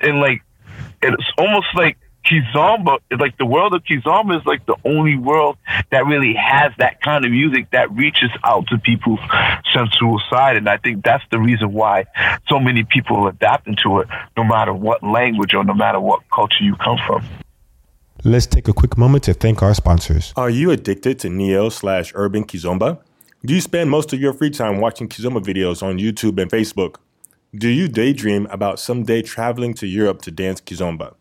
and 0.00 0.20
like, 0.20 0.42
it's 1.02 1.30
almost 1.36 1.66
like 1.74 1.98
Kizomba, 2.24 2.98
like 3.18 3.36
the 3.38 3.46
world 3.46 3.74
of 3.74 3.84
Kizomba 3.84 4.40
is 4.40 4.46
like 4.46 4.64
the 4.66 4.76
only 4.84 5.16
world 5.16 5.56
that 5.90 6.06
really 6.06 6.34
has 6.34 6.72
that 6.78 7.00
kind 7.02 7.24
of 7.24 7.30
music 7.30 7.70
that 7.72 7.90
reaches 7.92 8.30
out 8.44 8.66
to 8.68 8.78
people's 8.78 9.20
sensual 9.72 10.20
side. 10.30 10.56
And 10.56 10.68
I 10.68 10.78
think 10.78 11.04
that's 11.04 11.24
the 11.30 11.38
reason 11.38 11.72
why 11.72 12.06
so 12.48 12.58
many 12.58 12.84
people 12.84 13.16
are 13.16 13.28
adapting 13.28 13.76
to 13.82 14.00
it, 14.00 14.08
no 14.36 14.44
matter 14.44 14.72
what 14.72 15.02
language 15.02 15.54
or 15.54 15.64
no 15.64 15.74
matter 15.74 16.00
what 16.00 16.22
culture 16.30 16.64
you 16.64 16.76
come 16.76 16.98
from. 17.06 17.24
Let's 18.24 18.46
take 18.46 18.68
a 18.68 18.72
quick 18.72 18.96
moment 18.96 19.24
to 19.24 19.34
thank 19.34 19.62
our 19.62 19.74
sponsors. 19.74 20.32
Are 20.36 20.48
you 20.48 20.70
addicted 20.70 21.18
to 21.20 21.28
Neo 21.28 21.68
slash 21.68 22.10
Urban 22.14 22.44
Kizomba? 22.44 22.98
Do 23.44 23.54
you 23.54 23.60
spend 23.60 23.90
most 23.90 24.14
of 24.14 24.20
your 24.20 24.32
free 24.32 24.48
time 24.48 24.80
watching 24.80 25.10
Kizomba 25.10 25.44
videos 25.44 25.82
on 25.82 25.98
YouTube 25.98 26.40
and 26.40 26.50
Facebook? 26.50 26.96
Do 27.54 27.68
you 27.68 27.86
daydream 27.86 28.46
about 28.46 28.80
someday 28.80 29.20
traveling 29.20 29.74
to 29.74 29.86
Europe 29.86 30.22
to 30.22 30.30
dance 30.30 30.62
Kizomba? 30.62 31.14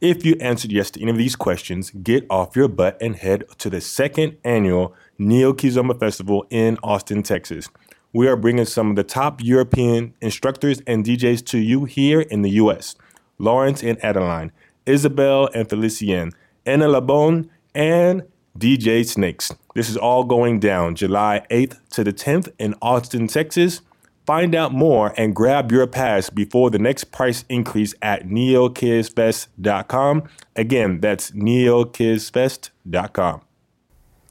If 0.00 0.26
you 0.26 0.36
answered 0.40 0.72
yes 0.72 0.90
to 0.90 1.00
any 1.00 1.10
of 1.10 1.16
these 1.16 1.36
questions, 1.36 1.90
get 1.90 2.26
off 2.28 2.54
your 2.54 2.68
butt 2.68 2.98
and 3.00 3.16
head 3.16 3.44
to 3.56 3.70
the 3.70 3.80
second 3.80 4.36
annual 4.44 4.94
Neo 5.18 5.54
Kizomba 5.54 5.98
Festival 5.98 6.46
in 6.50 6.76
Austin, 6.82 7.22
Texas. 7.22 7.70
We 8.12 8.28
are 8.28 8.36
bringing 8.36 8.66
some 8.66 8.90
of 8.90 8.96
the 8.96 9.04
top 9.04 9.42
European 9.42 10.12
instructors 10.20 10.82
and 10.86 11.02
DJs 11.02 11.46
to 11.46 11.58
you 11.58 11.86
here 11.86 12.20
in 12.20 12.42
the 12.42 12.50
US. 12.50 12.94
Lawrence 13.38 13.82
and 13.82 14.02
Adeline, 14.04 14.52
Isabel 14.84 15.48
and 15.54 15.66
Felicien, 15.66 16.34
Anna 16.66 16.88
Labone, 16.88 17.48
and 17.74 18.22
DJ 18.58 19.06
Snakes. 19.06 19.50
This 19.74 19.88
is 19.88 19.96
all 19.96 20.24
going 20.24 20.60
down 20.60 20.94
July 20.94 21.46
8th 21.50 21.80
to 21.92 22.04
the 22.04 22.12
10th 22.12 22.52
in 22.58 22.74
Austin, 22.82 23.28
Texas. 23.28 23.80
Find 24.26 24.54
out 24.56 24.72
more 24.72 25.14
and 25.16 25.36
grab 25.36 25.70
your 25.70 25.86
pass 25.86 26.30
before 26.30 26.70
the 26.70 26.80
next 26.80 27.12
price 27.12 27.44
increase 27.48 27.94
at 28.02 28.26
neokizfest.com. 28.26 30.24
Again, 30.56 31.00
that's 31.00 31.30
neokizfest.com. 31.30 33.42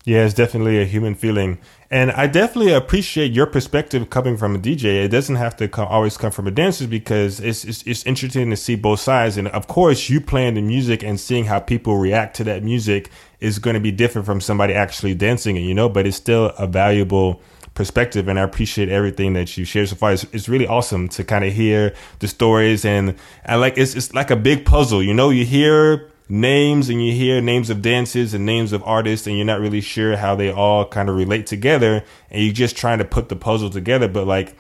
Yeah, 0.04 0.26
it's 0.26 0.34
definitely 0.36 0.82
a 0.82 0.86
human 0.86 1.16
feeling. 1.16 1.60
And 1.90 2.12
I 2.12 2.28
definitely 2.28 2.74
appreciate 2.74 3.32
your 3.32 3.48
perspective 3.48 4.10
coming 4.10 4.36
from 4.38 4.54
a 4.54 4.60
DJ. 4.60 5.04
It 5.04 5.08
doesn't 5.08 5.38
have 5.38 5.56
to 5.58 5.68
come, 5.68 5.88
always 5.88 6.18
come 6.18 6.32
from 6.32 6.46
a 6.46 6.52
dancer 6.52 6.88
because 6.88 7.40
it's, 7.40 7.64
it's, 7.64 7.82
it's 7.84 8.06
interesting 8.06 8.50
to 8.50 8.58
see 8.58 8.76
both 8.76 9.00
sides. 9.00 9.38
And 9.38 9.48
of 9.48 9.68
course, 9.68 10.10
you 10.10 10.22
playing 10.22 10.56
the 10.56 10.62
music 10.62 11.04
and 11.04 11.20
seeing 11.20 11.46
how 11.46 11.60
people 11.60 11.98
react 11.98 12.36
to 12.36 12.44
that 12.44 12.64
music 12.64 13.10
is 13.40 13.60
going 13.60 13.76
to 13.76 13.80
be 13.80 13.92
different 13.92 14.26
from 14.26 14.42
somebody 14.42 14.74
actually 14.74 15.16
dancing 15.16 15.56
it, 15.56 15.62
you 15.62 15.74
know, 15.74 15.90
but 15.90 16.06
it's 16.06 16.18
still 16.18 16.48
a 16.58 16.68
valuable 16.68 17.42
perspective 17.76 18.28
and 18.28 18.40
I 18.40 18.42
appreciate 18.42 18.90
everything 18.90 19.34
that 19.34 19.56
you 19.58 19.66
shared 19.66 19.90
so 19.90 19.96
far. 19.96 20.14
It's, 20.14 20.26
it's 20.32 20.50
really 20.50 20.66
awesome 20.66 21.08
to 21.10 21.24
kind 21.24 21.46
of 21.46 21.54
hear 21.54 21.94
the 22.20 22.28
stories 22.28 22.84
and 22.86 23.16
I 23.46 23.56
like 23.56 23.78
it's 23.78 23.96
it's 23.96 24.14
like 24.14 24.32
a 24.32 24.36
big 24.36 24.66
puzzle, 24.66 25.04
you 25.04 25.14
know, 25.14 25.30
you 25.30 25.46
hear 25.46 26.10
names 26.28 26.90
and 26.90 27.06
you 27.06 27.14
hear 27.14 27.40
names 27.40 27.70
of 27.70 27.84
dances 27.84 28.34
and 28.34 28.46
names 28.46 28.74
of 28.74 28.82
artists 28.84 29.28
and 29.28 29.36
you're 29.38 29.46
not 29.46 29.60
really 29.60 29.82
sure 29.82 30.18
how 30.18 30.34
they 30.34 30.52
all 30.52 30.88
kind 30.88 31.08
of 31.08 31.16
relate 31.16 31.46
together 31.46 32.04
and 32.32 32.44
you're 32.44 32.54
just 32.54 32.76
trying 32.76 32.98
to 32.98 33.06
put 33.06 33.30
the 33.30 33.36
puzzle 33.36 33.70
together 33.70 34.08
but 34.08 34.26
like 34.26 34.58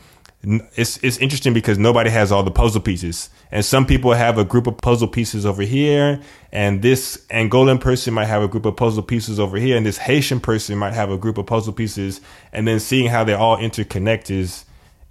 it's 0.75 0.97
it's 1.03 1.17
interesting 1.17 1.53
because 1.53 1.77
nobody 1.77 2.09
has 2.09 2.31
all 2.31 2.43
the 2.43 2.51
puzzle 2.51 2.81
pieces, 2.81 3.29
and 3.51 3.65
some 3.65 3.85
people 3.85 4.13
have 4.13 4.37
a 4.37 4.45
group 4.45 4.67
of 4.67 4.77
puzzle 4.77 5.07
pieces 5.07 5.45
over 5.45 5.63
here, 5.63 6.21
and 6.51 6.81
this 6.81 7.25
Angolan 7.29 7.81
person 7.81 8.13
might 8.13 8.25
have 8.25 8.43
a 8.43 8.47
group 8.47 8.65
of 8.65 8.75
puzzle 8.75 9.03
pieces 9.03 9.39
over 9.39 9.57
here, 9.57 9.75
and 9.75 9.85
this 9.85 9.97
Haitian 9.97 10.39
person 10.39 10.77
might 10.77 10.93
have 10.93 11.09
a 11.09 11.17
group 11.17 11.37
of 11.37 11.45
puzzle 11.45 11.73
pieces, 11.73 12.21
and 12.53 12.67
then 12.67 12.79
seeing 12.79 13.07
how 13.07 13.23
they 13.23 13.33
all 13.33 13.57
interconnect 13.57 14.29
is 14.29 14.65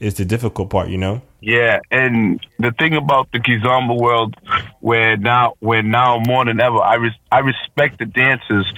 is 0.04 0.14
the 0.14 0.24
difficult 0.24 0.68
part, 0.68 0.88
you 0.88 0.98
know. 0.98 1.22
Yeah, 1.40 1.80
and 1.90 2.44
the 2.58 2.72
thing 2.72 2.94
about 2.94 3.32
the 3.32 3.38
Kizomba 3.38 3.98
world, 3.98 4.36
where 4.80 5.16
now, 5.16 5.54
where 5.60 5.82
now 5.82 6.18
more 6.18 6.44
than 6.44 6.60
ever, 6.60 6.78
I 6.78 6.94
res- 6.96 7.12
I 7.32 7.38
respect 7.38 7.98
the 7.98 8.06
dancers 8.06 8.70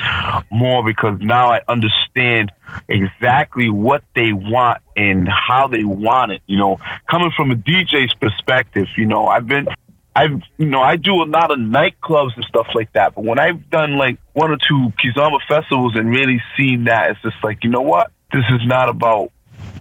more 0.50 0.84
because 0.84 1.18
now 1.20 1.52
I 1.52 1.60
understand 1.68 2.52
exactly 2.88 3.68
what 3.70 4.04
they 4.14 4.32
want 4.32 4.82
and 4.96 5.28
how 5.28 5.66
they 5.66 5.84
want 5.84 6.32
it. 6.32 6.42
You 6.46 6.58
know, 6.58 6.78
coming 7.10 7.32
from 7.36 7.50
a 7.50 7.56
DJ's 7.56 8.14
perspective, 8.14 8.86
you 8.96 9.06
know, 9.06 9.26
I've 9.26 9.46
been. 9.46 9.66
I've, 10.14 10.40
you 10.56 10.64
know, 10.64 10.80
I 10.80 10.96
do 10.96 11.22
a 11.22 11.28
lot 11.28 11.50
of 11.50 11.58
nightclubs 11.58 12.36
and 12.36 12.44
stuff 12.46 12.68
like 12.74 12.90
that. 12.94 13.14
But 13.14 13.24
when 13.24 13.38
I've 13.38 13.68
done 13.68 13.98
like 13.98 14.16
one 14.32 14.50
or 14.50 14.56
two 14.56 14.90
Kizomba 14.98 15.40
festivals 15.46 15.94
and 15.94 16.08
really 16.08 16.42
seen 16.56 16.84
that, 16.84 17.10
it's 17.10 17.20
just 17.20 17.36
like, 17.44 17.62
you 17.64 17.68
know 17.68 17.82
what? 17.82 18.10
This 18.32 18.44
is 18.48 18.66
not 18.66 18.88
about 18.88 19.30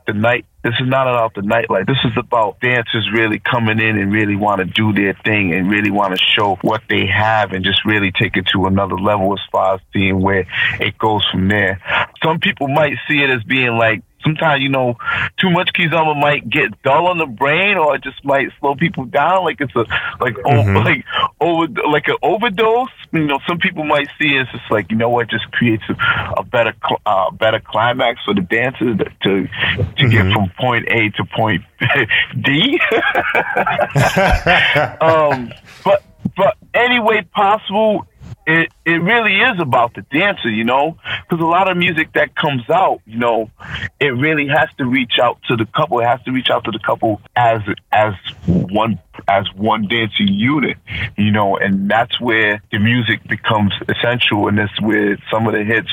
the 0.06 0.14
night. 0.14 0.46
This 0.66 0.74
is 0.80 0.88
not 0.88 1.08
about 1.08 1.36
the 1.36 1.42
nightlife. 1.42 1.86
This 1.86 2.04
is 2.06 2.18
about 2.18 2.60
dancers 2.60 3.08
really 3.14 3.38
coming 3.38 3.80
in 3.80 4.00
and 4.00 4.12
really 4.12 4.36
want 4.36 4.62
to 4.62 4.66
do 4.66 4.94
their 4.94 5.14
thing 5.24 5.54
and 5.54 5.70
really 5.70 5.92
want 5.92 6.18
to 6.18 6.26
show 6.26 6.58
what 6.64 6.82
they 6.90 7.06
have 7.06 7.52
and 7.52 7.64
just 7.64 7.86
really 7.86 8.12
take 8.12 8.36
it 8.36 8.48
to 8.48 8.66
another 8.66 8.96
level 8.96 9.32
as 9.34 9.40
far 9.52 9.76
as 9.76 9.82
seeing 9.94 10.24
where 10.24 10.48
it 10.80 10.98
goes 10.98 11.24
from 11.32 11.50
there. 11.50 11.80
Some 12.24 12.40
people 12.40 12.68
might 12.68 12.98
see 13.08 13.22
it 13.22 13.30
as 13.30 13.44
being 13.44 13.78
like 13.78 14.02
sometimes 14.26 14.62
you 14.62 14.70
know 14.70 14.98
too 15.38 15.50
much 15.50 15.70
kizomba 15.74 16.20
might 16.20 16.50
get 16.50 16.82
dull 16.82 17.08
on 17.08 17.18
the 17.18 17.26
brain 17.26 17.78
or 17.78 17.96
it 17.96 18.04
just 18.04 18.24
might 18.26 18.50
slow 18.60 18.76
people 18.76 19.06
down 19.06 19.44
like 19.44 19.62
it's 19.62 19.76
a 19.76 19.86
like 20.20 20.34
mm-hmm. 20.34 20.78
like 20.78 21.06
over 21.40 21.68
like 21.90 22.08
an 22.08 22.18
overdose 22.22 22.90
you 23.14 23.26
know 23.26 23.40
some 23.48 23.60
people 23.60 23.84
might 23.84 24.08
see 24.20 24.36
it 24.36 24.42
as 24.42 24.48
just 24.52 24.72
like 24.72 24.90
you 24.90 24.98
know 24.98 25.10
what 25.10 25.30
just 25.30 25.50
creates 25.52 25.84
a, 25.90 25.96
a 26.38 26.44
better 26.44 26.74
uh, 27.06 27.30
better 27.32 27.60
climax 27.60 28.20
for 28.26 28.34
the 28.34 28.42
dancers 28.42 28.98
to 28.98 29.06
to 29.22 29.30
mm-hmm. 29.30 30.10
get 30.10 30.34
from 30.34 30.50
point 30.60 30.88
A 30.90 31.10
to 31.12 31.24
point 31.36 31.62
D 32.42 32.80
um 35.02 35.52
but 35.84 36.04
but 36.36 36.58
any 36.74 37.00
way 37.00 37.22
possible 37.34 38.08
it 38.48 38.72
it 38.86 39.02
really 39.02 39.38
is 39.38 39.60
about 39.60 39.94
the 39.96 40.02
dancer, 40.04 40.50
you 40.50 40.64
know. 40.64 40.98
because 41.22 41.42
a 41.42 41.48
lot 41.48 41.70
of 41.70 41.78
music 41.78 42.14
that 42.14 42.36
comes 42.36 42.70
out, 42.70 43.02
you 43.06 43.18
know, 43.18 43.50
it 44.00 44.10
really 44.10 44.48
has 44.48 44.70
to 44.78 44.86
reach 44.86 45.20
out 45.22 45.40
to 45.48 45.56
the 45.56 45.66
couple. 45.66 46.00
It 46.00 46.06
has 46.06 46.22
to 46.24 46.32
reach 46.32 46.50
out 46.50 46.64
to 46.66 46.72
the 46.72 46.80
couple 46.80 47.22
as 47.36 47.62
as 47.92 48.14
one 48.46 49.00
as 49.28 49.46
one 49.56 49.88
dancing 49.88 50.28
unit, 50.28 50.78
you 51.18 51.32
know, 51.32 51.58
and 51.58 51.90
that's 51.90 52.20
where 52.20 52.62
the 52.72 52.80
music 52.80 53.24
becomes 53.28 53.74
essential, 53.90 54.48
and 54.48 54.58
that's 54.58 54.80
where 54.82 55.18
some 55.32 55.48
of 55.48 55.54
the 55.54 55.64
hits 55.64 55.92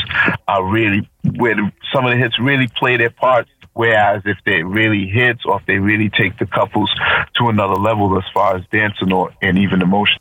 are 0.49 0.65
really 0.65 1.09
where 1.37 1.55
the, 1.55 1.73
some 1.93 2.05
of 2.05 2.11
the 2.11 2.17
hits 2.17 2.39
really 2.39 2.67
play 2.77 2.97
their 2.97 3.11
parts 3.11 3.49
Whereas 3.75 4.23
if 4.27 4.37
they 4.45 4.63
really 4.63 5.07
hit 5.07 5.39
or 5.47 5.59
if 5.59 5.67
they 5.67 5.79
really 5.79 6.11
take 6.11 6.39
the 6.39 6.47
couples 6.47 6.91
to 7.37 7.49
another 7.49 7.75
level 7.75 8.17
as 8.19 8.25
far 8.35 8.57
as 8.57 8.65
dancing 8.71 9.13
or 9.13 9.33
and 9.41 9.59
even 9.59 9.81
emotion. 9.81 10.21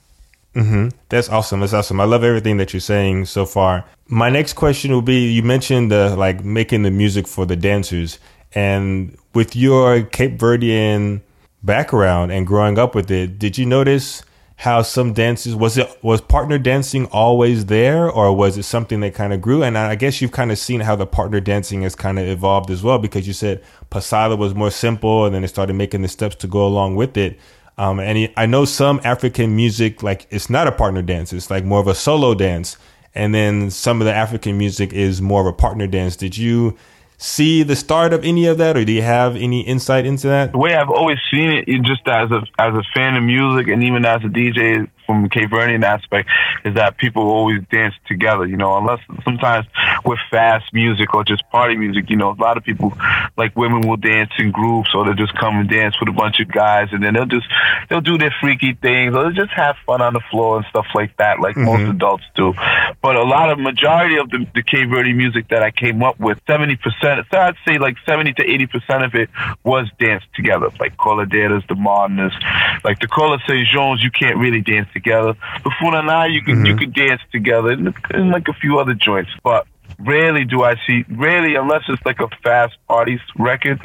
Mm-hmm. 0.56 0.90
That's 1.10 1.30
awesome. 1.30 1.62
That's 1.62 1.74
awesome. 1.74 2.02
I 2.02 2.04
love 2.04 2.24
everything 2.24 2.58
that 2.58 2.74
you're 2.74 2.82
saying 2.82 3.26
so 3.26 3.46
far. 3.46 3.86
My 4.08 4.30
next 4.30 4.54
question 4.54 4.92
will 4.92 5.02
be: 5.02 5.32
You 5.32 5.44
mentioned 5.44 5.92
the 5.92 6.16
like 6.16 6.44
making 6.44 6.84
the 6.84 6.92
music 6.92 7.28
for 7.28 7.46
the 7.46 7.56
dancers, 7.56 8.20
and 8.54 9.18
with 9.34 9.56
your 9.56 10.04
Cape 10.04 10.38
Verdean 10.38 11.22
background 11.64 12.32
and 12.32 12.46
growing 12.46 12.78
up 12.78 12.96
with 12.96 13.10
it, 13.12 13.40
did 13.40 13.58
you 13.58 13.66
notice 13.66 14.24
how 14.62 14.84
some 14.84 15.12
dances 15.12 15.56
was 15.56 15.76
it 15.76 15.90
was 16.04 16.22
partner 16.22 16.60
dancing 16.60 17.08
always 17.08 17.66
there 17.66 18.08
or 18.08 18.32
was 18.32 18.60
it 18.60 18.64
something 18.64 19.00
that 19.00 19.12
kind 19.12 19.34
of 19.34 19.42
grew 19.42 19.64
and 19.64 19.76
i 19.76 19.96
guess 19.96 20.22
you've 20.22 20.32
kind 20.32 20.52
of 20.52 20.58
seen 20.60 20.80
how 20.82 20.96
the 20.96 21.06
partner 21.08 21.40
dancing 21.40 21.82
has 21.82 21.96
kind 21.96 22.20
of 22.20 22.28
evolved 22.28 22.70
as 22.70 22.84
well 22.84 23.00
because 23.00 23.26
you 23.26 23.34
said 23.34 23.60
Passada 23.90 24.36
was 24.36 24.54
more 24.54 24.70
simple 24.70 25.26
and 25.26 25.34
then 25.34 25.44
it 25.44 25.48
started 25.48 25.74
making 25.74 26.04
the 26.04 26.08
steps 26.08 26.36
to 26.36 26.48
go 26.48 26.64
along 26.64 26.96
with 26.96 27.18
it 27.18 27.40
um, 27.82 28.00
and 28.00 28.30
i 28.38 28.46
know 28.46 28.64
some 28.64 29.02
african 29.04 29.56
music 29.56 30.04
like 30.04 30.28
it's 30.30 30.50
not 30.50 30.68
a 30.68 30.72
partner 30.72 31.02
dance. 31.02 31.34
It's 31.34 31.50
like 31.50 31.64
more 31.64 31.80
of 31.80 31.88
a 31.88 31.96
solo 31.96 32.34
dance. 32.34 32.78
And 33.14 33.36
then 33.36 33.72
some 33.72 34.00
of 34.02 34.06
the 34.06 34.14
african 34.14 34.58
music 34.58 34.94
is 34.94 35.22
more 35.22 35.42
of 35.42 35.48
a 35.48 35.54
partner 35.54 35.88
dance. 35.88 36.16
Did 36.16 36.38
you 36.38 36.78
see 37.18 37.64
the 37.64 37.76
start 37.76 38.14
of 38.14 38.24
any 38.24 38.48
of 38.48 38.58
that, 38.58 38.78
or 38.78 38.84
do 38.86 38.92
you 38.92 39.02
have 39.02 39.36
any 39.36 39.62
insight 39.62 40.06
into 40.06 40.28
that? 40.28 40.52
The 40.54 40.58
way 40.58 40.76
I've 40.76 40.90
always 40.90 41.18
seen 41.30 41.52
it, 41.52 41.66
just 41.84 42.08
as 42.08 42.32
a 42.32 42.42
as 42.60 42.74
a 42.74 42.84
fan 42.96 43.16
of 43.16 43.24
music 43.24 43.68
and 43.68 43.84
even 43.84 44.06
as 44.06 44.22
a 44.24 44.28
DJ, 44.28 44.90
from 45.20 45.30
Cape 45.30 45.50
Verdean 45.50 45.84
aspect 45.84 46.30
is 46.64 46.76
that 46.76 46.98
people 46.98 47.24
always 47.24 47.62
dance 47.72 47.96
together, 48.08 48.46
you 48.46 48.58
know, 48.58 48.78
unless 48.78 49.00
sometimes 49.24 49.68
with 50.06 50.20
fast 50.30 50.74
music 50.74 51.14
or 51.14 51.24
just 51.24 51.44
party 51.50 51.76
music, 51.76 52.10
you 52.10 52.16
know, 52.16 52.32
a 52.32 52.40
lot 52.42 52.58
of 52.58 52.64
people 52.64 52.94
like 53.38 53.56
women 53.56 53.88
will 53.88 53.98
dance 53.98 54.32
in 54.40 54.52
groups 54.52 54.90
or 54.94 55.06
they'll 55.06 55.14
just 55.14 55.38
come 55.38 55.58
and 55.58 55.70
dance 55.70 56.00
with 56.00 56.10
a 56.10 56.14
bunch 56.14 56.40
of 56.40 56.50
guys 56.52 56.90
and 56.92 57.04
then 57.04 57.14
they'll 57.14 57.26
just 57.26 57.48
they'll 57.90 58.02
do 58.02 58.18
their 58.18 58.34
freaky 58.40 58.74
things 58.74 59.16
or 59.16 59.24
they'll 59.24 59.46
just 59.46 59.52
have 59.52 59.76
fun 59.86 60.02
on 60.02 60.14
the 60.14 60.22
floor 60.32 60.58
and 60.58 60.66
stuff 60.70 60.88
like 60.96 61.16
that, 61.18 61.40
like 61.40 61.56
mm-hmm. 61.56 61.66
most 61.66 61.90
adults 61.96 62.24
do. 62.36 62.54
But 63.02 63.16
a 63.16 63.24
lot 63.24 63.52
of 63.52 63.60
majority 63.60 64.18
of 64.18 64.30
the, 64.30 64.48
the 64.56 64.64
Cape 64.64 64.90
Verde 64.90 65.14
music 65.14 65.50
that 65.50 65.62
I 65.62 65.72
came 65.72 66.04
up 66.04 66.20
with, 66.20 66.40
seventy 66.48 66.78
percent 66.78 67.26
so 67.32 67.38
I'd 67.38 67.56
say 67.68 67.78
like 67.78 67.98
seventy 68.06 68.34
to 68.34 68.44
eighty 68.44 68.68
percent 68.68 69.04
of 69.04 69.16
it 69.16 69.30
was 69.64 69.88
danced 70.00 70.28
together. 70.36 70.70
Like 70.80 70.96
Coladeiras, 70.98 71.68
the 71.68 71.76
Modernists, 71.76 72.40
like 72.84 73.00
the 73.00 73.08
Cola 73.08 73.38
San 73.48 73.66
Jon, 73.72 73.98
you 74.00 74.12
can't 74.12 74.38
really 74.38 74.62
dance 74.62 74.88
together 74.94 75.01
together. 75.02 75.34
Before 75.64 75.96
and 75.96 76.08
now, 76.08 76.26
you 76.26 76.42
can 76.42 76.58
mm-hmm. 76.58 76.66
you 76.66 76.76
can 76.78 76.92
dance 76.92 77.22
together 77.32 77.72
and, 77.72 77.94
and 78.12 78.30
like 78.30 78.48
a 78.48 78.54
few 78.54 78.80
other 78.80 78.94
joints, 78.94 79.32
but 79.44 79.68
rarely 80.00 80.46
do 80.46 80.64
I 80.64 80.76
see 80.88 81.06
rarely 81.10 81.56
unless 81.56 81.84
it's 81.88 82.04
like 82.06 82.20
a 82.20 82.30
fast 82.44 82.76
party 82.88 83.20
record. 83.38 83.80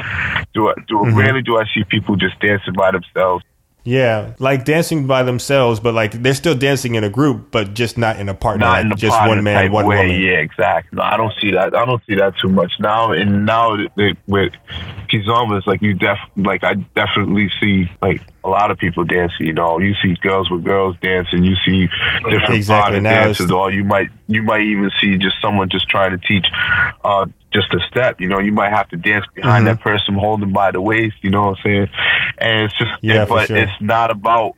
Do 0.55 0.69
I 0.69 0.75
do 0.89 0.97
mm-hmm. 0.97 1.17
rarely 1.17 1.43
do 1.43 1.59
I 1.59 1.65
see 1.75 1.85
people 1.85 2.17
just 2.17 2.39
dancing 2.41 2.75
by 2.75 2.91
themselves. 2.91 3.45
Yeah, 3.87 4.35
like 4.41 4.65
dancing 4.65 5.07
by 5.07 5.23
themselves, 5.23 5.79
but 5.79 5.95
like 5.95 6.11
they're 6.11 6.35
still 6.35 6.57
dancing 6.57 6.97
in 6.97 7.05
a 7.05 7.09
group, 7.09 7.53
but 7.53 7.73
just 7.73 7.97
not 7.97 8.19
in 8.19 8.29
a 8.29 8.35
partner. 8.35 8.67
Not 8.67 8.81
in 8.81 8.97
just 8.97 9.17
one 9.29 9.45
man, 9.45 9.71
one 9.71 9.87
way. 9.87 9.99
woman. 9.99 10.21
Yeah, 10.21 10.39
exactly. 10.39 10.97
No, 10.97 11.05
I 11.05 11.17
don't 11.17 11.33
see 11.41 11.53
that. 11.53 11.73
I 11.73 11.85
don't 11.85 12.03
see 12.05 12.17
that 12.17 12.35
too 12.43 12.49
much 12.49 12.73
now. 12.81 13.13
And 13.13 13.47
now 13.47 13.77
with 14.27 14.53
Kizomba, 15.23 15.67
like 15.67 15.83
you 15.83 15.95
def 15.95 16.19
like 16.37 16.65
I 16.65 16.75
definitely 16.75 17.51
see 17.61 17.91
like 18.03 18.23
a 18.45 18.49
lot 18.49 18.71
of 18.71 18.79
people 18.79 19.05
dancing. 19.05 19.47
You 19.47 19.53
know, 19.53 19.79
you 19.79 19.95
see 20.03 20.15
girls 20.21 20.51
with 20.51 20.65
girls 20.65 20.97
dancing. 21.01 21.45
You 21.45 21.57
see 21.65 21.89
different 22.25 22.55
exactly. 22.55 23.01
dances, 23.01 23.51
or 23.51 23.71
you 23.71 23.85
might 23.85 24.11
you 24.29 24.43
might 24.43 24.63
even 24.63 24.91
see 25.01 25.17
just 25.19 25.37
someone 25.41 25.69
just 25.69 25.89
trying 25.89 26.13
to 26.13 26.19
teach 26.19 26.47
uh, 27.05 27.27
just 27.53 27.73
a 27.73 27.81
step. 27.89 28.21
You 28.21 28.29
know, 28.29 28.39
you 28.39 28.53
might 28.53 28.71
have 28.71 28.89
to 28.91 28.97
dance 28.97 29.25
behind 29.35 29.67
mm-hmm. 29.67 29.77
that 29.77 29.81
person 29.83 30.15
holding 30.15 30.53
by 30.53 30.71
the 30.71 30.81
waist. 30.81 31.17
You 31.23 31.31
know 31.31 31.47
what 31.47 31.59
I'm 31.59 31.63
saying? 31.65 31.89
And 32.39 32.65
it's 32.65 32.79
just, 32.79 32.91
yeah, 33.01 33.25
but 33.25 33.49
sure. 33.49 33.57
it's 33.57 33.81
not 33.81 34.11
about 34.11 34.55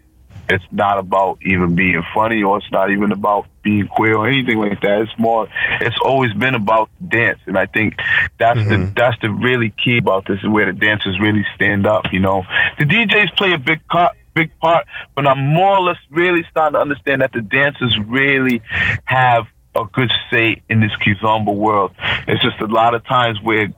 it's 0.48 0.64
not 0.70 0.98
about 0.98 1.38
even 1.42 1.74
being 1.74 2.02
funny 2.14 2.42
or 2.42 2.58
it's 2.58 2.70
not 2.72 2.90
even 2.90 3.12
about 3.12 3.46
being 3.62 3.86
queer 3.86 4.16
or 4.16 4.28
anything 4.28 4.58
like 4.58 4.80
that. 4.80 5.02
It's 5.02 5.18
more 5.18 5.48
it's 5.80 5.98
always 6.02 6.32
been 6.34 6.54
about 6.54 6.90
dance. 7.06 7.40
And 7.46 7.58
I 7.58 7.66
think 7.66 7.96
that's 8.38 8.58
mm-hmm. 8.58 8.86
the 8.86 8.92
that's 8.94 9.20
the 9.20 9.30
really 9.30 9.74
key 9.84 9.98
about 9.98 10.26
this 10.26 10.38
is 10.42 10.48
where 10.48 10.66
the 10.66 10.78
dancers 10.78 11.18
really 11.20 11.44
stand 11.54 11.86
up, 11.86 12.12
you 12.12 12.20
know. 12.20 12.44
The 12.78 12.84
DJs 12.84 13.36
play 13.36 13.52
a 13.52 13.58
big 13.58 13.86
part 13.88 14.16
big 14.34 14.56
part, 14.60 14.86
but 15.16 15.26
I'm 15.26 15.52
more 15.52 15.76
or 15.76 15.80
less 15.80 15.98
really 16.10 16.44
starting 16.50 16.74
to 16.74 16.80
understand 16.80 17.22
that 17.22 17.32
the 17.32 17.42
dancers 17.42 17.98
really 18.06 18.62
have 19.04 19.46
a 19.74 19.84
good 19.92 20.10
say 20.30 20.62
in 20.68 20.80
this 20.80 20.92
kizomba 21.04 21.54
world. 21.54 21.92
It's 22.26 22.42
just 22.42 22.60
a 22.60 22.66
lot 22.66 22.94
of 22.94 23.04
times 23.04 23.40
where 23.42 23.68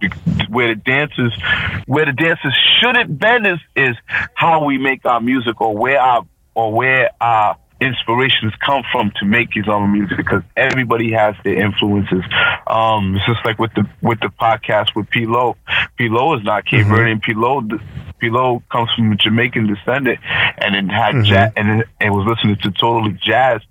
where 0.49 0.75
the 0.75 0.81
dancers 0.81 1.37
where 1.87 2.07
the 2.07 2.13
dancers 2.13 2.57
shouldn't 2.81 3.19
bend 3.19 3.47
is 3.47 3.59
is 3.77 3.97
how 4.35 4.65
we 4.65 4.79
make 4.79 5.05
our 5.05 5.21
music 5.21 5.61
or 5.61 5.77
where 5.77 6.01
our 6.01 6.27
or 6.55 6.73
where 6.73 7.11
our 7.21 7.57
inspirations 7.81 8.53
come 8.65 8.83
from 8.93 9.11
to 9.19 9.25
make 9.25 9.49
his 9.53 9.67
own 9.69 9.93
music 9.93 10.17
because 10.17 10.43
everybody 10.57 11.13
has 11.13 11.35
their 11.45 11.61
influences. 11.61 12.23
Um, 12.67 13.17
it's 13.17 13.27
just 13.27 13.45
like 13.45 13.59
with 13.59 13.73
the 13.75 13.89
with 14.03 14.21
the 14.21 14.29
podcast 14.29 14.95
with 14.95 15.09
Pilo. 15.11 15.57
P 15.97 16.09
Lo 16.09 16.37
is 16.37 16.45
not 16.45 16.67
Cape 16.67 16.87
mm-hmm. 16.87 16.95
Verdean. 16.95 17.23
Pilo 17.23 17.81
P 18.19 18.29
Lo 18.31 18.63
comes 18.71 18.91
from 18.95 19.13
a 19.13 19.17
Jamaican 19.17 19.67
descendant 19.67 20.19
and 20.59 20.77
it 20.77 20.93
had 20.93 21.15
mm-hmm. 21.15 21.25
jazz 21.25 21.53
and, 21.57 21.81
it, 21.81 21.89
and 22.01 22.15
was 22.15 22.27
listening 22.27 22.57
to 22.57 22.71
totally 22.71 23.19
jazz 23.23 23.63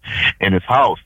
in 0.42 0.54
his 0.54 0.64
house. 0.64 1.00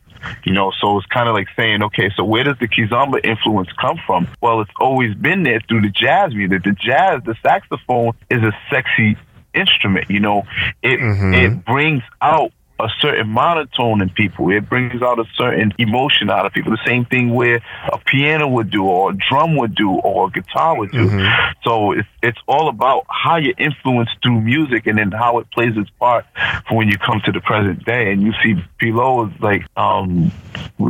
You 0.46 0.54
know, 0.54 0.72
so 0.80 0.98
it's 0.98 1.08
kind 1.08 1.28
of 1.28 1.36
like 1.36 1.48
saying, 1.58 1.84
okay, 1.84 2.10
so 2.16 2.24
where 2.24 2.46
does 2.46 2.58
the 2.58 2.70
kizomba 2.70 3.20
influence 3.26 3.68
come 3.74 4.00
from? 4.06 4.30
Well, 4.40 4.62
it's 4.62 4.72
always 4.80 5.14
been 5.16 5.44
there 5.44 5.60
through 5.68 5.82
the 5.82 5.90
jazz 5.90 6.34
music. 6.34 6.64
The 6.64 6.72
jazz, 6.72 7.22
the 7.26 7.36
saxophone 7.44 8.14
is 8.30 8.42
a 8.42 8.54
sexy 8.70 9.18
instrument. 9.54 10.10
You 10.10 10.20
know, 10.20 10.44
it 10.82 11.00
mm-hmm. 11.00 11.34
it 11.34 11.66
brings 11.66 12.04
out 12.22 12.52
a 12.80 12.88
certain 13.00 13.30
monotone 13.30 14.02
in 14.02 14.10
people. 14.10 14.52
It 14.52 14.68
brings 14.68 15.02
out 15.02 15.20
a 15.20 15.26
certain 15.36 15.74
emotion 15.78 16.30
out 16.30 16.46
of 16.46 16.54
people. 16.54 16.72
The 16.72 16.86
same 16.86 17.06
thing 17.06 17.34
where 17.34 17.62
a 17.92 17.98
piano 18.00 18.48
would 18.48 18.72
do, 18.72 18.84
or 18.84 19.12
a 19.12 19.14
drum 19.14 19.56
would 19.58 19.76
do, 19.76 19.92
or 19.92 20.28
a 20.28 20.32
guitar 20.32 20.78
would 20.78 20.92
do. 20.92 21.08
Mm-hmm. 21.08 21.52
So 21.64 21.94
it's 21.94 22.08
it's 22.22 22.40
all 22.48 22.68
about 22.70 23.06
how 23.10 23.38
you 23.38 23.54
influence 23.58 24.10
through 24.22 24.42
music, 24.42 24.88
and 24.88 24.98
then 24.98 25.12
how 25.12 25.40
it 25.40 25.50
plays 25.52 25.78
its 25.78 25.90
part 25.92 26.26
for 26.68 26.78
when 26.78 26.90
you 26.90 26.98
come 26.98 27.22
to 27.26 27.32
the 27.32 27.42
present 27.42 27.86
day. 27.86 28.12
And 28.12 28.22
you 28.22 28.34
see, 28.44 28.56
Pilo 28.82 29.32
is 29.34 29.42
like, 29.42 29.66
um, 29.78 30.32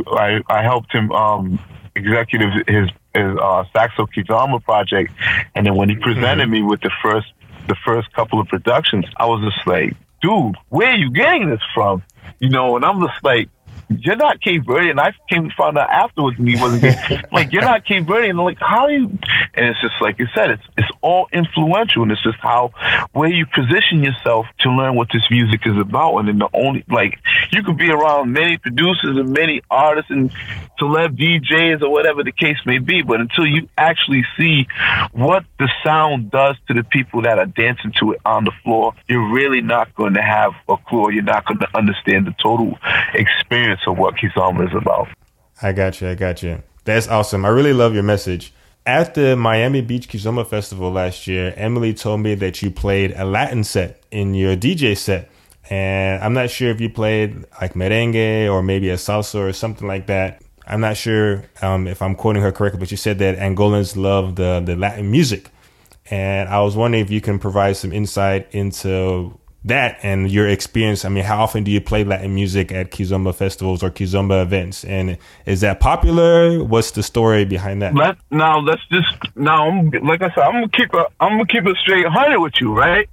I 0.08 0.40
I 0.48 0.62
helped 0.62 0.92
him 0.92 1.12
um, 1.12 1.60
executive 1.94 2.50
his 2.66 2.90
his 3.14 3.38
uh, 3.40 3.64
Saxo 3.72 4.06
Kizomba 4.06 4.62
project, 4.64 5.12
and 5.54 5.66
then 5.66 5.76
when 5.76 5.88
he 5.88 5.96
presented 5.96 6.44
mm-hmm. 6.44 6.52
me 6.52 6.62
with 6.62 6.80
the 6.80 6.90
first 7.02 7.26
the 7.68 7.76
first 7.84 8.12
couple 8.12 8.40
of 8.40 8.48
productions, 8.48 9.06
I 9.16 9.26
was 9.26 9.44
just 9.44 9.66
like, 9.66 9.94
dude, 10.22 10.56
where 10.68 10.88
are 10.88 10.96
you 10.96 11.10
getting 11.10 11.50
this 11.50 11.60
from? 11.74 12.02
You 12.38 12.48
know, 12.48 12.76
and 12.76 12.84
I'm 12.84 13.00
just 13.00 13.22
like, 13.22 13.48
you're 13.88 14.16
not 14.16 14.40
Cape 14.40 14.62
Verdean. 14.62 14.98
I 14.98 15.12
came 15.28 15.48
to 15.48 15.54
find 15.54 15.76
out 15.76 15.90
afterwards 15.90 16.38
and 16.38 16.48
he 16.48 16.56
wasn't 16.56 16.82
like, 17.32 17.52
you're 17.52 17.62
not 17.62 17.84
Cape 17.84 18.04
Verdean. 18.04 18.30
And 18.30 18.38
I'm 18.38 18.44
like, 18.44 18.58
how 18.60 18.84
are 18.84 18.90
you? 18.90 19.18
And 19.54 19.66
it's 19.66 19.80
just 19.80 19.94
like 20.00 20.18
you 20.18 20.26
said, 20.34 20.50
it's 20.50 20.62
it's 20.76 20.88
all 21.00 21.28
influential, 21.32 22.02
and 22.02 22.10
it's 22.10 22.22
just 22.22 22.38
how 22.40 22.72
where 23.12 23.28
you 23.28 23.46
position 23.46 24.02
yourself 24.02 24.46
to 24.60 24.70
learn 24.70 24.96
what 24.96 25.08
this 25.12 25.22
music 25.30 25.60
is 25.66 25.76
about. 25.78 26.16
And 26.16 26.28
then 26.28 26.38
the 26.38 26.48
only 26.54 26.84
like 26.88 27.18
you 27.54 27.62
could 27.62 27.78
be 27.78 27.90
around 27.90 28.32
many 28.32 28.58
producers 28.58 29.16
and 29.16 29.30
many 29.30 29.62
artists 29.70 30.10
and 30.10 30.30
celeb 30.78 31.16
DJs 31.16 31.82
or 31.82 31.90
whatever 31.90 32.24
the 32.24 32.32
case 32.32 32.58
may 32.66 32.78
be, 32.78 33.02
but 33.02 33.20
until 33.20 33.46
you 33.46 33.68
actually 33.78 34.24
see 34.36 34.66
what 35.12 35.44
the 35.58 35.70
sound 35.84 36.30
does 36.30 36.56
to 36.68 36.74
the 36.74 36.84
people 36.84 37.22
that 37.22 37.38
are 37.38 37.46
dancing 37.46 37.92
to 38.00 38.12
it 38.12 38.20
on 38.26 38.44
the 38.44 38.52
floor, 38.62 38.92
you're 39.08 39.32
really 39.32 39.60
not 39.60 39.94
going 39.94 40.14
to 40.14 40.22
have 40.22 40.52
a 40.68 40.76
clue. 40.76 41.10
You're 41.12 41.22
not 41.22 41.46
going 41.46 41.58
to 41.60 41.68
understand 41.76 42.26
the 42.26 42.34
total 42.42 42.78
experience 43.14 43.80
of 43.86 43.96
what 43.98 44.16
Kizomba 44.16 44.68
is 44.68 44.74
about. 44.74 45.08
I 45.62 45.72
got 45.72 46.00
you. 46.00 46.08
I 46.08 46.14
got 46.14 46.42
you. 46.42 46.62
That's 46.84 47.08
awesome. 47.08 47.44
I 47.44 47.48
really 47.48 47.72
love 47.72 47.94
your 47.94 48.02
message. 48.02 48.52
At 48.86 49.14
the 49.14 49.34
Miami 49.34 49.80
Beach 49.80 50.08
Kizomba 50.08 50.46
Festival 50.46 50.90
last 50.92 51.26
year, 51.26 51.54
Emily 51.56 51.94
told 51.94 52.20
me 52.20 52.34
that 52.34 52.60
you 52.60 52.70
played 52.70 53.12
a 53.16 53.24
Latin 53.24 53.64
set 53.64 54.02
in 54.10 54.34
your 54.34 54.56
DJ 54.56 54.94
set. 54.96 55.30
And 55.70 56.22
I'm 56.22 56.34
not 56.34 56.50
sure 56.50 56.70
if 56.70 56.80
you 56.80 56.90
played 56.90 57.44
like 57.60 57.74
merengue 57.74 58.50
or 58.50 58.62
maybe 58.62 58.90
a 58.90 58.96
salsa 58.96 59.48
or 59.48 59.52
something 59.52 59.88
like 59.88 60.06
that. 60.06 60.42
I'm 60.66 60.80
not 60.80 60.96
sure 60.96 61.44
um, 61.62 61.86
if 61.86 62.00
I'm 62.00 62.14
quoting 62.14 62.42
her 62.42 62.52
correctly, 62.52 62.80
but 62.80 62.88
she 62.88 62.96
said 62.96 63.18
that 63.18 63.38
Angolans 63.38 63.96
love 63.96 64.36
the, 64.36 64.62
the 64.64 64.76
Latin 64.76 65.10
music. 65.10 65.50
And 66.10 66.48
I 66.48 66.60
was 66.60 66.76
wondering 66.76 67.02
if 67.02 67.10
you 67.10 67.20
can 67.20 67.38
provide 67.38 67.76
some 67.76 67.92
insight 67.92 68.48
into 68.52 69.38
that 69.64 69.98
and 70.02 70.30
your 70.30 70.46
experience. 70.48 71.04
I 71.04 71.08
mean, 71.08 71.24
how 71.24 71.42
often 71.42 71.64
do 71.64 71.70
you 71.70 71.80
play 71.80 72.04
Latin 72.04 72.34
music 72.34 72.70
at 72.70 72.90
Kizomba 72.90 73.34
festivals 73.34 73.82
or 73.82 73.90
Kizomba 73.90 74.42
events? 74.42 74.84
And 74.84 75.16
is 75.46 75.62
that 75.62 75.80
popular? 75.80 76.62
What's 76.62 76.90
the 76.92 77.02
story 77.02 77.44
behind 77.44 77.80
that? 77.82 77.94
Let 77.94 78.16
now 78.30 78.58
let's 78.58 78.82
just 78.90 79.16
now 79.36 79.68
I'm, 79.68 79.90
like 79.90 80.22
I 80.22 80.28
said, 80.34 80.40
I'm 80.40 80.52
gonna 80.52 80.68
keep 80.68 80.92
a 80.92 81.06
I'm 81.20 81.32
gonna 81.32 81.46
keep 81.46 81.66
it 81.66 81.76
straight 81.78 82.06
hundred 82.06 82.40
with 82.40 82.54
you, 82.60 82.74
right? 82.74 83.08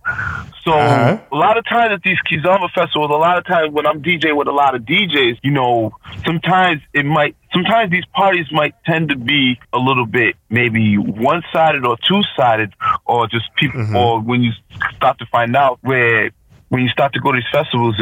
So 0.63 0.73
uh-huh. 0.73 1.17
a 1.31 1.35
lot 1.35 1.57
of 1.57 1.65
times 1.65 1.93
at 1.93 2.03
these 2.03 2.19
Kizomba 2.29 2.69
festivals, 2.71 3.09
a 3.09 3.13
lot 3.13 3.37
of 3.37 3.45
times 3.45 3.71
when 3.73 3.87
I'm 3.87 4.03
DJ 4.03 4.35
with 4.35 4.47
a 4.47 4.51
lot 4.51 4.75
of 4.75 4.83
DJs, 4.83 5.39
you 5.41 5.51
know, 5.51 5.95
sometimes 6.25 6.81
it 6.93 7.05
might 7.05 7.35
sometimes 7.53 7.91
these 7.91 8.05
parties 8.13 8.45
might 8.51 8.75
tend 8.85 9.09
to 9.09 9.15
be 9.15 9.59
a 9.73 9.77
little 9.77 10.05
bit 10.05 10.35
maybe 10.49 10.97
one 10.97 11.41
sided 11.51 11.85
or 11.85 11.97
two 12.07 12.21
sided 12.35 12.73
or 13.05 13.27
just 13.27 13.45
people 13.55 13.81
mm-hmm. 13.81 13.95
or 13.95 14.21
when 14.21 14.41
you 14.43 14.51
start 14.95 15.17
to 15.19 15.25
find 15.27 15.55
out 15.55 15.79
where 15.81 16.31
when 16.71 16.81
you 16.81 16.87
start 16.87 17.11
to 17.11 17.19
go 17.19 17.33
to 17.33 17.37
these 17.37 17.51
festivals, 17.51 17.97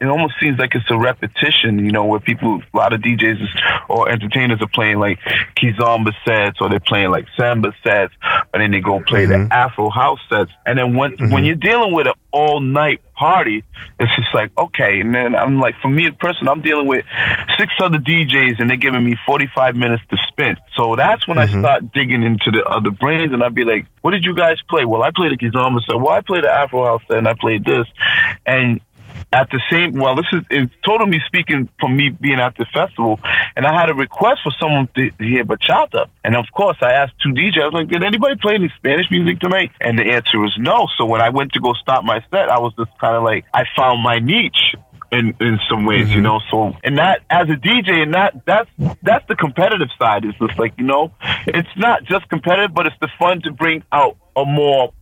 it, 0.00 0.06
almost 0.06 0.34
seems 0.40 0.58
like 0.58 0.74
it's 0.74 0.90
a 0.90 0.98
repetition, 0.98 1.84
you 1.84 1.92
know, 1.92 2.06
where 2.06 2.20
people, 2.20 2.62
a 2.72 2.76
lot 2.76 2.92
of 2.92 3.00
DJs 3.00 3.86
or 3.88 4.10
entertainers 4.10 4.60
are 4.60 4.68
playing 4.68 4.98
like 4.98 5.18
Kizomba 5.56 6.12
sets 6.24 6.60
or 6.60 6.68
they're 6.68 6.80
playing 6.80 7.10
like 7.10 7.26
Samba 7.36 7.72
sets, 7.82 8.14
and 8.52 8.62
then 8.62 8.70
they 8.70 8.80
go 8.80 9.00
play 9.00 9.26
mm-hmm. 9.26 9.48
the 9.48 9.54
Afro 9.54 9.90
house 9.90 10.20
sets. 10.28 10.50
And 10.66 10.78
then 10.78 10.96
when, 10.96 11.12
mm-hmm. 11.12 11.32
when 11.32 11.44
you're 11.44 11.56
dealing 11.56 11.94
with 11.94 12.06
an 12.06 12.14
all 12.30 12.60
night 12.60 13.00
party, 13.14 13.64
it's 13.98 14.14
just 14.16 14.32
like, 14.32 14.50
okay. 14.56 15.00
And 15.00 15.14
then 15.14 15.34
I'm 15.34 15.58
like, 15.58 15.74
for 15.82 15.88
me 15.88 16.06
in 16.06 16.14
person, 16.14 16.48
I'm 16.48 16.60
dealing 16.60 16.86
with 16.86 17.04
six 17.58 17.72
other 17.80 17.98
DJs 17.98 18.60
and 18.60 18.70
they're 18.70 18.76
giving 18.76 19.04
me 19.04 19.16
45 19.26 19.76
minutes 19.76 20.02
to 20.10 20.16
spin. 20.28 20.56
So 20.76 20.94
that's 20.94 21.26
when 21.26 21.38
mm-hmm. 21.38 21.58
I 21.58 21.60
start 21.60 21.92
digging 21.92 22.22
into 22.22 22.50
the 22.50 22.64
other 22.64 22.90
brains 22.90 23.32
and 23.32 23.42
I'd 23.42 23.54
be 23.54 23.64
like, 23.64 23.86
what 24.02 24.12
did 24.12 24.24
you 24.24 24.34
guys 24.34 24.58
play? 24.68 24.84
Well, 24.84 25.02
I 25.02 25.10
played 25.10 25.32
the 25.32 25.36
Kizomba 25.36 25.80
set. 25.84 25.96
Well, 25.96 26.10
I 26.10 26.20
played 26.20 26.44
the 26.44 26.50
Afro 26.50 26.84
house 26.84 27.02
set 27.08 27.18
and 27.18 27.28
I 27.28 27.34
played 27.34 27.64
this. 27.64 27.86
And 28.46 28.80
at 29.32 29.50
the 29.50 29.60
same 29.70 29.92
well 29.92 30.14
this 30.14 30.26
is 30.32 30.42
it's 30.50 30.72
totally 30.84 31.20
speaking 31.26 31.68
from 31.78 31.96
me 31.96 32.10
being 32.10 32.40
at 32.40 32.56
the 32.56 32.66
festival 32.72 33.20
and 33.56 33.66
I 33.66 33.78
had 33.78 33.90
a 33.90 33.94
request 33.94 34.40
for 34.42 34.52
someone 34.58 34.88
to 34.96 35.10
hear 35.18 35.44
bachata 35.44 36.08
and 36.24 36.34
of 36.36 36.46
course 36.52 36.78
I 36.80 36.92
asked 36.92 37.14
two 37.22 37.30
DJs 37.30 37.62
I 37.62 37.64
was 37.66 37.74
like 37.74 37.88
did 37.88 38.02
anybody 38.02 38.36
play 38.36 38.54
any 38.54 38.72
Spanish 38.76 39.10
music 39.10 39.40
tonight 39.40 39.70
and 39.80 39.98
the 39.98 40.04
answer 40.04 40.38
was 40.38 40.54
no 40.58 40.88
so 40.96 41.04
when 41.04 41.20
I 41.20 41.28
went 41.28 41.52
to 41.52 41.60
go 41.60 41.72
start 41.74 42.04
my 42.04 42.24
set 42.30 42.48
I 42.50 42.58
was 42.58 42.72
just 42.78 42.96
kind 42.98 43.16
of 43.16 43.22
like 43.22 43.44
I 43.52 43.64
found 43.76 44.02
my 44.02 44.18
niche 44.18 44.74
in 45.10 45.34
in 45.40 45.58
some 45.70 45.84
ways, 45.84 46.06
mm-hmm. 46.06 46.16
you 46.16 46.20
know. 46.20 46.40
So 46.50 46.74
and 46.84 46.98
that 46.98 47.22
as 47.30 47.48
a 47.48 47.56
DJ, 47.56 48.02
and 48.02 48.14
that 48.14 48.34
that's 48.44 48.70
that's 49.02 49.26
the 49.28 49.36
competitive 49.36 49.88
side. 49.98 50.24
It's 50.24 50.38
just 50.38 50.58
like 50.58 50.74
you 50.78 50.84
know, 50.84 51.12
it's 51.46 51.68
not 51.76 52.04
just 52.04 52.28
competitive, 52.28 52.74
but 52.74 52.86
it's 52.86 52.96
the 53.00 53.08
fun 53.18 53.42
to 53.42 53.52
bring 53.52 53.82
out 53.92 54.16
a 54.36 54.44
more 54.44 54.92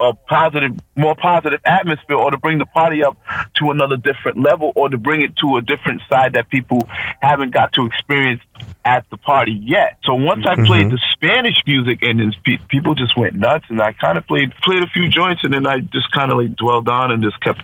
a 0.00 0.12
positive, 0.12 0.72
more 0.96 1.14
positive 1.14 1.60
atmosphere, 1.64 2.16
or 2.16 2.30
to 2.30 2.36
bring 2.36 2.58
the 2.58 2.66
party 2.66 3.04
up 3.04 3.16
to 3.54 3.70
another 3.70 3.96
different 3.96 4.38
level, 4.38 4.72
or 4.74 4.88
to 4.88 4.98
bring 4.98 5.22
it 5.22 5.36
to 5.36 5.56
a 5.56 5.62
different 5.62 6.02
side 6.08 6.34
that 6.34 6.48
people 6.48 6.88
haven't 7.20 7.52
got 7.52 7.72
to 7.74 7.86
experience 7.86 8.42
at 8.84 9.08
the 9.10 9.16
party 9.16 9.52
yet. 9.52 9.98
So 10.04 10.14
once 10.14 10.44
I 10.46 10.56
played 10.56 10.86
mm-hmm. 10.86 10.96
the 10.96 11.00
Spanish 11.12 11.56
music, 11.66 12.00
and 12.02 12.20
then 12.20 12.32
people 12.68 12.94
just 12.94 13.16
went 13.16 13.34
nuts, 13.34 13.66
and 13.68 13.80
I 13.80 13.92
kind 13.92 14.18
of 14.18 14.26
played 14.26 14.52
played 14.62 14.82
a 14.82 14.88
few 14.88 15.08
joints, 15.08 15.44
and 15.44 15.52
then 15.52 15.66
I 15.66 15.80
just 15.80 16.10
kind 16.12 16.30
of 16.30 16.38
like 16.38 16.56
dwelled 16.56 16.88
on 16.88 17.10
and 17.12 17.22
just 17.22 17.40
kept 17.40 17.62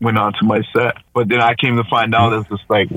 went 0.00 0.18
on 0.18 0.32
to 0.34 0.44
my 0.44 0.62
set. 0.72 0.96
But 1.14 1.28
then 1.28 1.40
I 1.40 1.54
came 1.54 1.76
to 1.76 1.84
find 1.84 2.14
out 2.14 2.32
it's 2.32 2.48
just 2.48 2.68
like 2.68 2.88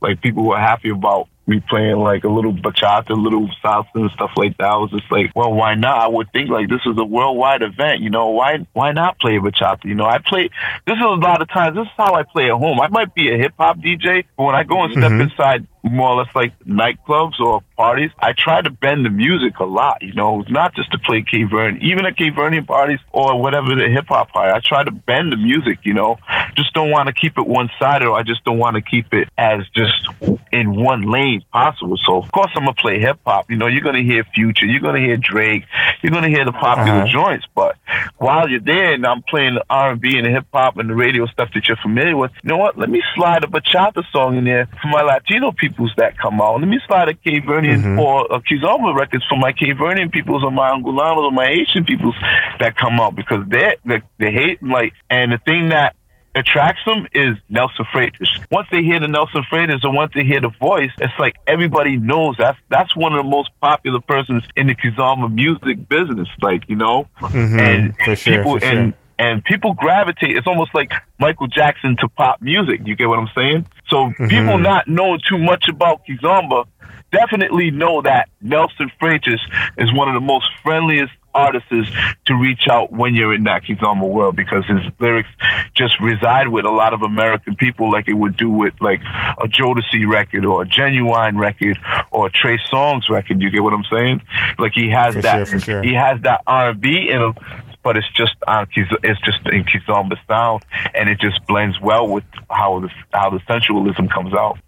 like 0.00 0.20
people 0.20 0.44
were 0.44 0.58
happy 0.58 0.90
about 0.90 1.28
me 1.46 1.60
playing 1.68 1.96
like 1.96 2.24
a 2.24 2.28
little 2.28 2.52
bachata, 2.52 3.10
little 3.10 3.48
salsa 3.64 3.86
and 3.94 4.10
stuff 4.12 4.30
like 4.36 4.56
that. 4.58 4.68
I 4.68 4.76
was 4.76 4.90
just 4.90 5.10
like, 5.10 5.32
well, 5.34 5.52
why 5.52 5.74
not? 5.74 5.98
I 5.98 6.08
would 6.08 6.32
think 6.32 6.50
like 6.50 6.68
this 6.68 6.80
is 6.86 6.96
a 6.96 7.04
worldwide 7.04 7.62
event, 7.62 8.00
you 8.00 8.10
know, 8.10 8.28
why 8.28 8.66
why 8.72 8.92
not 8.92 9.18
play 9.18 9.38
bachata? 9.38 9.84
You 9.84 9.94
know, 9.94 10.06
I 10.06 10.18
play 10.18 10.50
this 10.86 10.96
is 10.96 11.02
a 11.02 11.06
lot 11.06 11.42
of 11.42 11.48
times 11.48 11.76
this 11.76 11.86
is 11.86 11.92
how 11.96 12.14
I 12.14 12.22
play 12.22 12.46
at 12.46 12.56
home. 12.56 12.80
I 12.80 12.88
might 12.88 13.14
be 13.14 13.32
a 13.32 13.36
hip 13.36 13.54
hop 13.58 13.78
DJ, 13.78 14.24
but 14.36 14.44
when 14.44 14.54
I 14.54 14.62
go 14.62 14.82
and 14.84 14.92
step 14.92 15.10
mm-hmm. 15.10 15.20
inside 15.22 15.66
more 15.82 16.08
or 16.10 16.22
less 16.22 16.34
like 16.34 16.58
nightclubs 16.60 17.40
or 17.40 17.62
parties, 17.76 18.10
I 18.18 18.32
try 18.32 18.62
to 18.62 18.70
bend 18.70 19.04
the 19.04 19.10
music 19.10 19.58
a 19.58 19.64
lot, 19.64 20.02
you 20.02 20.12
know, 20.12 20.44
not 20.48 20.74
just 20.74 20.92
to 20.92 20.98
play 20.98 21.22
Cape 21.22 21.50
Verde, 21.50 21.78
even 21.82 22.06
at 22.06 22.16
Cape 22.16 22.34
Verdean 22.34 22.66
parties 22.66 23.00
or 23.10 23.40
whatever 23.40 23.74
the 23.74 23.88
hip 23.88 24.06
hop 24.08 24.30
party. 24.30 24.52
I 24.52 24.60
try 24.60 24.84
to 24.84 24.90
bend 24.90 25.32
the 25.32 25.36
music, 25.36 25.80
you 25.82 25.94
know, 25.94 26.18
just 26.56 26.72
don't 26.74 26.90
want 26.90 27.08
to 27.08 27.12
keep 27.12 27.36
it 27.38 27.46
one 27.46 27.70
sided 27.78 28.06
or 28.06 28.16
I 28.16 28.22
just 28.22 28.44
don't 28.44 28.58
want 28.58 28.76
to 28.76 28.82
keep 28.82 29.12
it 29.12 29.28
as 29.36 29.60
just 29.74 30.06
in 30.52 30.76
one 30.76 31.02
lane 31.02 31.42
possible. 31.52 31.96
So 31.96 32.16
of 32.16 32.30
course 32.30 32.50
I'm 32.54 32.64
gonna 32.64 32.74
play 32.74 33.00
hip 33.00 33.18
hop. 33.26 33.50
You 33.50 33.56
know, 33.56 33.66
you're 33.66 33.82
gonna 33.82 34.02
hear 34.02 34.24
Future, 34.34 34.66
you're 34.66 34.80
gonna 34.80 35.00
hear 35.00 35.16
Drake, 35.16 35.64
you're 36.02 36.12
gonna 36.12 36.28
hear 36.28 36.44
the 36.44 36.52
popular 36.52 37.02
uh-huh. 37.02 37.08
joints. 37.08 37.46
But 37.54 37.76
while 38.18 38.48
you're 38.48 38.60
there 38.60 38.92
and 38.92 39.04
I'm 39.04 39.22
playing 39.22 39.54
the 39.54 39.64
R 39.68 39.92
and 39.92 40.00
B 40.00 40.16
and 40.16 40.26
the 40.26 40.30
hip 40.30 40.46
hop 40.52 40.76
and 40.76 40.88
the 40.88 40.94
radio 40.94 41.26
stuff 41.26 41.50
that 41.54 41.66
you're 41.66 41.76
familiar 41.78 42.16
with, 42.16 42.30
you 42.42 42.48
know 42.48 42.58
what? 42.58 42.78
Let 42.78 42.88
me 42.88 43.02
slide 43.14 43.42
a 43.44 43.48
bachata 43.48 44.04
song 44.12 44.36
in 44.36 44.44
there 44.44 44.68
for 44.80 44.88
my 44.88 45.02
Latino 45.02 45.50
people 45.52 45.71
peoples 45.72 45.92
that 45.96 46.18
come 46.18 46.40
out. 46.40 46.60
Let 46.60 46.68
me 46.68 46.80
slide 46.86 47.08
a 47.08 47.14
Cape 47.14 47.44
Verdean 47.44 47.82
mm-hmm. 47.82 47.98
or 47.98 48.26
a 48.26 48.40
Kizomba 48.40 48.94
records 48.94 49.24
for 49.28 49.36
my 49.36 49.52
Cape 49.52 49.76
Verdean 49.76 50.12
peoples 50.12 50.44
or 50.44 50.50
my 50.50 50.70
Angolanos 50.70 51.24
or 51.24 51.32
my 51.32 51.46
Haitian 51.46 51.84
peoples 51.84 52.14
that 52.60 52.76
come 52.76 53.00
out 53.00 53.16
because 53.16 53.44
they 53.48 53.76
they, 53.84 54.02
they 54.18 54.30
hate 54.30 54.62
like 54.62 54.92
and 55.10 55.32
the 55.32 55.38
thing 55.38 55.70
that 55.70 55.96
attracts 56.34 56.80
them 56.86 57.06
is 57.12 57.36
Nelson 57.48 57.84
Freitas. 57.92 58.28
Once 58.50 58.68
they 58.70 58.82
hear 58.82 59.00
the 59.00 59.08
Nelson 59.08 59.44
Freitas 59.50 59.84
or 59.84 59.92
once 59.92 60.12
they 60.14 60.24
hear 60.24 60.40
the 60.40 60.50
voice, 60.60 60.90
it's 60.98 61.12
like 61.18 61.36
everybody 61.46 61.96
knows 61.96 62.36
that's 62.38 62.58
that's 62.70 62.94
one 62.96 63.12
of 63.12 63.24
the 63.24 63.28
most 63.28 63.50
popular 63.60 64.00
persons 64.00 64.42
in 64.56 64.66
the 64.66 64.74
Kizomba 64.74 65.32
music 65.32 65.88
business. 65.88 66.28
Like 66.40 66.68
you 66.68 66.76
know, 66.76 67.08
mm-hmm. 67.20 67.58
and 67.58 67.96
for 67.98 68.16
sure, 68.16 68.36
people 68.36 68.58
for 68.58 68.64
and 68.64 68.94
and 69.22 69.44
people 69.44 69.72
gravitate. 69.74 70.36
It's 70.36 70.48
almost 70.48 70.74
like 70.74 70.92
Michael 71.20 71.46
Jackson 71.46 71.96
to 71.98 72.08
pop 72.08 72.42
music. 72.42 72.80
You 72.84 72.96
get 72.96 73.08
what 73.08 73.20
I'm 73.20 73.30
saying? 73.36 73.66
So 73.88 73.96
mm-hmm. 73.96 74.26
people 74.26 74.58
not 74.58 74.88
knowing 74.88 75.20
too 75.28 75.38
much 75.38 75.68
about 75.68 76.02
Kizomba 76.06 76.66
definitely 77.12 77.70
know 77.70 78.02
that 78.02 78.28
Nelson 78.40 78.90
Freitas 79.00 79.38
is 79.76 79.92
one 79.92 80.08
of 80.08 80.14
the 80.14 80.20
most 80.20 80.46
friendliest 80.62 81.12
artists 81.34 81.90
to 82.26 82.34
reach 82.34 82.68
out 82.68 82.92
when 82.92 83.14
you're 83.14 83.34
in 83.34 83.44
that 83.44 83.62
Kizomba 83.62 84.08
world 84.08 84.36
because 84.36 84.64
his 84.66 84.80
lyrics 84.98 85.28
just 85.74 85.98
reside 86.00 86.48
with 86.48 86.64
a 86.64 86.70
lot 86.70 86.92
of 86.92 87.02
American 87.02 87.56
people 87.56 87.90
like 87.90 88.08
it 88.08 88.14
would 88.14 88.36
do 88.36 88.50
with 88.50 88.74
like 88.80 89.00
a 89.00 89.46
Jodeci 89.46 90.06
record 90.06 90.44
or 90.44 90.62
a 90.62 90.66
Ginuwine 90.66 91.38
record 91.38 91.78
or 92.10 92.26
a 92.26 92.30
Trey 92.30 92.58
Songz 92.70 93.08
record. 93.08 93.40
You 93.40 93.50
get 93.50 93.62
what 93.62 93.72
I'm 93.72 93.84
saying? 93.90 94.22
Like 94.58 94.72
he 94.74 94.90
has 94.90 95.14
for 95.14 95.22
that 95.22 95.48
sure, 95.48 95.60
sure. 95.60 95.82
he 95.82 95.94
has 95.94 96.20
that 96.22 96.42
R&B 96.46 97.08
in 97.10 97.20
him 97.20 97.34
but 97.82 97.96
it's 97.96 98.10
just 98.12 98.34
uh, 98.46 98.50
on 98.50 98.66
it's 99.02 99.20
just 99.20 99.38
in 99.46 99.64
Kizomba 99.64 100.16
sound, 100.26 100.64
and 100.94 101.08
it 101.08 101.20
just 101.20 101.44
blends 101.46 101.80
well 101.80 102.08
with 102.08 102.24
how 102.50 102.80
the 102.80 102.90
how 103.12 103.30
the 103.30 103.40
sensualism 103.46 104.08
comes 104.08 104.32
out. 104.34 104.58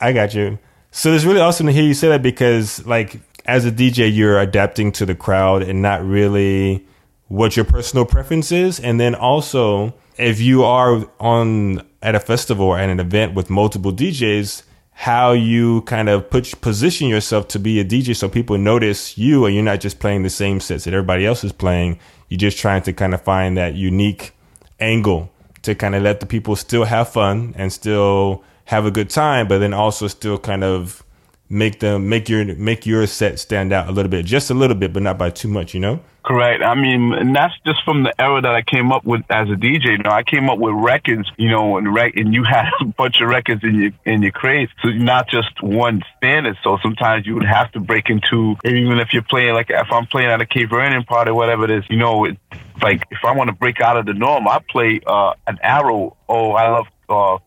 I 0.00 0.12
got 0.12 0.34
you. 0.34 0.58
So 0.90 1.12
it's 1.12 1.24
really 1.24 1.40
awesome 1.40 1.66
to 1.66 1.72
hear 1.72 1.82
you 1.82 1.94
say 1.94 2.08
that 2.08 2.22
because, 2.22 2.84
like, 2.86 3.20
as 3.46 3.64
a 3.64 3.72
DJ, 3.72 4.14
you're 4.14 4.38
adapting 4.38 4.92
to 4.92 5.06
the 5.06 5.14
crowd 5.14 5.62
and 5.62 5.82
not 5.82 6.04
really 6.04 6.86
what 7.28 7.56
your 7.56 7.64
personal 7.64 8.04
preference 8.04 8.52
is, 8.52 8.78
and 8.78 9.00
then 9.00 9.14
also 9.14 9.94
if 10.16 10.40
you 10.40 10.62
are 10.62 11.04
on 11.18 11.82
at 12.02 12.14
a 12.14 12.20
festival 12.20 12.66
or 12.66 12.78
at 12.78 12.88
an 12.88 13.00
event 13.00 13.34
with 13.34 13.50
multiple 13.50 13.92
DJs 13.92 14.62
how 14.96 15.32
you 15.32 15.82
kind 15.82 16.08
of 16.08 16.30
put 16.30 16.60
position 16.60 17.08
yourself 17.08 17.48
to 17.48 17.58
be 17.58 17.80
a 17.80 17.84
DJ 17.84 18.14
so 18.14 18.28
people 18.28 18.56
notice 18.56 19.18
you 19.18 19.44
and 19.44 19.54
you're 19.54 19.64
not 19.64 19.80
just 19.80 19.98
playing 19.98 20.22
the 20.22 20.30
same 20.30 20.60
sets 20.60 20.84
that 20.84 20.94
everybody 20.94 21.26
else 21.26 21.42
is 21.42 21.52
playing. 21.52 21.98
You're 22.34 22.50
just 22.50 22.58
trying 22.58 22.82
to 22.82 22.92
kind 22.92 23.14
of 23.14 23.22
find 23.22 23.56
that 23.58 23.74
unique 23.74 24.32
angle 24.80 25.30
to 25.62 25.76
kind 25.76 25.94
of 25.94 26.02
let 26.02 26.18
the 26.18 26.26
people 26.26 26.56
still 26.56 26.82
have 26.82 27.08
fun 27.08 27.54
and 27.56 27.72
still 27.72 28.42
have 28.64 28.84
a 28.86 28.90
good 28.90 29.08
time, 29.08 29.46
but 29.46 29.58
then 29.58 29.72
also 29.72 30.08
still 30.08 30.36
kind 30.36 30.64
of 30.64 31.03
make 31.48 31.80
them 31.80 32.08
make 32.08 32.28
your 32.28 32.44
make 32.56 32.86
your 32.86 33.06
set 33.06 33.38
stand 33.38 33.72
out 33.72 33.88
a 33.88 33.92
little 33.92 34.10
bit, 34.10 34.24
just 34.24 34.50
a 34.50 34.54
little 34.54 34.76
bit, 34.76 34.92
but 34.92 35.02
not 35.02 35.18
by 35.18 35.30
too 35.30 35.48
much, 35.48 35.74
you 35.74 35.80
know? 35.80 36.00
Correct. 36.24 36.62
I 36.64 36.74
mean, 36.74 37.12
and 37.12 37.36
that's 37.36 37.52
just 37.66 37.84
from 37.84 38.02
the 38.02 38.18
era 38.18 38.40
that 38.40 38.54
I 38.54 38.62
came 38.62 38.90
up 38.92 39.04
with 39.04 39.20
as 39.28 39.46
a 39.50 39.56
DJ. 39.56 39.98
You 39.98 39.98
know, 39.98 40.10
I 40.10 40.22
came 40.22 40.48
up 40.48 40.58
with 40.58 40.74
records, 40.74 41.30
you 41.36 41.50
know, 41.50 41.76
and 41.76 41.94
rec- 41.94 42.16
and 42.16 42.32
you 42.32 42.44
had 42.48 42.70
a 42.80 42.86
bunch 42.86 43.20
of 43.20 43.28
records 43.28 43.62
in 43.62 43.74
your 43.78 43.90
in 44.06 44.22
your 44.22 44.32
crates, 44.32 44.72
so 44.82 44.88
not 44.88 45.28
just 45.28 45.62
one 45.62 46.02
standard. 46.16 46.56
So 46.64 46.78
sometimes 46.82 47.26
you 47.26 47.34
would 47.34 47.44
have 47.44 47.70
to 47.72 47.80
break 47.80 48.08
into, 48.08 48.56
even 48.64 48.98
if 48.98 49.12
you're 49.12 49.22
playing 49.22 49.52
like 49.52 49.68
if 49.68 49.92
I'm 49.92 50.06
playing 50.06 50.30
at 50.30 50.40
a 50.40 50.46
Cape 50.46 50.70
Verdean 50.70 51.06
party, 51.06 51.30
whatever 51.30 51.64
it 51.64 51.70
is, 51.70 51.84
you 51.90 51.98
know, 51.98 52.24
it, 52.24 52.38
like 52.80 53.02
if 53.10 53.18
I 53.22 53.32
want 53.32 53.48
to 53.48 53.54
break 53.54 53.82
out 53.82 53.98
of 53.98 54.06
the 54.06 54.14
norm, 54.14 54.48
I 54.48 54.60
play 54.70 55.02
uh, 55.06 55.34
an 55.46 55.58
Arrow. 55.62 56.16
Oh, 56.26 56.52
I 56.52 56.70
love 56.70 56.86
uh, 57.10 57.38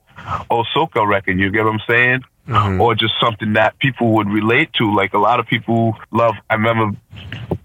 Soca 0.75 1.07
record. 1.07 1.39
You 1.39 1.49
get 1.49 1.65
what 1.65 1.73
I'm 1.73 1.81
saying? 1.87 2.21
Mm-hmm. 2.47 2.81
or 2.81 2.95
just 2.95 3.13
something 3.21 3.53
that 3.53 3.77
people 3.79 4.13
would 4.15 4.27
relate 4.27 4.71
to. 4.73 4.93
Like 4.93 5.13
a 5.13 5.17
lot 5.17 5.39
of 5.39 5.47
people 5.47 5.95
love. 6.11 6.33
I 6.49 6.55
remember 6.55 6.97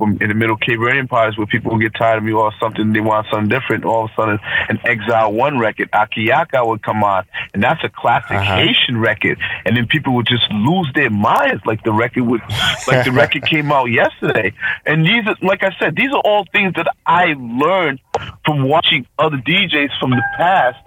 in 0.01 0.29
the 0.29 0.35
middle 0.35 0.57
Cape 0.57 0.79
Verdean 0.79 1.09
parties 1.09 1.39
where 1.39 1.47
people 1.47 1.79
get 1.79 1.95
tired 1.95 2.19
of 2.19 2.25
me 2.25 2.33
or 2.33 2.53
something, 2.61 2.93
they 2.93 3.01
want 3.01 3.27
something 3.31 3.49
different. 3.49 3.85
All 3.85 4.05
of 4.05 4.11
a 4.11 4.15
sudden, 4.15 4.39
an 4.69 4.81
Exile 4.85 5.33
One 5.33 5.59
record, 5.59 5.91
Akiyaka 5.93 6.67
would 6.67 6.83
come 6.83 7.05
on, 7.05 7.25
and 7.55 7.63
that's 7.63 7.83
a 7.85 7.89
classic 7.89 8.37
uh-huh. 8.37 8.57
Haitian 8.57 8.99
record. 8.99 9.39
And 9.65 9.77
then 9.77 9.87
people 9.87 10.15
would 10.15 10.27
just 10.27 10.51
lose 10.51 10.91
their 10.95 11.11
minds, 11.11 11.65
like 11.67 11.85
the 11.85 11.93
record 11.93 12.25
would, 12.25 12.41
like 12.87 13.05
the 13.05 13.13
record 13.23 13.45
came 13.45 13.71
out 13.71 13.87
yesterday. 13.87 14.53
And 14.87 15.05
these, 15.05 15.27
are, 15.27 15.37
like 15.43 15.63
I 15.63 15.75
said, 15.79 15.97
these 15.97 16.11
are 16.13 16.23
all 16.25 16.45
things 16.53 16.75
that 16.75 16.89
I 17.07 17.35
learned 17.39 18.01
from 18.45 18.69
watching 18.69 19.07
other 19.19 19.37
DJs 19.37 19.99
from 20.01 20.11
the 20.11 20.23
past, 20.37 20.79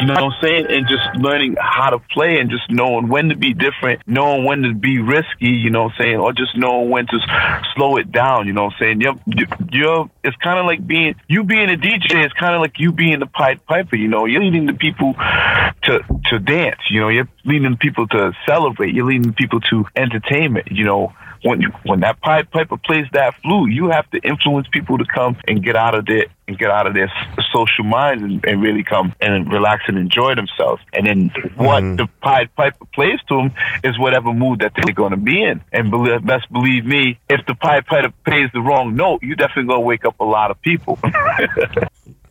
you 0.00 0.06
know 0.06 0.14
what 0.14 0.22
I'm 0.22 0.42
saying, 0.42 0.66
and 0.68 0.86
just 0.88 1.16
learning 1.16 1.56
how 1.58 1.90
to 1.90 1.98
play 1.98 2.38
and 2.38 2.50
just 2.50 2.70
knowing 2.70 3.08
when 3.08 3.28
to 3.28 3.36
be 3.36 3.54
different, 3.54 4.02
knowing 4.06 4.44
when 4.44 4.62
to 4.62 4.74
be 4.74 4.98
risky, 4.98 5.48
you 5.48 5.70
know 5.70 5.84
what 5.84 5.92
I'm 5.92 6.02
saying, 6.02 6.16
or 6.16 6.32
just 6.32 6.56
knowing 6.56 6.90
when 6.90 7.06
to 7.06 7.18
slow 7.74 7.89
it 7.98 8.12
down, 8.12 8.46
you 8.46 8.52
know 8.52 8.64
what 8.64 8.74
I'm 8.74 8.78
saying. 8.78 9.00
You're, 9.00 9.14
you're 9.70 10.10
it's 10.22 10.36
kind 10.36 10.58
of 10.58 10.66
like 10.66 10.86
being 10.86 11.14
you 11.28 11.44
being 11.44 11.70
a 11.70 11.76
DJ. 11.76 12.24
It's 12.24 12.34
kind 12.34 12.54
of 12.54 12.60
like 12.60 12.78
you 12.78 12.92
being 12.92 13.20
the 13.20 13.26
Pied 13.26 13.64
Piper. 13.66 13.96
You 13.96 14.08
know, 14.08 14.26
you're 14.26 14.42
leading 14.42 14.66
the 14.66 14.74
people 14.74 15.14
to 15.14 16.00
to 16.26 16.38
dance. 16.38 16.80
You 16.90 17.00
know, 17.00 17.08
you're 17.08 17.28
leading 17.44 17.76
people 17.76 18.06
to 18.08 18.32
celebrate. 18.46 18.94
You're 18.94 19.06
leading 19.06 19.32
people 19.32 19.60
to 19.62 19.86
entertainment. 19.96 20.68
You 20.70 20.84
know, 20.84 21.12
when 21.42 21.62
when 21.84 22.00
that 22.00 22.20
Pied 22.20 22.50
Piper 22.50 22.76
plays 22.76 23.06
that 23.12 23.34
flute, 23.42 23.72
you 23.72 23.88
have 23.90 24.08
to 24.10 24.18
influence 24.18 24.68
people 24.70 24.98
to 24.98 25.04
come 25.04 25.36
and 25.46 25.62
get 25.62 25.76
out 25.76 25.94
of 25.94 26.06
their 26.06 26.26
and 26.50 26.58
get 26.58 26.70
out 26.70 26.86
of 26.86 26.94
their 26.94 27.10
social 27.52 27.84
minds 27.84 28.22
and, 28.22 28.44
and 28.44 28.60
really 28.60 28.82
come 28.82 29.14
and 29.20 29.50
relax 29.50 29.84
and 29.86 29.96
enjoy 29.96 30.34
themselves. 30.34 30.82
And 30.92 31.06
then 31.06 31.30
what 31.56 31.82
mm. 31.82 31.96
the 31.96 32.08
Pied 32.20 32.54
Piper 32.56 32.84
plays 32.92 33.20
to 33.28 33.36
them 33.36 33.52
is 33.84 33.98
whatever 33.98 34.34
mood 34.34 34.60
that 34.60 34.72
they're 34.74 34.92
going 34.94 35.12
to 35.12 35.16
be 35.16 35.42
in. 35.42 35.62
And 35.72 35.90
believe, 35.90 36.26
best 36.26 36.52
believe 36.52 36.84
me, 36.84 37.18
if 37.28 37.46
the 37.46 37.54
Pied 37.54 37.86
Piper 37.86 38.12
plays 38.24 38.50
the 38.52 38.60
wrong 38.60 38.96
note, 38.96 39.22
you're 39.22 39.36
definitely 39.36 39.68
going 39.68 39.80
to 39.80 39.86
wake 39.86 40.04
up 40.04 40.18
a 40.20 40.24
lot 40.24 40.50
of 40.50 40.60
people. 40.60 40.98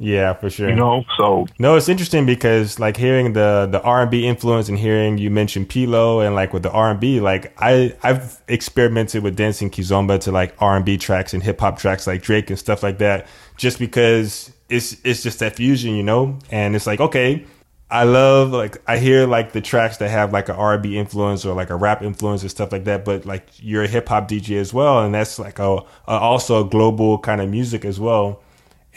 Yeah, 0.01 0.33
for 0.33 0.49
sure. 0.49 0.69
You 0.69 0.75
know, 0.75 1.03
so 1.17 1.45
no, 1.59 1.75
it's 1.75 1.89
interesting 1.89 2.25
because 2.25 2.79
like 2.79 2.95
hearing 2.95 3.33
the 3.33 3.67
the 3.69 3.81
R 3.81 4.03
and 4.03 4.09
B 4.09 4.25
influence 4.25 4.69
and 4.69 4.79
hearing 4.79 5.17
you 5.17 5.29
mention 5.29 5.65
Pilo 5.65 6.25
and 6.25 6.35
like 6.35 6.53
with 6.53 6.63
the 6.63 6.71
R 6.71 6.91
and 6.91 7.01
B, 7.01 7.19
like 7.19 7.53
I 7.57 7.93
I've 8.01 8.41
experimented 8.47 9.23
with 9.23 9.35
dancing 9.35 9.69
kizomba 9.69 10.21
to 10.21 10.31
like 10.31 10.55
R 10.59 10.77
and 10.77 10.85
B 10.85 10.97
tracks 10.97 11.33
and 11.33 11.43
hip 11.43 11.59
hop 11.59 11.79
tracks 11.79 12.07
like 12.07 12.21
Drake 12.21 12.49
and 12.49 12.57
stuff 12.57 12.81
like 12.81 12.99
that, 12.99 13.27
just 13.59 13.77
because 13.77 14.51
it's 14.69 14.97
it's 15.03 15.21
just 15.21 15.39
that 15.39 15.57
fusion, 15.57 15.93
you 15.93 16.03
know. 16.03 16.39
And 16.49 16.75
it's 16.75 16.87
like 16.87 16.99
okay, 16.99 17.45
I 17.91 18.05
love 18.05 18.51
like 18.51 18.81
I 18.87 18.97
hear 18.97 19.27
like 19.27 19.51
the 19.51 19.61
tracks 19.61 19.97
that 19.97 20.09
have 20.09 20.33
like 20.33 20.49
an 20.49 20.55
R&B 20.55 20.97
influence 20.97 21.45
or 21.45 21.53
like 21.53 21.69
a 21.69 21.75
rap 21.75 22.01
influence 22.01 22.41
and 22.41 22.49
stuff 22.49 22.71
like 22.71 22.85
that. 22.85 23.05
But 23.05 23.25
like 23.25 23.47
you're 23.57 23.83
a 23.83 23.87
hip 23.87 24.07
hop 24.07 24.27
DJ 24.27 24.57
as 24.57 24.73
well, 24.73 25.03
and 25.03 25.13
that's 25.13 25.37
like 25.37 25.59
a, 25.59 25.77
a 25.77 25.83
also 26.07 26.65
a 26.65 26.69
global 26.69 27.19
kind 27.19 27.41
of 27.41 27.49
music 27.49 27.85
as 27.85 27.99
well 27.99 28.41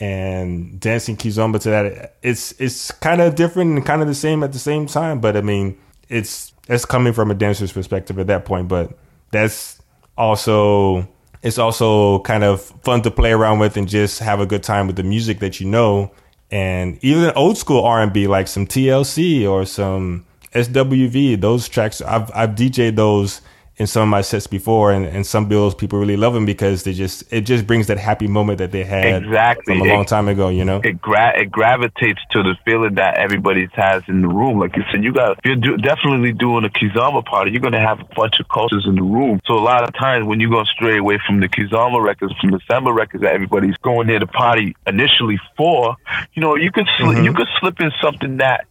and 0.01 0.81
dancing 0.81 1.19
kizomba 1.19 1.61
to 1.61 1.69
that 1.69 2.17
it's 2.23 2.53
it's 2.59 2.91
kind 2.93 3.21
of 3.21 3.35
different 3.35 3.77
and 3.77 3.85
kind 3.85 4.01
of 4.01 4.09
the 4.09 4.15
same 4.15 4.43
at 4.43 4.51
the 4.51 4.59
same 4.59 4.87
time 4.87 5.21
but 5.21 5.37
i 5.37 5.43
mean 5.43 5.79
it's 6.09 6.55
it's 6.67 6.87
coming 6.87 7.13
from 7.13 7.31
a 7.31 7.35
dancer's 7.35 7.71
perspective 7.71 8.19
at 8.19 8.27
that 8.27 8.47
point 8.47 8.69
but 8.69 8.99
that's 9.33 9.83
also 10.17 11.07
it's 11.43 11.59
also 11.59 12.20
kind 12.20 12.45
of 12.45 12.62
fun 12.82 13.03
to 13.03 13.11
play 13.11 13.32
around 13.32 13.59
with 13.59 13.76
and 13.76 13.88
just 13.88 14.20
have 14.20 14.40
a 14.40 14.47
good 14.47 14.62
time 14.62 14.86
with 14.86 14.97
the 14.97 15.03
music 15.03 15.40
that 15.40 15.61
you 15.61 15.66
know. 15.66 16.11
And 16.51 16.99
even 17.03 17.32
old 17.34 17.57
school 17.57 17.82
r&b 17.82 18.26
like 18.26 18.47
some 18.47 18.66
tlc 18.66 19.49
or 19.49 19.64
some 19.64 20.26
swv 20.53 21.40
those 21.40 21.66
tracks 21.66 22.03
i've 22.03 22.30
i've 22.34 22.51
dj'd 22.51 22.95
those 22.95 23.40
in 23.83 23.89
some 23.89 24.05
of 24.05 24.09
my 24.09 24.20
sets 24.20 24.47
before, 24.47 24.93
and, 24.93 25.05
and 25.05 25.26
some 25.26 25.49
bills 25.49 25.74
people 25.74 25.99
really 25.99 26.16
love 26.16 26.35
them 26.35 26.47
because 26.47 26.85
they 26.85 26.93
just 26.93 27.24
it 27.33 27.41
just 27.41 27.66
brings 27.66 27.89
that 27.89 27.99
happy 27.99 28.28
moment 28.28 28.59
that 28.59 28.70
they 28.70 28.85
had 28.85 29.24
exactly 29.24 29.76
from 29.76 29.89
a 29.89 29.93
long 29.93 30.05
time 30.07 30.28
ago. 30.28 30.49
You 30.49 30.64
know, 30.64 30.80
it 30.85 31.03
gra- 31.03 31.39
it 31.39 31.51
gravitates 31.51 32.20
to 32.30 32.45
the 32.45 32.55
feeling 32.64 32.95
that 32.95 33.18
everybody 33.18 33.68
has 33.72 34.05
in 34.07 34.22
the 34.22 34.28
room. 34.28 34.61
Like 34.61 34.76
you 34.76 34.85
said, 34.93 35.03
you 35.03 35.12
got 35.12 35.45
you're 35.45 35.57
do- 35.57 35.76
definitely 35.76 36.33
doing 36.33 36.64
a 36.64 36.68
kizomba 36.68 37.24
party. 37.24 37.51
You're 37.51 37.61
gonna 37.61 37.80
have 37.80 38.01
a 38.01 38.09
bunch 38.14 38.39
of 38.39 38.49
cultures 38.49 38.87
in 38.87 38.95
the 38.95 39.03
room. 39.03 39.41
So 39.47 39.55
a 39.55 39.64
lot 39.72 39.83
of 39.83 39.93
times 39.95 40.26
when 40.26 40.39
you 40.39 40.49
go 40.49 40.62
stray 40.62 40.99
away 40.99 41.18
from 41.26 41.41
the 41.41 41.49
kizomba 41.49 42.01
records, 42.03 42.33
from 42.41 42.53
the 42.53 42.61
samba 42.70 42.93
records 42.93 43.24
that 43.24 43.35
everybody's 43.35 43.76
going 43.78 44.07
there 44.07 44.20
to 44.20 44.28
party 44.28 44.76
initially 44.87 45.41
for, 45.57 45.97
you 46.35 46.41
know, 46.41 46.55
you 46.55 46.70
could 46.70 46.87
mm-hmm. 46.87 47.24
you 47.24 47.35
could 47.35 47.49
slip 47.59 47.80
in 47.80 47.91
something 48.01 48.37
that 48.37 48.66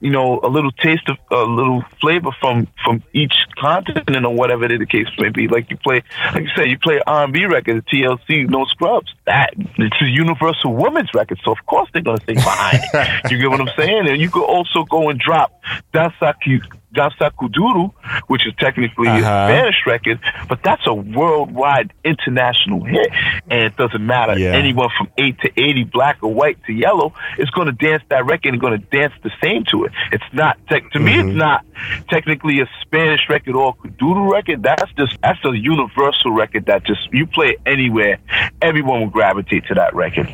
you 0.00 0.10
know, 0.10 0.40
a 0.42 0.48
little 0.48 0.72
taste 0.72 1.08
of 1.08 1.16
a 1.30 1.42
little 1.44 1.82
flavor 2.00 2.30
from 2.40 2.68
from 2.84 3.02
each 3.12 3.34
continent 3.58 4.24
or 4.24 4.34
whatever 4.34 4.68
the 4.68 4.86
case 4.86 5.06
may 5.18 5.30
be. 5.30 5.48
Like 5.48 5.70
you 5.70 5.76
play, 5.76 6.02
like 6.32 6.44
you 6.44 6.50
said, 6.56 6.68
you 6.68 6.78
play 6.78 7.00
R 7.06 7.24
and 7.24 7.32
B 7.32 7.46
record, 7.46 7.84
TLC, 7.86 8.48
No 8.48 8.64
Scrubs. 8.66 9.12
That 9.26 9.54
it's 9.56 10.02
a 10.02 10.06
universal 10.06 10.74
women's 10.74 11.12
record, 11.14 11.40
so 11.44 11.52
of 11.52 11.64
course 11.66 11.88
they're 11.92 12.02
gonna 12.02 12.20
stay 12.22 12.34
behind 12.34 12.80
it. 12.92 13.08
You 13.30 13.38
get 13.38 13.50
what 13.50 13.60
I'm 13.60 13.70
saying? 13.76 14.08
And 14.08 14.20
you 14.20 14.30
could 14.30 14.44
also 14.44 14.84
go 14.84 15.10
and 15.10 15.18
drop 15.18 15.60
Dansaki 15.92 16.62
Danza 16.98 17.30
Kuduro, 17.38 17.92
which 18.26 18.44
is 18.44 18.52
technically 18.58 19.06
uh-huh. 19.06 19.18
a 19.18 19.48
Spanish 19.48 19.76
record, 19.86 20.18
but 20.48 20.64
that's 20.64 20.84
a 20.84 20.92
worldwide 20.92 21.92
international 22.04 22.82
hit. 22.82 23.08
And 23.48 23.60
it 23.60 23.76
doesn't 23.76 24.04
matter. 24.04 24.36
Yeah. 24.36 24.52
Anyone 24.52 24.90
from 24.98 25.08
8 25.16 25.38
to 25.42 25.48
80, 25.56 25.84
black 25.84 26.18
or 26.22 26.34
white 26.34 26.58
to 26.64 26.72
yellow, 26.72 27.12
is 27.38 27.50
going 27.50 27.66
to 27.66 27.72
dance 27.72 28.02
that 28.08 28.26
record 28.26 28.54
and 28.54 28.60
going 28.60 28.80
to 28.80 28.84
dance 28.86 29.12
the 29.22 29.30
same 29.40 29.64
to 29.70 29.84
it. 29.84 29.92
It's 30.10 30.24
not, 30.32 30.58
to 30.68 30.74
mm-hmm. 30.80 31.04
me, 31.04 31.14
it's 31.14 31.22
mm-hmm. 31.22 31.38
not 31.38 31.64
technically 32.08 32.60
a 32.60 32.68
Spanish 32.80 33.20
record 33.28 33.54
or 33.54 33.70
a 33.70 33.88
Kuduro 33.88 34.32
record. 34.32 34.64
That's 34.64 34.90
just, 34.94 35.16
that's 35.22 35.38
a 35.44 35.56
universal 35.56 36.32
record 36.32 36.66
that 36.66 36.84
just, 36.84 37.12
you 37.12 37.26
play 37.26 37.50
it 37.50 37.60
anywhere, 37.64 38.18
everyone 38.60 39.00
will 39.00 39.10
gravitate 39.10 39.66
to 39.66 39.74
that 39.74 39.94
record. 39.94 40.26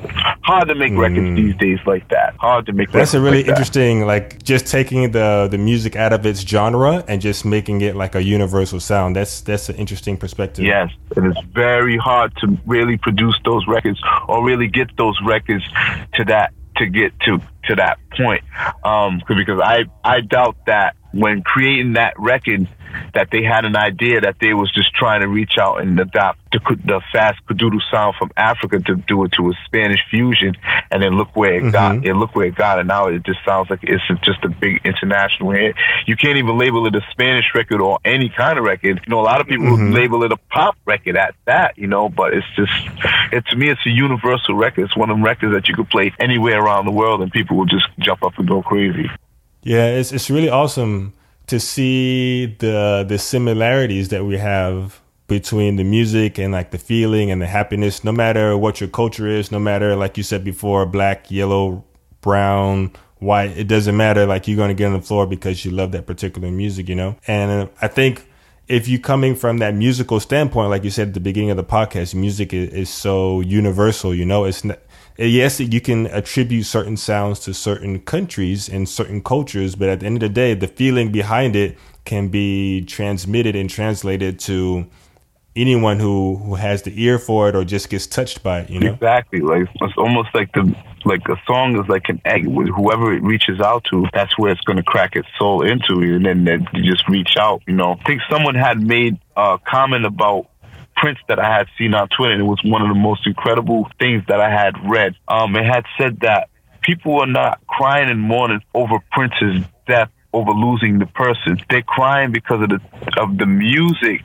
Hard 0.43 0.69
to 0.69 0.75
make 0.75 0.93
mm. 0.93 0.99
records 0.99 1.37
these 1.37 1.57
days 1.57 1.79
like 1.87 2.09
that. 2.09 2.35
Hard 2.39 2.65
to 2.67 2.73
make 2.73 2.91
That's 2.91 3.13
a 3.13 3.21
really 3.21 3.43
like 3.43 3.49
interesting, 3.49 4.07
like 4.07 4.43
just 4.43 4.67
taking 4.67 5.11
the, 5.11 5.49
the 5.51 5.59
music 5.59 5.95
out 5.97 6.15
of 6.15 6.25
its 6.25 6.43
genre 6.55 7.05
and 7.09 7.21
just 7.21 7.45
making 7.45 7.81
it 7.81 7.97
like 7.97 8.15
a 8.15 8.23
universal 8.23 8.79
sound. 8.79 9.17
That's 9.17 9.41
that's 9.41 9.69
an 9.69 9.77
interesting 9.77 10.17
perspective. 10.17 10.65
Yes, 10.65 10.91
and 11.17 11.27
it 11.27 11.31
is 11.37 11.45
very 11.53 11.97
hard 11.97 12.31
to 12.37 12.47
really 12.65 12.97
produce 12.97 13.37
those 13.45 13.67
records 13.67 14.01
or 14.29 14.45
really 14.45 14.69
get 14.69 14.97
those 14.97 15.19
records 15.25 15.65
to 16.15 16.25
that 16.27 16.53
to 16.77 16.87
get 16.87 17.11
to 17.27 17.41
to 17.65 17.75
that 17.75 17.99
point. 18.17 18.43
Um, 18.85 19.21
because 19.27 19.61
I 19.61 19.85
I 20.05 20.21
doubt 20.21 20.57
that 20.67 20.95
when 21.13 21.43
creating 21.43 21.95
that 21.95 22.15
record 22.19 22.69
that 23.15 23.29
they 23.31 23.43
had 23.43 23.65
an 23.65 23.77
idea 23.77 24.21
that 24.21 24.37
they 24.41 24.55
was 24.55 24.71
just 24.73 24.95
trying 24.95 25.21
to 25.21 25.29
reach 25.29 25.59
out 25.59 25.81
and 25.81 25.99
adopt 25.99 26.39
the, 26.55 26.61
the 26.85 27.01
fast 27.13 27.45
kuduro 27.47 27.81
sound 27.91 28.15
from 28.17 28.31
Africa 28.37 28.79
to 28.79 28.97
do 28.97 29.25
it 29.25 29.33
to 29.33 29.51
a 29.51 29.53
Spanish 29.67 30.01
fusion, 30.09 30.55
and 30.91 31.03
then 31.03 31.17
look 31.17 31.35
where 31.35 31.55
it 31.55 31.63
mm-hmm. 31.63 31.71
got. 31.71 32.07
It 32.07 32.15
look 32.15 32.35
where 32.35 32.47
it 32.47 32.55
got, 32.55 32.79
and 32.79 32.89
now 32.89 33.09
it 33.09 33.25
just 33.25 33.41
sounds 33.45 33.69
like 33.71 33.81
it's 33.83 34.05
just 34.23 34.45
a 34.45 34.49
big 34.49 34.81
international 34.85 35.51
hit. 35.51 35.75
You 36.07 36.17
can't 36.17 36.39
even 36.39 36.57
label 36.57 36.87
it 36.87 36.95
a 36.95 37.03
Spanish 37.11 37.47
record 37.55 37.81
or 37.81 37.99
any 38.05 38.29
kind 38.29 38.59
of 38.59 38.65
record. 38.65 39.01
You 39.05 39.11
know, 39.11 39.21
a 39.21 39.23
lot 39.23 39.41
of 39.41 39.49
people 39.49 39.67
mm-hmm. 39.67 39.93
label 39.93 40.23
it 40.23 40.33
a 40.33 40.37
pop 40.37 40.77
record 40.85 41.17
at 41.17 41.35
that. 41.47 41.77
You 41.77 41.89
know, 41.89 42.09
but 42.09 42.35
it's 42.35 42.47
just, 42.57 42.73
it 43.33 43.45
to 43.47 43.57
me, 43.57 43.71
it's 43.71 43.85
a 43.87 43.91
universal 43.91 44.55
record. 44.55 44.85
It's 44.85 44.97
one 44.97 45.11
of 45.11 45.17
them 45.17 45.25
records 45.25 45.55
that 45.55 45.69
you 45.69 45.75
could 45.75 45.91
play 45.91 46.13
anywhere 46.21 46.63
around 46.63 46.87
the 46.87 46.93
world, 46.93 47.21
and 47.23 47.33
people 47.33 47.57
will 47.57 47.67
just 47.67 47.87
jump 47.99 48.23
up 48.23 48.39
and 48.39 48.47
go 48.47 48.63
crazy. 48.63 49.11
Yeah, 49.63 49.89
it's 49.89 50.13
it's 50.13 50.31
really 50.31 50.51
awesome 50.51 51.15
to 51.47 51.61
see 51.61 52.47
the 52.59 53.05
the 53.07 53.19
similarities 53.19 54.09
that 54.09 54.25
we 54.25 54.39
have 54.39 55.01
between 55.27 55.77
the 55.77 55.85
music 55.85 56.39
and 56.39 56.53
like 56.53 56.71
the 56.71 56.79
feeling 56.79 57.31
and 57.31 57.41
the 57.41 57.47
happiness 57.47 58.05
no 58.05 58.13
matter 58.13 58.57
what 58.57 58.81
your 58.81 58.89
culture 58.89 59.27
is 59.27 59.51
no 59.51 59.59
matter 59.59 59.97
like 59.97 60.17
you 60.17 60.23
said 60.23 60.45
before 60.45 60.85
black 60.85 61.31
yellow 61.31 61.85
brown 62.21 62.91
white 63.19 63.57
it 63.57 63.67
doesn't 63.67 63.97
matter 63.97 64.27
like 64.27 64.47
you're 64.47 64.57
going 64.57 64.69
to 64.69 64.75
get 64.75 64.87
on 64.87 64.93
the 64.93 65.01
floor 65.01 65.27
because 65.27 65.65
you 65.65 65.71
love 65.71 65.93
that 65.93 66.07
particular 66.07 66.51
music 66.51 66.89
you 66.89 66.95
know? 66.95 67.17
And 67.27 67.51
uh, 67.51 67.73
i 67.81 67.89
think 67.89 68.29
if 68.69 68.89
you 68.89 68.99
coming 68.99 69.35
from 69.35 69.59
that 69.59 69.75
musical 69.75 70.21
standpoint 70.21 70.71
like 70.71 70.85
you 70.85 70.91
said 70.91 71.09
at 71.09 71.15
the 71.15 71.21
beginning 71.21 71.51
of 71.51 71.57
the 71.57 71.65
podcast 71.65 72.15
music 72.15 72.53
is, 72.53 72.73
is 72.73 72.91
so 72.91 73.41
universal 73.41 74.15
you 74.15 74.27
know? 74.27 74.45
It's 74.45 74.65
not 74.65 74.79
yes, 75.17 75.61
you 75.61 75.81
can 75.81 76.07
attribute 76.07 76.67
certain 76.67 76.97
sounds 76.97 77.41
to 77.41 77.55
certain 77.55 78.01
countries 78.01 78.69
and 78.69 78.89
certain 78.89 79.23
cultures, 79.23 79.75
but 79.75 79.89
at 79.89 80.01
the 80.01 80.07
end 80.07 80.17
of 80.17 80.21
the 80.21 80.29
day, 80.29 80.55
the 80.55 80.69
feeling 80.69 81.13
behind 81.13 81.57
it 81.57 81.79
can 82.05 82.29
be 82.29 82.85
transmitted 82.85 83.57
and 83.57 83.71
translated 83.71 84.39
to 84.39 84.87
anyone 85.57 86.01
who 86.01 86.37
who 86.37 86.57
has 86.57 86.83
the 86.83 86.93
ear 87.03 87.19
for 87.19 87.49
it 87.49 87.55
or 87.55 87.65
just 87.65 87.89
gets 87.89 88.07
touched 88.07 88.43
by 88.43 88.61
it. 88.61 88.71
You 88.71 88.81
know, 88.81 88.93
exactly. 88.93 89.41
Like 89.41 89.69
it's 89.81 89.97
almost 89.97 90.35
like 90.35 90.53
the 90.53 90.75
like 91.05 91.23
a 91.29 91.37
song 91.47 91.79
is 91.79 91.89
like 91.89 92.09
an 92.09 92.21
egg. 92.25 92.45
Whoever 92.45 93.15
it 93.15 93.23
reaches 93.23 93.61
out 93.61 93.85
to, 93.91 94.07
that's 94.13 94.37
where 94.39 94.51
it's 94.51 94.61
going 94.63 94.79
to 94.79 94.83
crack 94.83 95.17
its 95.17 95.29
soul 95.39 95.63
into, 95.63 96.01
and 96.01 96.25
then, 96.25 96.45
then 96.45 96.67
you 96.73 96.91
just 96.91 97.09
reach 97.09 97.37
out. 97.39 97.63
You 97.67 97.75
know, 97.75 97.93
I 97.93 98.05
think 98.05 98.23
someone 98.31 98.55
had 98.55 98.81
made 98.81 99.19
a 99.37 99.59
comment 99.65 100.07
about 100.07 100.49
Prince 100.97 101.19
that 101.29 101.39
I 101.39 101.59
had 101.59 101.67
seen 101.79 101.95
on 101.95 102.09
Twitter. 102.09 102.33
And 102.33 102.43
it 102.43 102.47
was 102.47 102.61
one 102.65 102.83
of 102.83 102.89
the 102.89 102.95
most 102.95 103.27
incredible 103.27 103.89
things 103.99 104.23
that 104.29 104.41
I 104.41 104.51
had 104.51 104.75
read. 104.89 105.15
Um, 105.29 105.57
it 105.57 105.65
had 105.65 105.85
said 105.99 106.21
that 106.21 106.49
people 106.83 107.21
are 107.21 107.27
not 107.27 107.67
crying 107.67 108.11
and 108.11 108.21
mourning 108.21 108.61
over 108.75 108.99
Prince's 109.11 109.65
death, 109.87 110.11
over 110.33 110.53
losing 110.53 110.99
the 110.99 111.07
person. 111.07 111.59
They're 111.69 111.83
crying 111.83 112.33
because 112.33 112.63
of 112.63 112.69
the 112.69 112.81
of 113.21 113.39
the 113.39 113.47
music 113.47 114.23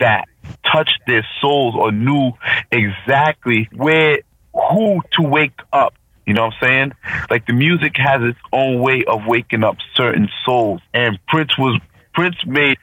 that 0.00 0.28
touched 0.64 1.00
their 1.06 1.26
souls 1.40 1.74
or 1.76 1.92
knew 1.92 2.32
exactly 2.70 3.68
where 3.74 4.20
who 4.52 5.00
to 5.12 5.22
wake 5.22 5.60
up. 5.72 5.94
You 6.26 6.34
know 6.34 6.46
what 6.46 6.54
I'm 6.60 6.68
saying? 6.68 6.92
Like 7.30 7.46
the 7.46 7.54
music 7.54 7.96
has 7.96 8.22
its 8.22 8.38
own 8.52 8.80
way 8.80 9.04
of 9.06 9.26
waking 9.26 9.64
up 9.64 9.76
certain 9.94 10.28
souls. 10.44 10.82
And 10.92 11.18
Prince 11.26 11.56
was 11.56 11.80
Prince 12.18 12.44
made 12.44 12.78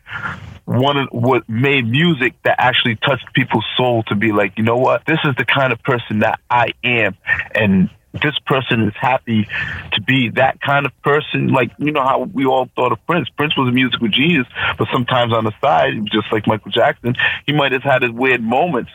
one 0.63 0.95
of 0.95 1.09
what 1.11 1.49
made 1.49 1.85
music 1.85 2.35
that 2.43 2.55
actually 2.57 2.95
touched 2.95 3.33
people's 3.33 3.65
soul 3.75 4.01
to 4.03 4.15
be 4.15 4.31
like, 4.31 4.53
you 4.55 4.63
know 4.63 4.77
what, 4.77 5.05
this 5.05 5.19
is 5.25 5.35
the 5.37 5.43
kind 5.43 5.73
of 5.73 5.83
person 5.83 6.19
that 6.19 6.39
I 6.49 6.71
am, 6.85 7.17
and 7.53 7.89
this 8.13 8.39
person 8.45 8.83
is 8.83 8.93
happy 8.97 9.45
to 9.91 10.01
be 10.01 10.29
that 10.29 10.61
kind 10.61 10.85
of 10.85 10.93
person. 11.01 11.49
Like, 11.49 11.71
you 11.79 11.91
know 11.91 12.01
how 12.01 12.19
we 12.21 12.45
all 12.45 12.69
thought 12.77 12.93
of 12.93 13.05
Prince. 13.05 13.27
Prince 13.35 13.57
was 13.57 13.67
a 13.67 13.73
musical 13.73 14.07
genius, 14.07 14.47
but 14.77 14.87
sometimes 14.89 15.33
on 15.33 15.43
the 15.43 15.51
side, 15.59 16.05
just 16.05 16.31
like 16.31 16.47
Michael 16.47 16.71
Jackson, 16.71 17.15
he 17.45 17.51
might 17.51 17.73
have 17.73 17.83
had 17.83 18.03
his 18.03 18.11
weird 18.11 18.41
moments. 18.41 18.91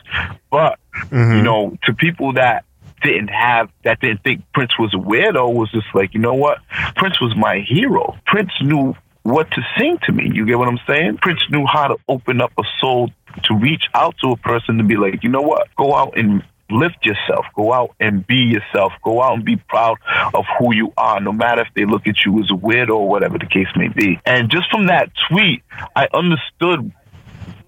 But, 0.49 0.79
mm-hmm. 0.95 1.37
you 1.37 1.43
know, 1.43 1.77
to 1.83 1.93
people 1.93 2.33
that 2.33 2.65
didn't 3.03 3.27
have 3.27 3.69
that 3.83 3.99
didn't 3.99 4.23
think 4.23 4.41
Prince 4.55 4.79
was 4.79 4.91
a 4.95 4.97
weirdo 4.97 5.53
was 5.53 5.69
just 5.69 5.93
like, 5.93 6.15
you 6.15 6.19
know 6.19 6.33
what? 6.33 6.57
Prince 6.95 7.21
was 7.21 7.35
my 7.35 7.59
hero. 7.59 8.17
Prince 8.25 8.53
knew 8.59 8.95
what 9.23 9.49
to 9.51 9.61
sing 9.77 9.99
to 10.03 10.11
me. 10.11 10.31
You 10.33 10.45
get 10.45 10.57
what 10.57 10.67
I'm 10.67 10.79
saying? 10.87 11.17
Prince 11.17 11.41
knew 11.49 11.65
how 11.65 11.87
to 11.87 11.97
open 12.07 12.41
up 12.41 12.51
a 12.57 12.63
soul 12.79 13.11
to 13.43 13.55
reach 13.55 13.83
out 13.93 14.15
to 14.23 14.31
a 14.31 14.37
person 14.37 14.77
to 14.77 14.83
be 14.83 14.97
like, 14.97 15.23
you 15.23 15.29
know 15.29 15.41
what? 15.41 15.67
Go 15.75 15.95
out 15.95 16.17
and 16.17 16.43
lift 16.69 17.05
yourself. 17.05 17.45
Go 17.55 17.73
out 17.73 17.95
and 17.99 18.25
be 18.25 18.35
yourself. 18.35 18.93
Go 19.03 19.21
out 19.21 19.35
and 19.35 19.45
be 19.45 19.57
proud 19.57 19.97
of 20.33 20.45
who 20.57 20.73
you 20.73 20.93
are, 20.97 21.19
no 21.19 21.31
matter 21.31 21.61
if 21.61 21.67
they 21.75 21.85
look 21.85 22.07
at 22.07 22.25
you 22.25 22.39
as 22.39 22.49
a 22.49 22.53
weirdo 22.53 22.95
or 22.95 23.09
whatever 23.09 23.37
the 23.37 23.45
case 23.45 23.67
may 23.75 23.89
be. 23.89 24.19
And 24.25 24.49
just 24.49 24.69
from 24.71 24.87
that 24.87 25.11
tweet, 25.29 25.63
I 25.95 26.07
understood, 26.13 26.91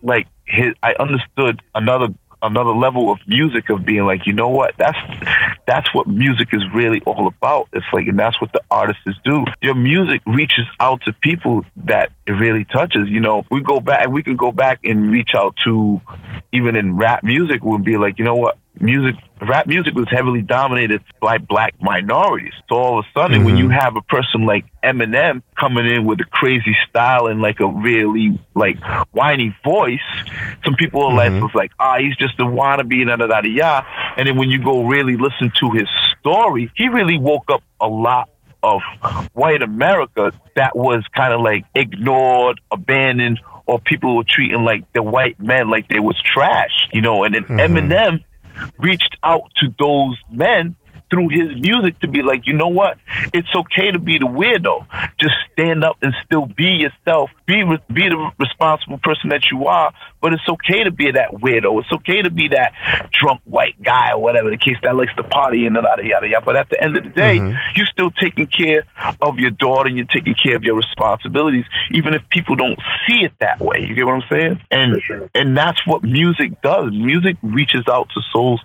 like, 0.02 0.28
his, 0.46 0.74
I 0.82 0.96
understood 1.00 1.62
another 1.74 2.08
another 2.44 2.72
level 2.72 3.12
of 3.12 3.20
music 3.28 3.70
of 3.70 3.86
being 3.86 4.06
like, 4.06 4.28
you 4.28 4.34
know 4.34 4.50
what? 4.50 4.76
That's 4.78 4.98
that's 5.66 5.94
what 5.94 6.08
music 6.08 6.50
is 6.52 6.62
really 6.74 7.02
all 7.06 7.28
about. 7.28 7.70
It's 7.74 7.86
like, 7.94 8.08
and 8.08 8.20
that's 8.20 8.40
what 8.40 8.52
the 8.54 8.62
artists 8.70 9.02
do. 9.24 9.46
Your 9.62 9.76
music 9.76 10.22
reaches 10.28 10.66
out 10.80 11.02
to 11.06 11.14
people 11.14 11.66
that 11.86 12.12
it 12.28 12.34
really 12.34 12.66
touches. 12.66 13.10
You 13.10 13.22
know, 13.22 13.46
we 13.50 13.62
go 13.62 13.80
back, 13.80 14.08
we 14.10 14.22
can 14.22 14.36
go 14.36 14.52
back 14.52 14.82
and 14.84 15.10
reach 15.10 15.32
out 15.36 15.56
to 15.64 16.02
even 16.52 16.76
in 16.76 16.98
rap 16.98 17.24
music. 17.24 17.64
We'll 17.64 17.80
be 17.80 17.98
like, 17.98 18.20
you 18.20 18.26
know 18.26 18.36
what? 18.36 18.58
Music, 18.80 19.16
rap 19.42 19.68
music 19.68 19.94
was 19.94 20.08
heavily 20.10 20.42
dominated 20.42 21.02
by 21.22 21.38
black 21.38 21.74
minorities. 21.82 22.54
So 22.70 22.76
all 22.76 23.00
of 23.00 23.06
a 23.06 23.20
sudden, 23.20 23.38
mm-hmm. 23.38 23.46
when 23.46 23.58
you 23.58 23.70
have 23.70 23.96
a 23.96 24.02
person 24.02 24.46
like 24.46 24.66
Eminem 24.84 25.42
coming 25.58 25.86
in 25.86 26.06
with 26.06 26.20
a 26.22 26.26
crazy 26.26 26.76
style 26.90 27.28
and 27.28 27.42
like 27.42 27.60
a 27.60 27.68
really 27.68 28.40
like 28.56 28.78
whiny 29.12 29.56
voice, 29.64 30.00
some 30.64 30.76
people 30.76 31.04
are 31.04 31.12
mm-hmm. 31.12 31.44
like, 31.44 31.56
like, 31.56 31.72
ah, 31.80 31.96
oh, 31.96 32.04
he's 32.04 32.16
just 32.18 32.40
a 32.40 32.44
wannabe, 32.44 33.06
da 33.06 33.16
da 33.16 33.28
da 33.28 33.42
da. 33.42 33.86
And 34.18 34.28
then 34.28 34.38
when 34.38 34.50
you 34.50 34.64
go 34.64 34.86
really 34.86 35.18
listen 35.18 35.52
to 35.60 35.72
his 35.72 35.88
story, 36.20 36.72
he 36.76 36.90
really 36.90 37.18
woke 37.18 37.50
up 37.50 37.64
a 37.80 37.88
lot 37.88 38.30
of 38.64 38.82
white 39.34 39.62
America 39.62 40.32
that 40.56 40.76
was 40.76 41.04
kind 41.14 41.34
of 41.34 41.42
like 41.42 41.66
ignored, 41.76 42.62
abandoned, 42.72 43.40
or 43.66 43.80
people 43.80 44.16
were 44.16 44.24
treating 44.24 44.64
like 44.64 44.92
the 44.94 45.04
white 45.04 45.40
men 45.40 45.70
like 45.70 45.88
they 45.90 46.00
was 46.00 46.20
trash, 46.22 46.88
you 46.92 47.02
know. 47.02 47.24
And 47.24 47.36
then 47.36 47.44
mm-hmm. 47.44 47.60
Eminem 47.60 48.24
reached 48.78 49.18
out 49.24 49.52
to 49.58 49.74
those 49.80 50.18
men 50.32 50.76
through 51.14 51.30
his 51.30 51.56
music 51.62 52.00
to 52.00 52.08
be 52.08 52.24
like, 52.24 52.48
you 52.48 52.54
know 52.54 52.70
what? 52.70 52.98
It's 53.34 53.54
okay 53.56 53.92
to 53.92 54.00
be 54.00 54.18
the 54.18 54.26
weirdo. 54.26 54.88
Just 55.20 55.36
stand 55.52 55.84
up 55.84 55.98
and 56.02 56.12
still 56.26 56.48
be 56.48 56.82
yourself. 56.82 57.30
Be 57.46 57.64
be 57.94 58.10
the 58.10 58.32
responsible 58.40 58.98
person 58.98 59.30
that 59.30 59.44
you 59.52 59.68
are. 59.68 59.94
But 60.22 60.34
it's 60.34 60.48
okay 60.50 60.86
to 60.86 60.92
be 60.92 61.12
that 61.12 61.32
weirdo. 61.32 61.80
It's 61.82 61.92
okay 61.92 62.24
to 62.24 62.32
be 62.32 62.48
that 62.48 62.74
drunk 63.12 63.42
white 63.44 63.82
guy 63.84 64.14
or 64.14 64.22
whatever 64.22 64.50
the 64.50 64.58
case 64.58 64.78
that 64.82 64.96
likes 64.96 65.14
to 65.18 65.24
party 65.24 65.68
and 65.68 65.76
yada 65.76 66.04
yada 66.04 66.28
yada. 66.28 66.44
But 66.44 66.56
at 66.56 66.70
the 66.70 66.82
end 66.82 66.98
of 66.98 67.04
the 67.04 67.10
day, 67.12 67.38
mm-hmm. 67.38 67.56
you're 67.76 67.86
still 67.88 68.10
taking 68.10 68.48
care 68.48 68.86
of 69.22 69.38
your 69.38 69.52
daughter 69.52 69.90
and 69.90 69.98
you're 69.98 70.08
taking 70.08 70.34
care 70.34 70.56
of 70.56 70.64
your 70.64 70.76
responsibilities, 70.76 71.66
even 71.92 72.16
if 72.16 72.28
people 72.30 72.56
don't 72.56 72.80
see 73.08 73.24
it 73.24 73.34
that 73.40 73.60
way. 73.60 73.86
You 73.88 73.94
get 73.94 74.06
what 74.06 74.16
I'm 74.16 74.30
saying? 74.32 74.62
And 74.72 75.02
sure. 75.04 75.30
and 75.36 75.56
that's 75.56 75.86
what 75.86 76.04
music 76.04 76.60
does. 76.62 76.92
Music 76.92 77.38
reaches 77.44 77.84
out 77.88 78.10
to 78.16 78.22
souls 78.32 78.62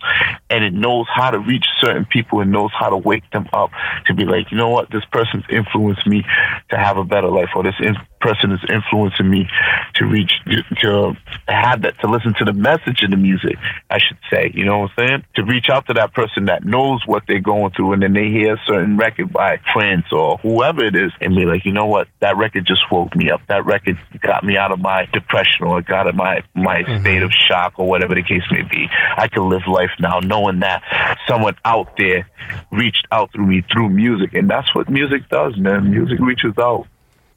and 0.48 0.64
it 0.64 0.72
knows 0.72 1.06
how 1.12 1.30
to 1.30 1.38
reach 1.38 1.66
certain 1.80 2.06
people 2.06 2.37
and 2.40 2.52
knows 2.52 2.70
how 2.78 2.88
to 2.88 2.96
wake 2.96 3.28
them 3.32 3.48
up 3.52 3.70
to 4.06 4.14
be 4.14 4.24
like, 4.24 4.50
you 4.50 4.56
know 4.56 4.68
what, 4.68 4.90
this 4.90 5.04
person's 5.12 5.44
influenced 5.50 6.06
me 6.06 6.22
to 6.70 6.76
have 6.76 6.96
a 6.96 7.04
better 7.04 7.28
life, 7.28 7.50
or 7.54 7.62
this 7.62 7.74
in- 7.80 7.96
person 8.20 8.52
is 8.52 8.60
influencing 8.68 9.28
me 9.28 9.48
to 9.94 10.06
reach 10.06 10.32
to 10.80 11.16
have 11.46 11.82
that 11.82 12.00
to 12.00 12.08
listen 12.08 12.34
to 12.38 12.44
the 12.44 12.52
message 12.52 13.02
in 13.02 13.10
the 13.10 13.16
music. 13.16 13.56
I 13.90 13.98
should 13.98 14.18
say, 14.30 14.50
you 14.54 14.64
know 14.64 14.80
what 14.80 14.90
I'm 14.98 15.08
saying? 15.08 15.24
To 15.36 15.44
reach 15.44 15.68
out 15.70 15.86
to 15.86 15.94
that 15.94 16.14
person 16.14 16.46
that 16.46 16.64
knows 16.64 17.02
what 17.06 17.24
they're 17.28 17.40
going 17.40 17.72
through, 17.72 17.92
and 17.92 18.02
then 18.02 18.12
they 18.12 18.28
hear 18.28 18.54
a 18.54 18.62
certain 18.66 18.96
record 18.96 19.32
by 19.32 19.58
Prince 19.72 20.06
or 20.12 20.38
whoever 20.38 20.84
it 20.84 20.96
is, 20.96 21.12
and 21.20 21.36
be 21.36 21.44
like, 21.44 21.64
you 21.64 21.72
know 21.72 21.86
what, 21.86 22.08
that 22.20 22.36
record 22.36 22.66
just 22.66 22.90
woke 22.90 23.14
me 23.14 23.30
up. 23.30 23.40
That 23.48 23.64
record 23.66 23.98
got 24.20 24.44
me 24.44 24.56
out 24.56 24.72
of 24.72 24.78
my 24.78 25.06
depression 25.12 25.66
or 25.66 25.82
got 25.82 25.98
out 25.98 26.06
of 26.06 26.14
my 26.14 26.42
my 26.54 26.82
mm-hmm. 26.82 27.00
state 27.00 27.22
of 27.22 27.32
shock 27.32 27.74
or 27.76 27.88
whatever 27.88 28.14
the 28.14 28.22
case 28.22 28.42
may 28.50 28.62
be. 28.62 28.88
I 29.16 29.28
can 29.28 29.48
live 29.48 29.66
life 29.66 29.90
now 29.98 30.20
knowing 30.20 30.60
that 30.60 30.82
someone 31.28 31.56
out 31.64 31.96
there 31.96 32.28
reached 32.70 33.06
out 33.10 33.32
through 33.32 33.46
me 33.46 33.64
through 33.72 33.90
music, 33.90 34.34
and 34.34 34.48
that's 34.48 34.74
what 34.74 34.88
music 34.88 35.28
does, 35.28 35.56
man. 35.56 35.90
Music 35.90 36.18
reaches 36.20 36.54
out. 36.58 36.86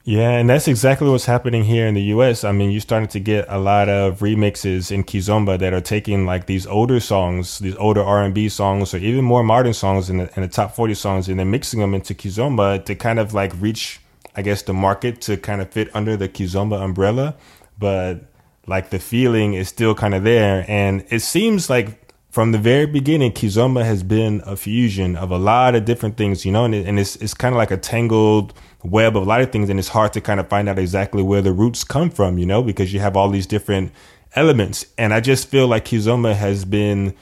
Yeah, 0.04 0.30
and 0.30 0.50
that's 0.50 0.66
exactly 0.66 1.08
what's 1.08 1.26
happening 1.26 1.62
here 1.62 1.86
in 1.86 1.94
the 1.94 2.02
US. 2.14 2.42
I 2.42 2.50
mean, 2.50 2.72
you're 2.72 2.80
starting 2.80 3.08
to 3.10 3.20
get 3.20 3.44
a 3.48 3.58
lot 3.58 3.88
of 3.88 4.18
remixes 4.18 4.90
in 4.90 5.04
Kizomba 5.04 5.60
that 5.60 5.72
are 5.72 5.80
taking 5.80 6.26
like 6.26 6.46
these 6.46 6.66
older 6.66 6.98
songs, 6.98 7.60
these 7.60 7.76
older 7.76 8.02
R&B 8.02 8.48
songs 8.48 8.94
or 8.94 8.96
even 8.98 9.24
more 9.24 9.44
modern 9.44 9.74
songs 9.74 10.10
in 10.10 10.18
the, 10.18 10.32
in 10.34 10.42
the 10.42 10.48
top 10.48 10.74
40 10.74 10.94
songs 10.94 11.28
and 11.28 11.38
then 11.38 11.52
mixing 11.52 11.78
them 11.78 11.94
into 11.94 12.14
Kizomba 12.14 12.84
to 12.84 12.96
kind 12.96 13.20
of 13.20 13.32
like 13.32 13.52
reach 13.60 14.00
I 14.34 14.42
guess 14.42 14.62
the 14.62 14.72
market 14.72 15.20
to 15.22 15.36
kind 15.36 15.60
of 15.60 15.70
fit 15.70 15.94
under 15.94 16.16
the 16.16 16.28
Kizomba 16.28 16.82
umbrella, 16.82 17.36
but 17.78 18.24
like 18.66 18.90
the 18.90 18.98
feeling 18.98 19.54
is 19.54 19.68
still 19.68 19.94
kind 19.94 20.14
of 20.14 20.24
there 20.24 20.64
and 20.66 21.04
it 21.10 21.20
seems 21.20 21.68
like 21.68 22.01
from 22.32 22.52
the 22.52 22.58
very 22.58 22.86
beginning, 22.86 23.30
Kizomba 23.30 23.84
has 23.84 24.02
been 24.02 24.40
a 24.46 24.56
fusion 24.56 25.16
of 25.16 25.30
a 25.30 25.36
lot 25.36 25.74
of 25.74 25.84
different 25.84 26.16
things, 26.16 26.46
you 26.46 26.50
know, 26.50 26.64
and, 26.64 26.74
it, 26.74 26.86
and 26.86 26.98
it's 26.98 27.14
it's 27.16 27.34
kind 27.34 27.54
of 27.54 27.58
like 27.58 27.70
a 27.70 27.76
tangled 27.76 28.54
web 28.82 29.18
of 29.18 29.22
a 29.24 29.26
lot 29.26 29.42
of 29.42 29.52
things, 29.52 29.68
and 29.68 29.78
it's 29.78 29.88
hard 29.88 30.14
to 30.14 30.20
kind 30.22 30.40
of 30.40 30.48
find 30.48 30.66
out 30.66 30.78
exactly 30.78 31.22
where 31.22 31.42
the 31.42 31.52
roots 31.52 31.84
come 31.84 32.08
from, 32.08 32.38
you 32.38 32.46
know, 32.46 32.62
because 32.62 32.90
you 32.90 33.00
have 33.00 33.18
all 33.18 33.28
these 33.28 33.46
different 33.46 33.92
elements, 34.34 34.86
and 34.96 35.12
I 35.12 35.20
just 35.20 35.48
feel 35.48 35.68
like 35.68 35.84
Kizomba 35.84 36.34
has 36.34 36.64
been 36.64 37.14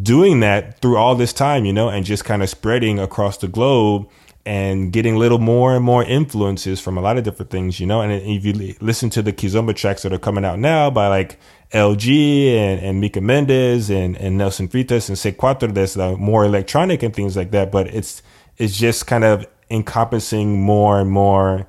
doing 0.00 0.40
that 0.40 0.80
through 0.80 0.98
all 0.98 1.14
this 1.14 1.32
time, 1.32 1.64
you 1.64 1.72
know, 1.72 1.88
and 1.88 2.04
just 2.04 2.26
kind 2.26 2.42
of 2.42 2.50
spreading 2.50 2.98
across 2.98 3.38
the 3.38 3.48
globe 3.48 4.06
and 4.44 4.92
getting 4.92 5.16
little 5.16 5.38
more 5.38 5.76
and 5.76 5.84
more 5.84 6.02
influences 6.04 6.80
from 6.80 6.98
a 6.98 7.00
lot 7.00 7.16
of 7.16 7.24
different 7.24 7.50
things, 7.50 7.78
you 7.78 7.86
know. 7.86 8.00
And 8.00 8.12
if 8.12 8.44
you 8.44 8.74
listen 8.80 9.08
to 9.10 9.22
the 9.22 9.32
Kizomba 9.32 9.74
tracks 9.74 10.02
that 10.02 10.12
are 10.12 10.18
coming 10.18 10.44
out 10.44 10.58
now 10.58 10.90
by 10.90 11.06
like 11.06 11.38
LG 11.72 12.54
and, 12.54 12.80
and 12.80 13.00
Mika 13.00 13.20
Mendes 13.20 13.88
and, 13.90 14.16
and 14.16 14.36
Nelson 14.38 14.68
Freitas 14.68 15.08
and 15.08 15.16
Say 15.16 15.32
Cuatro, 15.32 15.72
that's 15.72 15.96
uh, 15.96 16.16
more 16.16 16.44
electronic 16.44 17.02
and 17.02 17.14
things 17.14 17.36
like 17.36 17.52
that. 17.52 17.70
But 17.70 17.88
it's 17.88 18.22
it's 18.58 18.76
just 18.76 19.06
kind 19.06 19.24
of 19.24 19.46
encompassing 19.70 20.60
more 20.60 21.00
and 21.00 21.10
more 21.10 21.66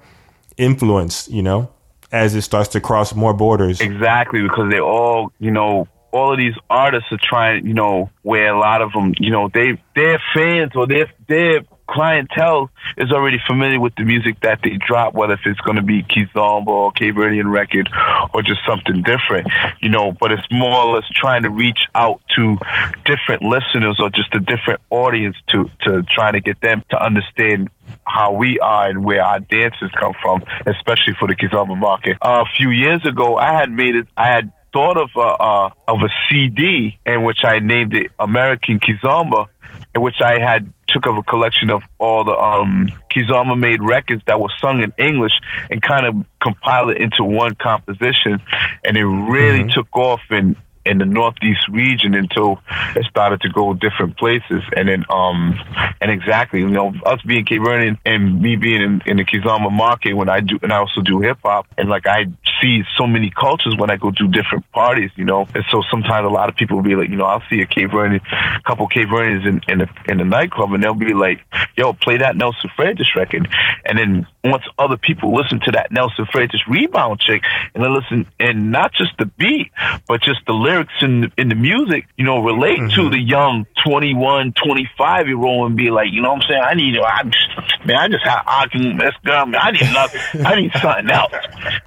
influence, 0.58 1.30
you 1.30 1.44
know, 1.44 1.72
as 2.12 2.36
it 2.36 2.42
starts 2.42 2.70
to 2.70 2.82
cross 2.82 3.14
more 3.14 3.34
borders. 3.34 3.82
Exactly, 3.82 4.42
because 4.42 4.72
they 4.72 4.80
all, 4.80 5.32
you 5.40 5.52
know, 5.52 5.88
all 6.12 6.32
of 6.32 6.38
these 6.38 6.54
artists 6.70 7.12
are 7.12 7.20
trying, 7.22 7.66
you 7.66 7.74
know, 7.74 8.10
where 8.22 8.54
a 8.54 8.60
lot 8.60 8.82
of 8.82 8.92
them, 8.94 9.14
you 9.20 9.32
know, 9.32 9.50
they 9.54 9.82
they're 9.96 10.22
fans 10.34 10.72
or 10.76 10.88
they're 10.88 11.12
they're 11.28 11.62
clientele 11.88 12.70
is 12.98 13.12
already 13.12 13.40
familiar 13.46 13.80
with 13.80 13.96
the 13.96 14.04
music 14.04 14.40
that 14.42 14.60
they 14.64 14.78
drop, 14.78 15.14
whether 15.14 15.34
if 15.34 15.42
it's 15.46 15.60
going 15.62 15.78
to 15.78 15.84
be 15.84 16.04
Kizomba 16.04 16.68
or 16.68 16.92
Cape 16.92 17.16
Verdean 17.16 17.52
record 17.52 17.90
or 18.34 18.42
just 18.42 18.62
something 18.68 19.04
different, 19.04 19.48
you 19.82 19.90
know, 19.90 20.12
but 20.12 20.32
it's 20.32 20.48
more 20.52 20.76
or 20.76 20.96
less 20.96 21.06
trying 21.14 21.44
to 21.44 21.50
reach 21.50 21.80
out 21.96 22.22
to 22.36 22.58
different 23.06 23.44
listeners 23.44 24.00
or 24.00 24.10
just 24.10 24.34
a 24.34 24.40
different 24.40 24.82
audience 24.90 25.36
to, 25.48 25.70
to 25.82 26.04
try 26.04 26.32
to 26.32 26.40
get 26.40 26.60
them 26.62 26.84
to 26.90 27.04
understand 27.04 27.70
how 28.06 28.34
we 28.34 28.60
are 28.60 28.90
and 28.90 29.04
where 29.04 29.24
our 29.24 29.40
dances 29.40 29.90
come 30.00 30.14
from, 30.22 30.44
especially 30.66 31.14
for 31.20 31.28
the 31.28 31.36
Kizomba 31.36 31.78
market. 31.78 32.18
Uh, 32.22 32.44
a 32.48 32.58
few 32.58 32.70
years 32.70 33.06
ago, 33.06 33.38
I 33.38 33.54
had 33.54 33.72
made 33.72 33.96
it, 33.96 34.08
I 34.18 34.28
had 34.28 34.52
thought 34.74 34.98
of 34.98 35.10
a, 35.16 35.20
uh, 35.20 35.70
of 35.88 36.00
a 36.02 36.10
CD 36.28 36.98
in 37.06 37.24
which 37.24 37.40
I 37.44 37.60
named 37.60 37.94
it 37.94 38.12
American 38.20 38.80
Kizomba, 38.80 39.48
in 39.96 40.02
which 40.02 40.22
I 40.22 40.40
had 40.40 40.72
took 40.88 41.06
of 41.06 41.18
a 41.18 41.24
collection 41.24 41.70
of 41.70 41.84
all 41.98 42.24
the 42.24 42.34
um, 42.34 42.90
Kizomba 43.12 43.58
made 43.58 43.82
records 43.82 44.22
that 44.28 44.40
were 44.40 44.52
sung 44.60 44.82
in 44.82 44.94
English 44.98 45.34
and 45.70 45.82
kind 45.82 46.06
of 46.06 46.26
compiled 46.42 46.92
it 46.92 46.98
into 46.98 47.24
one 47.24 47.56
composition, 47.56 48.42
and 48.84 48.98
it 48.98 49.06
really 49.06 49.60
mm-hmm. 49.60 49.70
took 49.70 49.96
off 49.96 50.22
and 50.30 50.56
in 50.86 50.98
the 50.98 51.06
northeast 51.06 51.68
region 51.70 52.14
until 52.14 52.60
it 52.96 53.06
started 53.06 53.42
to 53.42 53.50
go 53.50 53.74
different 53.74 54.18
places. 54.18 54.62
And 54.76 54.88
then, 54.90 55.06
um, 55.10 55.60
and 56.02 56.12
exactly, 56.12 56.60
you 56.60 56.70
know, 56.70 56.94
us 57.06 57.22
being 57.22 57.46
Cape 57.46 57.62
Verdean 57.62 57.98
and 58.06 58.42
me 58.42 58.56
being 58.56 58.82
in, 58.82 59.02
in 59.06 59.18
the 59.18 59.24
Kizomba 59.24 59.72
market 59.72 60.14
when 60.14 60.30
I 60.30 60.42
do, 60.42 60.60
and 60.62 60.74
I 60.74 60.78
also 60.78 61.02
do 61.02 61.22
hip 61.22 61.38
hop, 61.44 61.68
and 61.78 61.90
like 61.90 62.06
I 62.08 62.26
see 62.62 62.84
so 62.98 63.08
many 63.08 63.30
cultures 63.30 63.76
when 63.78 63.90
I 63.90 63.98
go 63.98 64.12
to 64.12 64.28
different 64.28 64.70
parties, 64.72 65.12
you 65.16 65.26
know. 65.26 65.48
And 65.54 65.64
so 65.72 65.82
sometimes 65.90 66.26
a 66.26 66.30
lot 66.30 66.50
of 66.50 66.56
people 66.56 66.78
will 66.78 66.84
be 66.84 66.96
like, 66.96 67.10
you 67.10 67.16
know, 67.16 67.26
I'll 67.26 67.44
see 67.50 67.62
a 67.62 67.66
Cape 67.66 67.90
Verdean, 67.90 68.22
a 68.22 68.62
couple 68.64 68.88
Cape 68.88 69.08
Verdeans 69.08 69.48
in 69.48 69.62
in 69.68 69.82
a, 69.82 69.90
in 70.08 70.20
a 70.20 70.26
nightclub, 70.26 70.74
and 70.74 70.84
they'll 70.84 70.94
be 70.94 71.14
like, 71.14 71.40
"Yo, 71.78 71.94
play 71.94 72.18
that 72.18 72.36
Nelson 72.36 72.70
Freitas 72.78 73.16
record," 73.16 73.48
and 73.86 73.98
then 73.98 74.28
wants 74.52 74.68
other 74.78 74.98
people 74.98 75.34
listen 75.34 75.60
to 75.62 75.72
that 75.72 75.92
Nelson 75.92 76.26
Freitas 76.26 76.60
rebound 76.68 77.20
chick 77.20 77.44
and 77.74 77.84
then 77.84 77.94
listen 77.94 78.28
and 78.40 78.72
not 78.72 78.94
just 78.94 79.18
the 79.18 79.26
beat, 79.26 79.72
but 80.08 80.22
just 80.22 80.46
the 80.46 80.54
lyrics 80.54 80.94
in 81.02 81.22
the, 81.22 81.32
in 81.38 81.50
the 81.50 81.56
music, 81.56 82.08
you 82.18 82.26
know, 82.26 82.44
relate 82.44 82.80
mm-hmm. 82.80 83.02
to 83.02 83.10
the 83.10 83.20
young 83.20 83.66
21, 83.86 84.54
25 84.54 85.28
year 85.28 85.38
old 85.38 85.68
and 85.68 85.78
be 85.78 85.90
like, 85.90 86.12
you 86.12 86.22
know 86.22 86.34
what 86.34 86.44
I'm 86.44 86.50
saying? 86.50 86.64
I 86.64 86.74
need, 86.74 86.98
I 86.98 87.24
just, 87.24 87.86
man, 87.86 87.98
I 87.98 88.08
just 88.10 88.26
had 88.26 88.42
argument 88.46 88.98
with 88.98 89.06
this 89.06 89.16
girl, 89.24 89.46
man. 89.46 89.62
I 89.64 89.72
need 89.72 89.94
nothing. 89.94 90.46
I 90.46 90.56
need 90.60 90.72
something 90.82 91.10
else. 91.10 91.34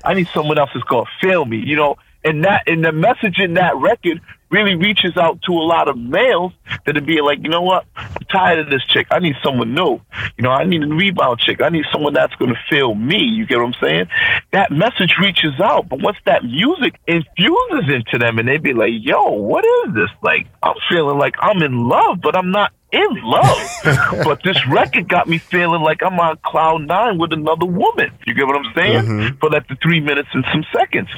I 0.05 0.15
need 0.15 0.29
someone 0.29 0.59
else 0.59 0.71
that's 0.73 0.87
going 0.87 1.05
to 1.05 1.11
feel 1.27 1.45
me, 1.45 1.59
you 1.59 1.77
know? 1.77 1.97
And 2.27 2.45
that, 2.45 2.65
and 2.67 2.85
the 2.85 2.91
message 2.91 3.39
in 3.39 3.55
that 3.55 3.77
record 3.77 4.21
really 4.51 4.75
reaches 4.75 5.17
out 5.17 5.41
to 5.43 5.53
a 5.53 5.63
lot 5.63 5.89
of 5.89 5.97
males 5.97 6.53
that 6.85 6.97
would 6.97 7.07
be 7.07 7.21
like, 7.21 7.39
you 7.43 7.49
know 7.49 7.63
what? 7.63 7.85
I'm 7.97 8.27
tired 8.31 8.59
of 8.59 8.69
this 8.69 8.85
chick. 8.87 9.07
I 9.13 9.21
need 9.21 9.37
someone 9.45 9.75
new. 9.75 10.01
You 10.37 10.43
know, 10.43 10.51
I 10.51 10.65
need 10.65 10.83
a 10.83 10.89
rebound 10.89 11.39
chick. 11.39 11.63
I 11.63 11.69
need 11.69 11.85
someone 11.93 12.15
that's 12.15 12.35
going 12.35 12.53
to 12.53 12.61
fill 12.69 12.95
me. 12.97 13.19
You 13.19 13.47
get 13.47 13.59
what 13.59 13.67
I'm 13.67 13.75
saying? 13.81 14.07
That 14.53 14.73
message 14.73 15.15
reaches 15.21 15.61
out, 15.63 15.89
but 15.89 16.03
once 16.03 16.17
that 16.27 16.45
music 16.45 16.99
infuses 17.07 17.95
into 17.95 18.19
them 18.19 18.39
and 18.39 18.49
they 18.49 18.59
be 18.59 18.73
like, 18.73 18.93
yo, 19.01 19.33
what 19.33 19.65
is 19.65 19.95
this? 19.95 20.11
Like, 20.23 20.49
I'm 20.63 20.77
feeling 20.89 21.19
like 21.19 21.37
I'm 21.39 21.63
in 21.63 21.89
love, 21.89 22.21
but 22.21 22.37
I'm 22.37 22.51
not 22.51 22.73
in 22.97 23.23
love. 23.23 23.71
but 24.25 24.43
this 24.43 24.67
record 24.67 25.09
got 25.09 25.29
me 25.29 25.39
feeling 25.39 25.83
like 25.83 26.03
I'm 26.03 26.19
on 26.19 26.39
cloud 26.45 26.87
nine 26.87 27.19
with 27.19 27.33
another 27.33 27.67
woman. 27.67 28.11
You 28.27 28.35
get 28.35 28.47
what 28.47 28.57
I'm 28.57 28.73
saying? 28.75 29.05
Mm-hmm. 29.05 29.39
For 29.39 29.51
like 29.51 29.69
the 29.69 29.77
three 29.83 30.01
minutes 30.01 30.29
and 30.33 30.45
some 30.53 30.65
seconds. 30.73 31.09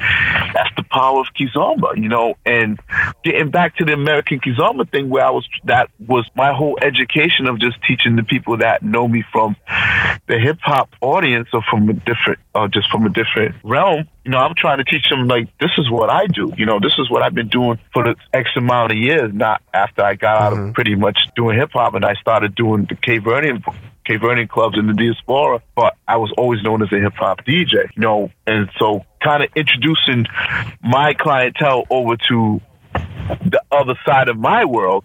That's 0.54 0.74
the 0.76 0.84
power 0.90 1.20
of 1.20 1.26
Kizomba, 1.38 1.96
you 1.96 2.08
know, 2.08 2.34
and 2.44 2.78
getting 3.24 3.50
back 3.50 3.76
to 3.76 3.84
the 3.84 3.92
American 3.92 4.40
Kizomba 4.40 4.90
thing 4.90 5.08
where 5.08 5.24
I 5.24 5.30
was, 5.30 5.48
that 5.64 5.88
was 5.98 6.26
my 6.34 6.52
whole 6.52 6.78
education 6.82 7.46
of 7.46 7.60
just 7.60 7.76
teaching 7.86 8.16
the 8.16 8.24
people 8.24 8.58
that 8.58 8.82
know 8.82 9.06
me 9.06 9.24
from 9.32 9.56
the 10.26 10.38
hip 10.38 10.58
hop 10.60 10.90
audience 11.00 11.48
or 11.52 11.62
from 11.70 11.88
a 11.88 11.92
different, 11.92 12.40
or 12.54 12.64
uh, 12.64 12.68
just 12.68 12.90
from 12.90 13.06
a 13.06 13.10
different 13.10 13.54
realm 13.62 14.08
you 14.28 14.32
know, 14.32 14.40
I'm 14.40 14.54
trying 14.54 14.76
to 14.76 14.84
teach 14.84 15.08
them 15.08 15.26
like 15.26 15.48
this 15.58 15.70
is 15.78 15.90
what 15.90 16.10
I 16.10 16.26
do. 16.26 16.52
You 16.58 16.66
know, 16.66 16.78
this 16.78 16.92
is 16.98 17.10
what 17.10 17.22
I've 17.22 17.34
been 17.34 17.48
doing 17.48 17.78
for 17.94 18.04
the 18.04 18.14
X 18.34 18.50
amount 18.58 18.92
of 18.92 18.98
years. 18.98 19.32
Not 19.32 19.62
after 19.72 20.02
I 20.02 20.16
got 20.16 20.42
out 20.42 20.52
mm-hmm. 20.52 20.68
of 20.68 20.74
pretty 20.74 20.96
much 20.96 21.18
doing 21.34 21.56
hip 21.56 21.70
hop 21.72 21.94
and 21.94 22.04
I 22.04 22.12
started 22.20 22.54
doing 22.54 22.86
the 22.86 22.94
Cape 22.94 23.22
Verdean 23.22 23.64
Cape 24.04 24.20
Verdean 24.20 24.46
clubs 24.46 24.78
in 24.78 24.86
the 24.86 24.92
diaspora, 24.92 25.62
but 25.74 25.96
I 26.06 26.18
was 26.18 26.30
always 26.36 26.62
known 26.62 26.82
as 26.82 26.92
a 26.92 26.96
hip 26.96 27.14
hop 27.14 27.46
DJ. 27.46 27.88
You 27.96 28.02
know, 28.02 28.30
and 28.46 28.68
so 28.78 29.06
kind 29.24 29.42
of 29.42 29.48
introducing 29.56 30.26
my 30.82 31.14
clientele 31.14 31.84
over 31.88 32.18
to 32.28 32.60
the 33.46 33.62
other 33.72 33.94
side 34.04 34.28
of 34.28 34.36
my 34.36 34.66
world 34.66 35.04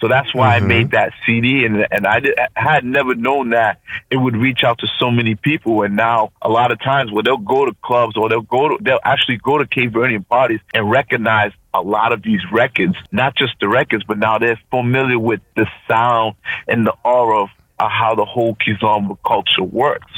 so 0.00 0.08
that's 0.08 0.32
why 0.34 0.56
mm-hmm. 0.56 0.64
I 0.64 0.68
made 0.68 0.90
that 0.92 1.12
CD, 1.26 1.64
and 1.64 1.86
and 1.90 2.06
I, 2.06 2.20
did, 2.20 2.38
I 2.38 2.60
had 2.60 2.84
never 2.84 3.14
known 3.14 3.50
that 3.50 3.80
it 4.10 4.16
would 4.16 4.36
reach 4.36 4.62
out 4.64 4.78
to 4.78 4.88
so 4.98 5.10
many 5.10 5.34
people. 5.34 5.82
And 5.82 5.96
now 5.96 6.32
a 6.40 6.48
lot 6.48 6.70
of 6.70 6.80
times, 6.80 7.10
where 7.10 7.22
they'll 7.22 7.36
go 7.36 7.64
to 7.64 7.74
clubs 7.82 8.16
or 8.16 8.28
they'll 8.28 8.42
go 8.42 8.68
to 8.68 8.78
they'll 8.80 9.00
actually 9.04 9.38
go 9.38 9.58
to 9.58 9.66
Cape 9.66 9.92
Verdean 9.92 10.26
parties 10.26 10.60
and 10.72 10.88
recognize 10.90 11.52
a 11.74 11.80
lot 11.80 12.12
of 12.12 12.22
these 12.22 12.40
records, 12.52 12.94
not 13.12 13.36
just 13.36 13.54
the 13.60 13.68
records, 13.68 14.04
but 14.04 14.18
now 14.18 14.38
they're 14.38 14.60
familiar 14.70 15.18
with 15.18 15.40
the 15.56 15.66
sound 15.88 16.36
and 16.66 16.86
the 16.86 16.94
aura 17.04 17.42
of 17.42 17.48
uh, 17.78 17.88
how 17.88 18.14
the 18.14 18.24
whole 18.24 18.56
Kizomba 18.56 19.16
culture 19.26 19.62
works. 19.62 20.12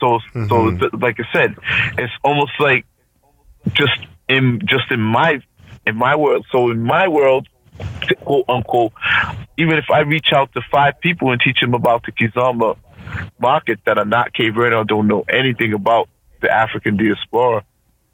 So, 0.00 0.18
mm-hmm. 0.18 0.48
so 0.48 0.70
th- 0.70 0.92
like 0.94 1.18
I 1.20 1.24
said, 1.32 1.56
it's 1.98 2.12
almost 2.24 2.52
like 2.58 2.86
just 3.72 3.98
in 4.28 4.60
just 4.64 4.90
in 4.90 5.00
my 5.00 5.40
in 5.86 5.96
my 5.96 6.16
world. 6.16 6.46
So 6.52 6.70
in 6.70 6.82
my 6.82 7.08
world, 7.08 7.48
quote 8.24 8.44
unquote, 8.48 8.92
even 9.56 9.78
if 9.78 9.90
I 9.90 10.00
reach 10.00 10.32
out 10.34 10.52
to 10.54 10.62
five 10.70 11.00
people 11.00 11.32
and 11.32 11.40
teach 11.40 11.60
them 11.60 11.74
about 11.74 12.04
the 12.04 12.12
Kizomba 12.12 12.76
market 13.38 13.80
that 13.86 13.98
are 13.98 14.04
not 14.04 14.32
Cape 14.32 14.54
Verde 14.54 14.76
or 14.76 14.84
don't 14.84 15.08
know 15.08 15.24
anything 15.28 15.72
about 15.72 16.08
the 16.40 16.50
African 16.50 16.96
diaspora, 16.96 17.64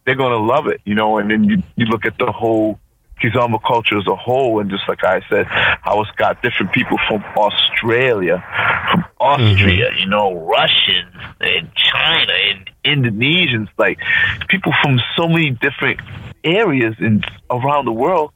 they're 0.04 0.14
going 0.14 0.32
to 0.32 0.38
love 0.38 0.66
it, 0.68 0.80
you 0.84 0.94
know, 0.94 1.18
and 1.18 1.30
then 1.30 1.44
you, 1.44 1.62
you 1.76 1.86
look 1.86 2.04
at 2.04 2.18
the 2.18 2.32
whole 2.32 2.78
Kizomba 3.22 3.60
culture 3.62 3.98
as 3.98 4.06
a 4.06 4.16
whole, 4.16 4.60
and 4.60 4.70
just 4.70 4.88
like 4.88 5.04
I 5.04 5.20
said, 5.28 5.46
how 5.46 6.00
it's 6.02 6.10
got 6.12 6.42
different 6.42 6.72
people 6.72 6.98
from 7.08 7.22
Australia, 7.36 8.44
from 8.90 9.04
Austria, 9.20 9.90
mm-hmm. 9.90 9.98
you 9.98 10.06
know, 10.06 10.34
Russians 10.34 11.14
and 11.40 11.70
China 11.74 12.32
and 12.50 12.70
Indonesians, 12.84 13.68
like 13.78 13.98
people 14.48 14.72
from 14.82 15.00
so 15.16 15.28
many 15.28 15.50
different 15.50 16.00
areas 16.44 16.94
in 17.00 17.22
around 17.50 17.84
the 17.84 17.92
world 17.92 18.32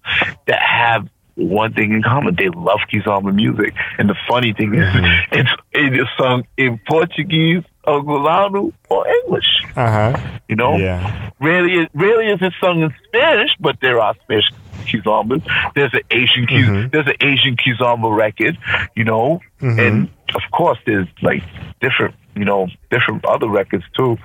that 0.46 0.60
have 0.60 1.08
one 1.34 1.72
thing 1.72 1.92
in 1.92 2.02
common. 2.02 2.34
They 2.36 2.48
love 2.48 2.80
Kizomba 2.92 3.34
music. 3.34 3.74
And 3.98 4.08
the 4.08 4.16
funny 4.28 4.52
thing 4.52 4.74
is, 4.74 4.84
mm-hmm. 4.84 5.32
it's, 5.38 5.50
it 5.72 5.94
is 5.94 6.06
sung 6.18 6.44
in 6.56 6.80
Portuguese, 6.86 7.64
Angolano, 7.86 8.72
or 8.88 9.06
English. 9.08 9.62
Uh-huh. 9.76 10.38
You 10.48 10.56
know? 10.56 10.76
Yeah. 10.76 11.30
Rarely, 11.40 11.88
rarely 11.94 12.26
is 12.26 12.40
it 12.40 12.52
sung 12.60 12.82
in 12.82 12.94
Spanish, 13.08 13.50
but 13.58 13.76
there 13.80 14.00
are 14.00 14.14
Spanish 14.22 14.50
Kizombas. 14.84 15.42
There's 15.74 15.92
an 15.94 16.02
Asian 16.10 16.46
Kiz, 16.46 16.66
mm-hmm. 16.66 16.88
there's 16.90 17.06
an 17.06 17.16
Asian 17.20 17.56
Kizomba 17.56 18.14
record, 18.14 18.58
you 18.94 19.04
know? 19.04 19.40
Mm-hmm. 19.60 19.80
And 19.80 20.08
of 20.34 20.42
course 20.52 20.78
there's 20.86 21.08
like 21.22 21.42
different, 21.80 22.14
you 22.34 22.44
know, 22.44 22.68
different 22.90 23.24
other 23.24 23.48
records 23.48 23.84
too. 23.96 24.18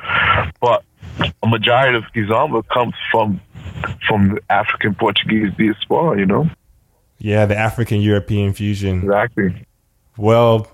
But 0.62 0.84
a 1.44 1.48
majority 1.48 1.98
of 1.98 2.04
Kizomba 2.16 2.68
comes 2.68 2.94
from 3.12 3.42
from 4.08 4.30
the 4.30 4.42
African 4.50 4.96
Portuguese 4.96 5.54
diaspora, 5.58 6.18
you 6.18 6.26
know? 6.26 6.50
Yeah, 7.20 7.46
the 7.46 7.56
African 7.56 8.02
European 8.02 8.54
fusion. 8.54 9.04
Exactly. 9.04 9.66
Well, 10.18 10.68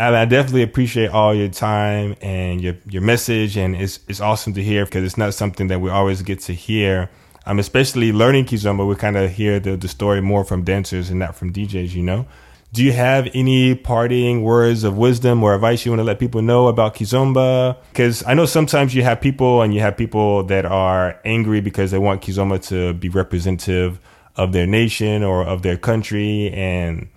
I 0.00 0.24
definitely 0.24 0.62
appreciate 0.62 1.10
all 1.10 1.34
your 1.34 1.48
time 1.48 2.16
and 2.22 2.60
your 2.60 2.76
your 2.88 3.02
message, 3.02 3.56
and 3.56 3.76
it's 3.76 4.00
it's 4.08 4.20
awesome 4.20 4.54
to 4.54 4.62
hear 4.62 4.86
because 4.86 5.04
it's 5.04 5.18
not 5.18 5.34
something 5.34 5.66
that 5.66 5.80
we 5.80 5.90
always 5.90 6.22
get 6.22 6.40
to 6.40 6.54
hear. 6.54 7.10
Um, 7.46 7.58
especially 7.58 8.12
learning 8.12 8.46
Kizomba, 8.46 8.86
we 8.86 8.94
kind 8.96 9.16
of 9.16 9.30
hear 9.30 9.60
the 9.60 9.76
the 9.76 9.88
story 9.88 10.22
more 10.22 10.44
from 10.44 10.64
dancers 10.64 11.10
and 11.10 11.18
not 11.18 11.36
from 11.36 11.52
DJs. 11.52 11.92
You 11.92 12.02
know, 12.02 12.26
do 12.72 12.82
you 12.82 12.92
have 12.92 13.28
any 13.34 13.74
parting 13.74 14.42
words 14.42 14.84
of 14.84 14.96
wisdom 14.96 15.42
or 15.42 15.54
advice 15.54 15.84
you 15.84 15.92
want 15.92 16.00
to 16.00 16.04
let 16.04 16.18
people 16.18 16.40
know 16.40 16.68
about 16.68 16.94
Kizomba? 16.94 17.76
Because 17.92 18.24
I 18.24 18.32
know 18.32 18.46
sometimes 18.46 18.94
you 18.94 19.02
have 19.02 19.20
people 19.20 19.60
and 19.60 19.74
you 19.74 19.80
have 19.80 19.98
people 19.98 20.44
that 20.44 20.64
are 20.64 21.20
angry 21.26 21.60
because 21.60 21.90
they 21.90 21.98
want 21.98 22.22
Kizomba 22.22 22.66
to 22.68 22.94
be 22.94 23.10
representative 23.10 24.00
of 24.36 24.52
their 24.52 24.66
nation 24.66 25.22
or 25.22 25.42
of 25.42 25.60
their 25.60 25.76
country 25.76 26.50
and 26.52 27.08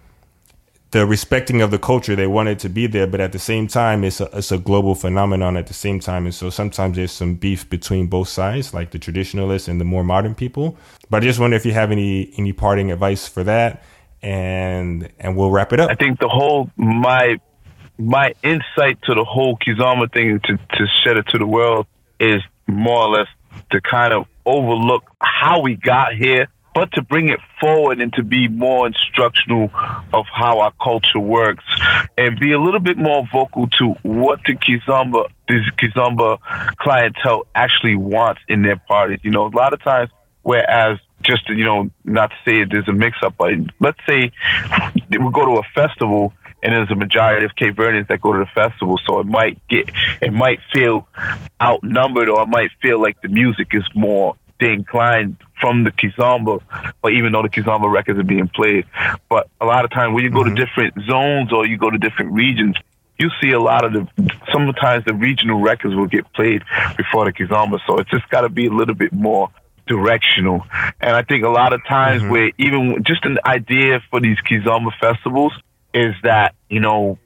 the 0.93 1.07
respecting 1.07 1.63
of 1.63 1.71
the 1.71 1.79
culture 1.79 2.15
they 2.15 2.27
wanted 2.27 2.59
to 2.59 2.69
be 2.69 2.85
there 2.85 3.07
but 3.07 3.19
at 3.19 3.31
the 3.31 3.39
same 3.39 3.67
time 3.67 4.03
it's 4.03 4.21
a, 4.21 4.29
it's 4.37 4.51
a 4.51 4.59
global 4.59 4.93
phenomenon 4.93 5.57
at 5.57 5.65
the 5.65 5.73
same 5.73 5.99
time. 5.99 6.25
And 6.25 6.35
so 6.35 6.51
sometimes 6.51 6.95
there's 6.95 7.11
some 7.11 7.33
beef 7.33 7.67
between 7.67 8.05
both 8.05 8.29
sides 8.29 8.75
like 8.75 8.91
the 8.91 8.99
traditionalists 8.99 9.67
and 9.67 9.81
the 9.81 9.85
more 9.85 10.03
modern 10.03 10.35
people. 10.35 10.77
But 11.09 11.23
i 11.23 11.25
just 11.25 11.39
wonder 11.39 11.57
if 11.57 11.65
you 11.65 11.73
have 11.73 11.91
any 11.91 12.31
any 12.37 12.53
parting 12.53 12.91
advice 12.91 13.27
for 13.27 13.43
that 13.43 13.83
and 14.21 15.11
and 15.19 15.35
we'll 15.35 15.49
wrap 15.49 15.73
it 15.73 15.79
up. 15.79 15.89
I 15.89 15.95
think 15.95 16.19
the 16.19 16.29
whole 16.29 16.69
my 16.77 17.39
my 17.97 18.35
insight 18.43 19.01
to 19.03 19.15
the 19.15 19.23
whole 19.23 19.57
kizomba 19.57 20.13
thing 20.13 20.39
to 20.41 20.57
to 20.57 20.87
shed 21.03 21.17
it 21.17 21.25
to 21.29 21.39
the 21.39 21.47
world 21.47 21.87
is 22.19 22.43
more 22.67 22.99
or 22.99 23.09
less 23.17 23.27
to 23.71 23.81
kind 23.81 24.13
of 24.13 24.27
overlook 24.45 25.03
how 25.19 25.59
we 25.61 25.75
got 25.75 26.13
here 26.13 26.47
but 26.73 26.91
to 26.93 27.01
bring 27.01 27.29
it 27.29 27.39
forward 27.59 28.01
and 28.01 28.11
to 28.13 28.23
be 28.23 28.47
more 28.47 28.87
instructional 28.87 29.69
of 30.13 30.25
how 30.33 30.59
our 30.59 30.73
culture 30.81 31.19
works 31.19 31.63
and 32.17 32.39
be 32.39 32.51
a 32.51 32.59
little 32.59 32.79
bit 32.79 32.97
more 32.97 33.27
vocal 33.31 33.67
to 33.67 33.91
what 34.03 34.39
the 34.45 34.53
Kizomba, 34.53 35.29
this 35.47 35.61
Kizomba 35.77 36.39
clientele 36.77 37.47
actually 37.53 37.95
wants 37.95 38.41
in 38.47 38.61
their 38.63 38.77
parties. 38.77 39.19
You 39.23 39.31
know, 39.31 39.45
a 39.45 39.55
lot 39.55 39.73
of 39.73 39.81
times, 39.83 40.09
whereas 40.41 40.99
just, 41.21 41.47
you 41.49 41.63
know, 41.63 41.89
not 42.03 42.31
to 42.31 42.35
say 42.45 42.63
there's 42.65 42.87
a 42.87 42.93
mix 42.93 43.17
up, 43.23 43.35
but 43.37 43.51
let's 43.79 43.99
say 44.07 44.31
we 45.09 45.31
go 45.31 45.45
to 45.45 45.59
a 45.59 45.63
festival 45.73 46.33
and 46.61 46.73
there's 46.73 46.91
a 46.91 46.95
majority 46.95 47.45
of 47.45 47.55
Cape 47.55 47.75
Verdeans 47.75 48.07
that 48.07 48.21
go 48.21 48.31
to 48.33 48.39
the 48.39 48.45
festival, 48.55 48.97
so 49.05 49.19
it 49.19 49.25
might 49.25 49.59
get, 49.67 49.89
it 50.21 50.31
might 50.31 50.59
feel 50.73 51.07
outnumbered, 51.61 52.29
or 52.29 52.41
it 52.43 52.47
might 52.47 52.71
feel 52.81 53.01
like 53.01 53.21
the 53.21 53.27
music 53.27 53.67
is 53.73 53.83
more 53.93 54.35
inclined 54.71 55.37
from 55.59 55.83
the 55.83 55.91
Kizomba, 55.91 56.61
or 57.03 57.11
even 57.11 57.31
though 57.31 57.41
the 57.41 57.49
Kizomba 57.49 57.91
records 57.91 58.19
are 58.19 58.23
being 58.23 58.47
played. 58.47 58.85
But 59.29 59.49
a 59.59 59.65
lot 59.65 59.85
of 59.85 59.91
times 59.91 60.13
when 60.13 60.23
you 60.23 60.29
go 60.29 60.43
mm-hmm. 60.43 60.55
to 60.55 60.65
different 60.65 60.93
zones 61.07 61.51
or 61.51 61.65
you 61.65 61.77
go 61.77 61.89
to 61.89 61.97
different 61.97 62.33
regions, 62.33 62.75
you 63.17 63.29
see 63.41 63.51
a 63.51 63.59
lot 63.59 63.85
of 63.85 63.93
the 63.93 64.31
sometimes 64.51 65.05
the 65.05 65.13
regional 65.13 65.61
records 65.61 65.95
will 65.95 66.07
get 66.07 66.31
played 66.33 66.63
before 66.97 67.25
the 67.25 67.31
Kizomba. 67.31 67.79
So 67.87 67.97
it's 67.97 68.09
just 68.09 68.27
got 68.29 68.41
to 68.41 68.49
be 68.49 68.67
a 68.67 68.71
little 68.71 68.95
bit 68.95 69.13
more 69.13 69.49
directional. 69.87 70.65
And 70.99 71.15
I 71.15 71.23
think 71.23 71.43
a 71.43 71.49
lot 71.49 71.73
of 71.73 71.81
times 71.85 72.21
mm-hmm. 72.21 72.31
where 72.31 72.51
even 72.57 73.03
just 73.03 73.25
an 73.25 73.37
idea 73.45 74.01
for 74.09 74.19
these 74.19 74.37
Kizomba 74.49 74.91
festivals 74.99 75.53
is 75.93 76.15
that, 76.23 76.55
you 76.69 76.79
know, 76.79 77.19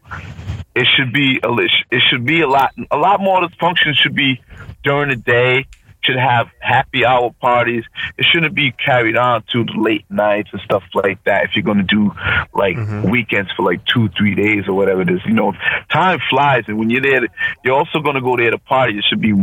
it 0.75 0.87
should 0.95 1.13
be 1.13 1.39
a, 1.43 1.49
it 1.89 2.01
should 2.09 2.25
be 2.25 2.41
a 2.41 2.47
lot 2.47 2.73
a 2.91 2.97
lot 2.97 3.19
more 3.19 3.43
of 3.43 3.49
the 3.49 3.57
functions 3.57 3.97
should 3.97 4.15
be 4.15 4.41
during 4.83 5.09
the 5.09 5.15
day 5.15 5.65
should 6.07 6.17
have 6.17 6.47
happy 6.59 7.05
hour 7.05 7.31
parties. 7.39 7.83
It 8.17 8.25
shouldn't 8.31 8.55
be 8.55 8.71
carried 8.71 9.17
on 9.17 9.43
to 9.51 9.65
late 9.75 10.05
nights 10.09 10.49
and 10.51 10.61
stuff 10.61 10.83
like 10.93 11.23
that. 11.25 11.45
If 11.45 11.51
you're 11.55 11.63
going 11.63 11.77
to 11.77 11.83
do 11.83 12.11
like 12.53 12.77
mm-hmm. 12.77 13.09
weekends 13.09 13.51
for 13.55 13.63
like 13.63 13.85
two, 13.85 14.09
three 14.17 14.35
days 14.35 14.63
or 14.67 14.73
whatever 14.73 15.01
it 15.01 15.09
is, 15.09 15.19
you 15.25 15.33
know, 15.33 15.53
time 15.91 16.19
flies. 16.29 16.63
And 16.67 16.79
when 16.79 16.89
you're 16.89 17.01
there, 17.01 17.27
you're 17.63 17.75
also 17.75 17.99
going 17.99 18.15
to 18.15 18.21
go 18.21 18.37
there 18.37 18.51
to 18.51 18.57
party. 18.57 18.97
It 18.97 19.05
should 19.07 19.21
be 19.21 19.33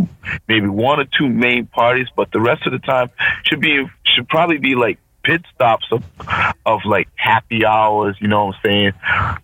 maybe 0.49 0.69
one 0.69 1.01
or 1.01 1.05
two 1.05 1.29
main 1.29 1.67
parties, 1.67 2.09
but 2.17 2.33
the 2.33 2.41
rest 2.41 2.67
of 2.67 2.73
the 2.73 2.79
time 2.79 3.11
should 3.45 3.61
be 3.61 3.85
should 4.05 4.29
probably 4.29 4.59
be 4.59 4.75
like 4.75 4.99
pit 5.25 5.43
stops 5.55 5.87
of 5.91 6.05
of 6.67 6.81
like 6.85 7.09
happy 7.17 7.65
hours, 7.65 8.17
you 8.21 8.29
know 8.29 8.47
what 8.47 8.57
I'm 8.57 8.61
saying? 8.65 8.93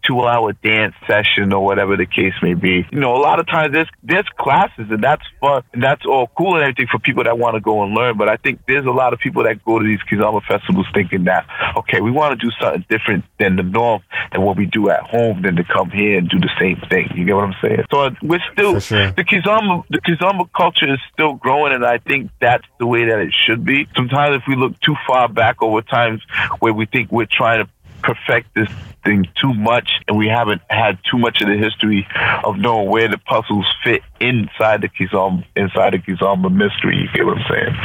Two 0.07 0.21
hour 0.23 0.53
dance 0.53 0.95
session 1.07 1.53
or 1.53 1.65
whatever 1.65 1.97
the 1.97 2.07
case 2.07 2.35
may 2.43 2.55
be. 2.55 2.87
You 2.93 3.01
know, 3.01 3.17
a 3.17 3.23
lot 3.23 3.41
of 3.41 3.47
times 3.47 3.73
there's 3.73 3.89
there's 4.03 4.27
classes 4.39 4.87
and 4.91 5.03
that's 5.03 5.25
fun 5.41 5.63
and 5.73 5.83
that's 5.83 6.05
all 6.07 6.31
cool 6.37 6.55
and 6.55 6.63
everything 6.63 6.87
for 6.91 6.99
people 6.99 7.25
that 7.25 7.39
want 7.39 7.55
to 7.55 7.61
go 7.61 7.83
and 7.83 7.95
learn. 7.95 8.17
But 8.17 8.29
I 8.29 8.37
think 8.37 8.61
there's 8.67 8.87
a 8.87 8.91
lot 8.91 9.13
of 9.13 9.19
people 9.19 9.45
that 9.45 9.65
go 9.65 9.79
to 9.79 9.85
these 9.85 10.01
Kizomba 10.11 10.43
festivals 10.47 10.87
thinking 10.95 11.25
that, 11.25 11.47
okay, 11.77 12.01
we 12.01 12.11
want 12.11 12.39
to 12.39 12.47
do 12.47 12.53
something 12.61 12.85
different 12.89 13.25
than 13.39 13.57
the 13.57 13.63
norm 13.63 14.03
than 14.33 14.43
what 14.43 14.57
we 14.57 14.67
do 14.67 14.91
at 14.91 15.01
home 15.01 15.43
than 15.43 15.57
to 15.57 15.65
come 15.65 15.91
here 15.91 16.19
and 16.19 16.29
do 16.29 16.39
the 16.39 16.51
same 16.61 16.81
thing. 16.89 17.09
You 17.15 17.25
get 17.25 17.35
what 17.35 17.45
I'm 17.45 17.55
saying? 17.63 17.85
So 17.91 18.11
we're 18.23 18.43
still 18.53 18.81
sure. 18.81 19.13
the 19.13 19.25
Kizomba 19.25 19.85
the 19.89 20.01
Kizomba 20.01 20.49
culture 20.57 20.93
is 20.93 21.01
still 21.13 21.35
growing 21.35 21.73
and 21.73 21.85
I 21.85 21.99
think 21.99 22.31
that's 22.41 22.67
the 22.79 22.87
way 22.87 23.07
that 23.07 23.19
it 23.19 23.35
should 23.47 23.65
be. 23.65 23.87
Sometimes 23.97 24.37
if 24.37 24.43
we 24.49 24.57
look 24.57 24.79
too 24.81 24.95
far 25.07 25.29
back 25.29 25.63
over 25.63 25.70
times 25.79 26.23
where 26.59 26.73
we 26.73 26.87
think 26.87 27.11
we're 27.13 27.27
trying 27.27 27.65
to 27.65 27.71
perfect 28.03 28.55
this 28.55 28.69
thing 29.05 29.27
too 29.41 29.55
much 29.55 29.91
and 30.09 30.17
we 30.17 30.29
haven't 30.29 30.61
had 30.69 30.99
too 31.11 31.19
much 31.19 31.41
of 31.41 31.49
the 31.49 31.57
history 31.57 32.07
of 32.45 32.59
knowing 32.59 32.89
where 32.89 33.09
the 33.09 33.19
puzzles 33.19 33.67
fit 33.83 34.03
inside 34.21 34.83
the 34.83 34.89
Kizomba 34.89 35.45
inside 35.57 35.95
the 35.95 35.99
Kizomba 35.99 36.53
mystery, 36.53 36.99
you 36.99 37.09
get 37.15 37.25
what 37.25 37.39
I'm 37.39 37.45
saying? 37.49 37.77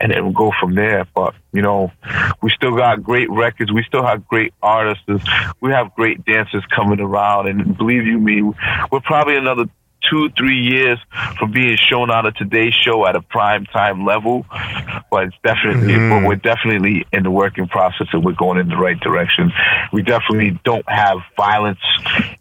And 0.00 0.12
then 0.12 0.24
we'll 0.24 0.32
go 0.32 0.52
from 0.60 0.74
there. 0.74 1.06
But, 1.14 1.34
you 1.52 1.62
know, 1.62 1.92
we 2.42 2.50
still 2.50 2.76
got 2.76 3.02
great 3.02 3.30
records, 3.30 3.72
we 3.72 3.82
still 3.84 4.04
have 4.04 4.26
great 4.28 4.52
artists, 4.62 5.04
we 5.60 5.70
have 5.70 5.94
great 5.94 6.24
dancers 6.24 6.64
coming 6.74 7.00
around 7.00 7.48
and 7.48 7.76
believe 7.76 8.06
you 8.06 8.18
me, 8.18 8.42
we're 8.42 9.00
probably 9.00 9.36
another 9.36 9.64
two, 10.08 10.30
three 10.36 10.58
years 10.58 10.98
from 11.38 11.52
being 11.52 11.76
shown 11.76 12.10
on 12.10 12.26
a 12.26 12.32
Today 12.32 12.70
Show 12.70 13.06
at 13.06 13.16
a 13.16 13.22
prime 13.22 13.66
time 13.66 14.04
level. 14.04 14.46
But 15.10 15.24
it's 15.24 15.36
definitely, 15.42 15.94
mm-hmm. 15.94 16.22
but 16.22 16.28
we're 16.28 16.36
definitely 16.36 17.06
in 17.12 17.22
the 17.22 17.30
working 17.30 17.68
process 17.68 18.08
and 18.12 18.24
we're 18.24 18.32
going 18.32 18.58
in 18.58 18.68
the 18.68 18.76
right 18.76 18.98
direction. 18.98 19.52
We 19.92 20.02
definitely 20.02 20.58
don't 20.64 20.88
have 20.88 21.18
violence 21.36 21.78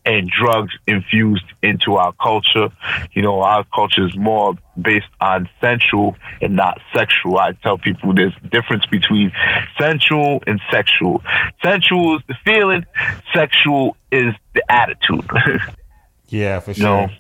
and 0.05 0.29
drugs 0.29 0.73
infused 0.87 1.45
into 1.61 1.95
our 1.95 2.13
culture. 2.13 2.69
You 3.13 3.21
know, 3.21 3.41
our 3.41 3.63
culture 3.73 4.05
is 4.05 4.15
more 4.17 4.55
based 4.79 5.07
on 5.21 5.49
sensual 5.61 6.15
and 6.41 6.55
not 6.55 6.79
sexual. 6.95 7.37
I 7.37 7.53
tell 7.53 7.77
people 7.77 8.13
there's 8.13 8.33
a 8.43 8.47
difference 8.47 8.85
between 8.87 9.31
sensual 9.79 10.41
and 10.47 10.59
sexual. 10.71 11.23
Sensual 11.63 12.17
is 12.17 12.23
the 12.27 12.35
feeling, 12.43 12.85
sexual 13.33 13.95
is 14.11 14.33
the 14.53 14.63
attitude. 14.71 15.29
yeah, 16.27 16.59
for 16.59 16.73
sure. 16.73 17.01
You 17.01 17.07
know? 17.07 17.13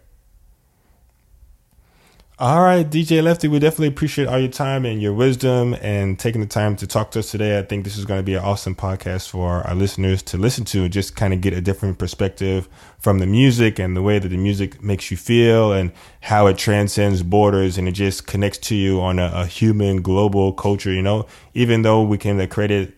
All 2.43 2.61
right, 2.61 2.85
DJ 2.85 3.23
Lefty, 3.23 3.47
we 3.47 3.57
definitely 3.59 3.87
appreciate 3.87 4.27
all 4.27 4.37
your 4.37 4.49
time 4.49 4.83
and 4.83 5.01
your 5.01 5.13
wisdom 5.13 5.75
and 5.75 6.19
taking 6.19 6.41
the 6.41 6.47
time 6.47 6.75
to 6.75 6.85
talk 6.85 7.11
to 7.11 7.19
us 7.19 7.31
today. 7.31 7.57
I 7.57 7.61
think 7.61 7.85
this 7.85 7.95
is 7.95 8.03
going 8.03 8.19
to 8.19 8.23
be 8.23 8.33
an 8.33 8.43
awesome 8.43 8.75
podcast 8.75 9.29
for 9.29 9.65
our 9.65 9.73
listeners 9.73 10.21
to 10.23 10.37
listen 10.37 10.65
to 10.65 10.83
and 10.83 10.91
just 10.91 11.15
kind 11.15 11.33
of 11.33 11.39
get 11.39 11.53
a 11.53 11.61
different 11.61 11.99
perspective 11.99 12.67
from 12.99 13.19
the 13.19 13.25
music 13.25 13.79
and 13.79 13.95
the 13.95 14.01
way 14.01 14.19
that 14.19 14.27
the 14.27 14.35
music 14.35 14.83
makes 14.83 15.09
you 15.09 15.15
feel 15.15 15.71
and 15.71 15.93
how 16.19 16.47
it 16.47 16.57
transcends 16.57 17.23
borders 17.23 17.77
and 17.77 17.87
it 17.87 17.93
just 17.93 18.27
connects 18.27 18.57
to 18.57 18.75
you 18.75 18.99
on 18.99 19.19
a, 19.19 19.31
a 19.33 19.45
human 19.45 20.01
global 20.01 20.51
culture, 20.51 20.91
you 20.91 21.01
know, 21.01 21.25
even 21.53 21.83
though 21.83 22.03
we 22.03 22.17
can 22.17 22.45
credit 22.49 22.93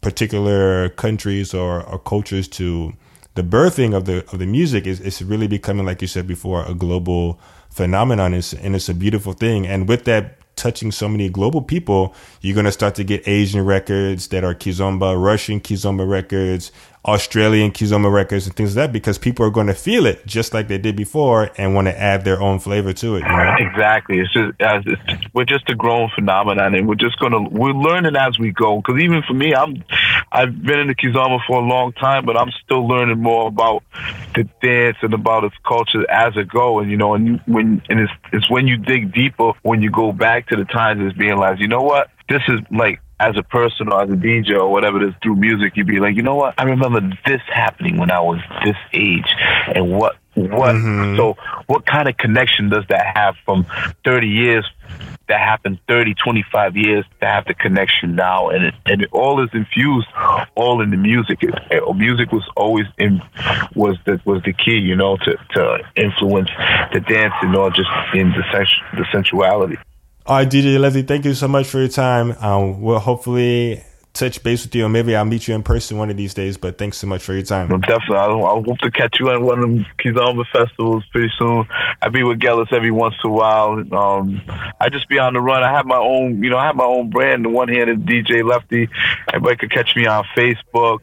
particular 0.00 0.88
countries 0.88 1.52
or, 1.52 1.82
or 1.82 1.98
cultures 1.98 2.48
to 2.48 2.94
the 3.34 3.42
birthing 3.42 3.94
of 3.94 4.06
the 4.06 4.24
of 4.32 4.38
the 4.38 4.46
music 4.46 4.86
is 4.86 5.00
it's 5.00 5.20
really 5.20 5.48
becoming 5.48 5.84
like 5.84 6.00
you 6.00 6.08
said 6.08 6.26
before 6.26 6.64
a 6.64 6.72
global 6.72 7.38
phenomenon 7.74 8.34
is, 8.34 8.54
and 8.54 8.76
it's 8.76 8.88
a 8.88 8.94
beautiful 8.94 9.32
thing. 9.32 9.66
And 9.66 9.88
with 9.88 10.04
that 10.04 10.38
touching 10.54 10.92
so 10.92 11.08
many 11.08 11.28
global 11.28 11.60
people, 11.60 12.14
you're 12.40 12.54
going 12.54 12.66
to 12.66 12.72
start 12.72 12.94
to 12.94 13.04
get 13.04 13.26
Asian 13.26 13.64
records 13.64 14.28
that 14.28 14.44
are 14.44 14.54
Kizomba, 14.54 15.20
Russian 15.20 15.60
Kizomba 15.60 16.08
records, 16.08 16.70
Australian 17.06 17.70
Kizomba 17.70 18.10
records 18.10 18.46
and 18.46 18.56
things 18.56 18.74
like 18.74 18.86
that 18.86 18.92
because 18.92 19.18
people 19.18 19.44
are 19.44 19.50
going 19.50 19.66
to 19.66 19.74
feel 19.74 20.06
it 20.06 20.24
just 20.26 20.54
like 20.54 20.68
they 20.68 20.78
did 20.78 20.96
before 20.96 21.50
and 21.58 21.74
want 21.74 21.86
to 21.86 22.00
add 22.00 22.24
their 22.24 22.40
own 22.40 22.58
flavor 22.58 22.94
to 22.94 23.16
it. 23.16 23.20
You 23.20 23.28
know? 23.28 23.56
Exactly. 23.58 24.20
It's 24.20 24.32
just 24.32 24.60
uh, 24.62 24.80
it's, 24.86 25.26
we're 25.34 25.44
just 25.44 25.68
a 25.68 25.74
growing 25.74 26.10
phenomenon, 26.14 26.74
and 26.74 26.88
we're 26.88 26.94
just 26.94 27.18
gonna 27.18 27.42
we're 27.42 27.72
learning 27.72 28.16
as 28.16 28.38
we 28.38 28.52
go. 28.52 28.76
Because 28.76 29.00
even 29.00 29.22
for 29.22 29.34
me, 29.34 29.54
I'm 29.54 29.84
I've 30.32 30.62
been 30.62 30.78
in 30.78 30.88
the 30.88 30.94
Kizomba 30.94 31.40
for 31.46 31.60
a 31.60 31.66
long 31.66 31.92
time, 31.92 32.24
but 32.24 32.38
I'm 32.38 32.50
still 32.64 32.88
learning 32.88 33.20
more 33.20 33.48
about 33.48 33.82
the 34.34 34.48
dance 34.62 34.96
and 35.02 35.12
about 35.12 35.44
its 35.44 35.56
culture 35.66 36.10
as 36.10 36.36
it 36.36 36.48
go. 36.48 36.78
And 36.78 36.90
you 36.90 36.96
know, 36.96 37.14
and 37.14 37.26
you, 37.26 37.40
when 37.46 37.82
and 37.90 38.00
it's 38.00 38.12
it's 38.32 38.50
when 38.50 38.66
you 38.66 38.78
dig 38.78 39.12
deeper 39.12 39.52
when 39.62 39.82
you 39.82 39.90
go 39.90 40.12
back 40.12 40.48
to 40.48 40.56
the 40.56 40.64
times 40.64 41.02
as 41.04 41.12
being 41.18 41.36
like, 41.36 41.58
you 41.58 41.68
know 41.68 41.82
what, 41.82 42.08
this 42.28 42.42
is 42.48 42.60
like 42.70 43.00
as 43.20 43.36
a 43.36 43.42
person 43.42 43.92
or 43.92 44.02
as 44.02 44.10
a 44.10 44.14
DJ 44.14 44.58
or 44.58 44.70
whatever 44.70 45.02
it 45.02 45.08
is 45.08 45.14
through 45.22 45.36
music, 45.36 45.76
you'd 45.76 45.86
be 45.86 46.00
like, 46.00 46.16
you 46.16 46.22
know 46.22 46.34
what? 46.34 46.54
I 46.58 46.64
remember 46.64 47.00
this 47.26 47.40
happening 47.52 47.96
when 47.96 48.10
I 48.10 48.20
was 48.20 48.40
this 48.64 48.76
age, 48.92 49.32
and 49.74 49.92
what 49.92 50.16
what 50.34 50.74
mm-hmm. 50.74 51.16
so 51.16 51.36
what 51.66 51.86
kind 51.86 52.08
of 52.08 52.16
connection 52.16 52.68
does 52.68 52.84
that 52.88 53.16
have 53.16 53.36
from 53.44 53.66
30 54.04 54.26
years 54.26 54.68
that 55.28 55.38
happened 55.38 55.78
30 55.86 56.14
25 56.14 56.76
years 56.76 57.04
to 57.20 57.26
have 57.26 57.44
the 57.46 57.54
connection 57.54 58.16
now 58.16 58.48
and 58.48 58.64
it, 58.64 58.74
and 58.86 59.02
it 59.02 59.08
all 59.12 59.42
is 59.42 59.50
infused 59.52 60.08
all 60.56 60.82
in 60.82 60.90
the 60.90 60.96
music 60.96 61.42
it, 61.42 61.54
it, 61.70 61.96
music 61.96 62.32
was 62.32 62.42
always 62.56 62.86
in 62.98 63.22
was 63.76 63.96
the 64.06 64.20
was 64.24 64.42
the 64.42 64.52
key 64.52 64.78
you 64.78 64.96
know 64.96 65.16
to 65.18 65.36
to 65.54 65.78
influence 65.94 66.50
the 66.92 67.00
dance 67.00 67.34
and 67.42 67.54
all 67.54 67.70
just 67.70 67.90
in 68.12 68.30
the 68.30 68.42
sens- 68.52 68.80
the 68.94 69.06
sensuality 69.12 69.76
all 70.26 70.36
right, 70.36 70.48
DJ 70.48 70.78
Lefty, 70.78 71.02
thank 71.02 71.24
you 71.26 71.34
so 71.34 71.48
much 71.48 71.66
for 71.66 71.78
your 71.78 71.88
time. 71.88 72.32
Um, 72.40 72.80
we'll 72.80 72.98
hopefully 72.98 73.82
touch 74.14 74.42
base 74.44 74.64
with 74.64 74.74
you, 74.74 74.86
or 74.86 74.88
maybe 74.88 75.14
I'll 75.14 75.24
meet 75.24 75.48
you 75.48 75.54
in 75.54 75.62
person 75.62 75.98
one 75.98 76.08
of 76.08 76.16
these 76.16 76.32
days. 76.32 76.56
But 76.56 76.78
thanks 76.78 76.96
so 76.96 77.06
much 77.06 77.22
for 77.22 77.34
your 77.34 77.42
time. 77.42 77.68
Well, 77.68 77.80
definitely, 77.80 78.16
I, 78.16 78.26
I 78.26 78.62
hope 78.62 78.78
to 78.78 78.90
catch 78.90 79.16
you 79.20 79.28
at 79.30 79.40
one 79.40 79.58
of 79.58 79.70
the 79.70 79.84
Kizomba 79.98 80.44
festivals 80.52 81.04
pretty 81.10 81.32
soon. 81.36 81.66
I 82.00 82.08
be 82.08 82.22
with 82.22 82.38
Gellis 82.38 82.72
every 82.72 82.92
once 82.92 83.16
in 83.22 83.30
a 83.30 83.32
while. 83.32 83.72
Um, 83.94 84.40
I 84.80 84.88
just 84.88 85.08
be 85.08 85.18
on 85.18 85.34
the 85.34 85.40
run. 85.40 85.62
I 85.62 85.72
have 85.72 85.84
my 85.84 85.96
own, 85.96 86.42
you 86.42 86.48
know, 86.48 86.56
I 86.56 86.66
have 86.66 86.76
my 86.76 86.84
own 86.84 87.10
brand. 87.10 87.44
The 87.44 87.48
one 87.48 87.68
handed 87.68 88.06
DJ 88.06 88.48
Lefty. 88.48 88.88
Everybody 89.32 89.56
could 89.56 89.72
catch 89.72 89.96
me 89.96 90.06
on 90.06 90.24
Facebook, 90.36 91.00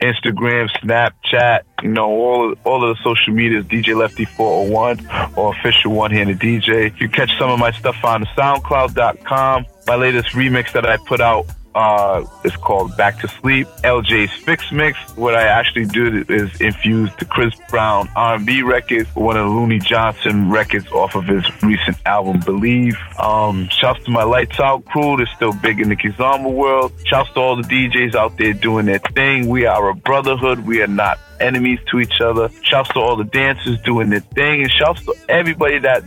Instagram, 0.00 0.68
Snapchat. 0.82 1.60
You 1.82 1.88
know, 1.88 2.10
all 2.10 2.54
all 2.64 2.88
of 2.88 2.96
the 2.96 3.02
social 3.02 3.32
medias. 3.32 3.64
DJ 3.64 3.96
Lefty 3.96 4.26
401 4.26 5.32
or 5.36 5.54
official 5.54 5.92
one 5.92 6.10
handed 6.10 6.38
DJ. 6.38 6.98
You 7.00 7.08
catch 7.08 7.36
some 7.38 7.50
of 7.50 7.58
my 7.58 7.72
stuff 7.72 8.04
on 8.04 8.24
SoundCloud.com. 8.36 9.66
My 9.86 9.96
latest 9.96 10.28
remix 10.28 10.72
that 10.72 10.86
I 10.86 10.98
put 10.98 11.20
out 11.20 11.46
uh, 11.74 12.24
it's 12.44 12.56
called 12.56 12.96
Back 12.96 13.20
to 13.20 13.28
Sleep. 13.28 13.66
LJ's 13.84 14.32
Fix 14.44 14.70
Mix. 14.72 14.98
What 15.16 15.34
I 15.34 15.44
actually 15.44 15.86
do 15.86 16.24
is 16.28 16.60
infuse 16.60 17.10
the 17.18 17.24
Chris 17.24 17.54
Brown 17.68 18.08
R&B 18.14 18.62
records, 18.62 19.08
one 19.14 19.36
of 19.36 19.46
Looney 19.48 19.78
Johnson 19.78 20.50
records 20.50 20.90
off 20.92 21.14
of 21.14 21.26
his 21.26 21.44
recent 21.62 21.96
album 22.06 22.40
Believe. 22.40 22.96
Um, 23.18 23.68
shouts 23.68 24.04
to 24.04 24.10
my 24.10 24.24
Lights 24.24 24.60
Out 24.60 24.84
crew. 24.86 25.16
They're 25.16 25.26
still 25.34 25.52
big 25.52 25.80
in 25.80 25.88
the 25.88 25.96
Kizomba 25.96 26.52
world. 26.52 26.92
Shouts 27.04 27.32
to 27.34 27.40
all 27.40 27.56
the 27.56 27.62
DJs 27.62 28.14
out 28.14 28.36
there 28.38 28.52
doing 28.52 28.86
their 28.86 28.98
thing. 28.98 29.48
We 29.48 29.66
are 29.66 29.88
a 29.88 29.94
brotherhood. 29.94 30.66
We 30.66 30.82
are 30.82 30.86
not 30.86 31.18
enemies 31.42 31.78
to 31.90 32.00
each 32.00 32.20
other. 32.20 32.48
Shouts 32.62 32.90
to 32.90 33.00
all 33.00 33.16
the 33.16 33.24
dancers 33.24 33.80
doing 33.82 34.10
their 34.10 34.20
thing, 34.20 34.62
and 34.62 34.70
shouts 34.70 35.04
to 35.04 35.14
everybody 35.28 35.78
that 35.80 36.04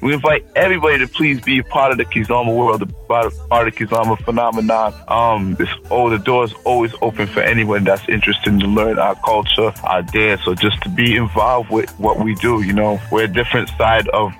we 0.00 0.14
invite 0.14 0.46
everybody 0.54 0.98
to 0.98 1.08
please 1.08 1.40
be 1.40 1.62
part 1.62 1.92
of 1.92 1.98
the 1.98 2.04
Kizomba 2.04 2.54
world, 2.54 2.82
a 2.82 2.86
part 2.86 3.26
of 3.26 3.34
the 3.48 3.72
Kizomba 3.72 4.18
phenomenon. 4.24 4.94
Um, 5.08 5.54
this 5.56 5.68
oh, 5.90 6.08
the 6.08 6.18
door 6.18 6.44
is 6.44 6.54
always 6.64 6.94
open 7.02 7.26
for 7.26 7.40
anyone 7.40 7.84
that's 7.84 8.08
interested 8.08 8.58
to 8.60 8.66
learn 8.66 8.98
our 8.98 9.16
culture, 9.16 9.72
our 9.84 10.02
dance, 10.02 10.46
or 10.46 10.54
just 10.54 10.80
to 10.82 10.88
be 10.88 11.16
involved 11.16 11.70
with 11.70 11.90
what 11.98 12.20
we 12.20 12.34
do. 12.36 12.62
You 12.62 12.72
know, 12.72 13.00
we're 13.10 13.24
a 13.24 13.28
different 13.28 13.68
side 13.70 14.08
of 14.08 14.32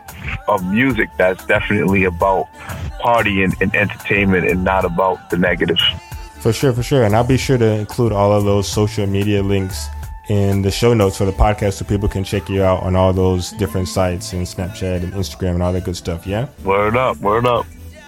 of 0.47 0.65
music 0.71 1.09
that's 1.17 1.45
definitely 1.47 2.05
about 2.05 2.53
party 3.01 3.43
and, 3.43 3.55
and 3.61 3.75
entertainment 3.75 4.47
and 4.49 4.65
not 4.65 4.85
about 4.85 5.31
the 5.31 5.39
negative. 5.39 5.79
For 6.41 6.53
sure, 6.53 6.73
for 6.73 6.83
sure. 6.83 7.05
And 7.05 7.17
I'll 7.17 7.27
be 7.27 7.37
sure 7.37 7.59
to 7.59 7.67
include 7.67 8.13
all 8.13 8.33
of 8.33 8.45
those 8.45 8.69
social 8.69 9.07
media 9.07 9.43
links 9.43 9.89
in 10.29 10.63
the 10.63 10.71
show 10.71 10.95
notes 10.95 11.17
for 11.17 11.25
the 11.25 11.33
podcast 11.33 11.75
so 11.75 11.85
people 11.85 12.09
can 12.09 12.25
check 12.25 12.49
you 12.49 12.63
out 12.63 12.83
on 12.83 12.97
all 12.97 13.13
those 13.13 13.53
different 13.53 13.89
sites 13.89 14.33
and 14.33 14.47
Snapchat 14.47 15.03
and 15.03 15.13
Instagram 15.15 15.55
and 15.55 15.63
all 15.63 15.73
that 15.73 15.85
good 15.85 15.97
stuff. 15.97 16.27
Yeah. 16.27 16.49
Word 16.65 16.97
up. 16.97 17.17
Word 17.19 17.47
up. 17.47 17.67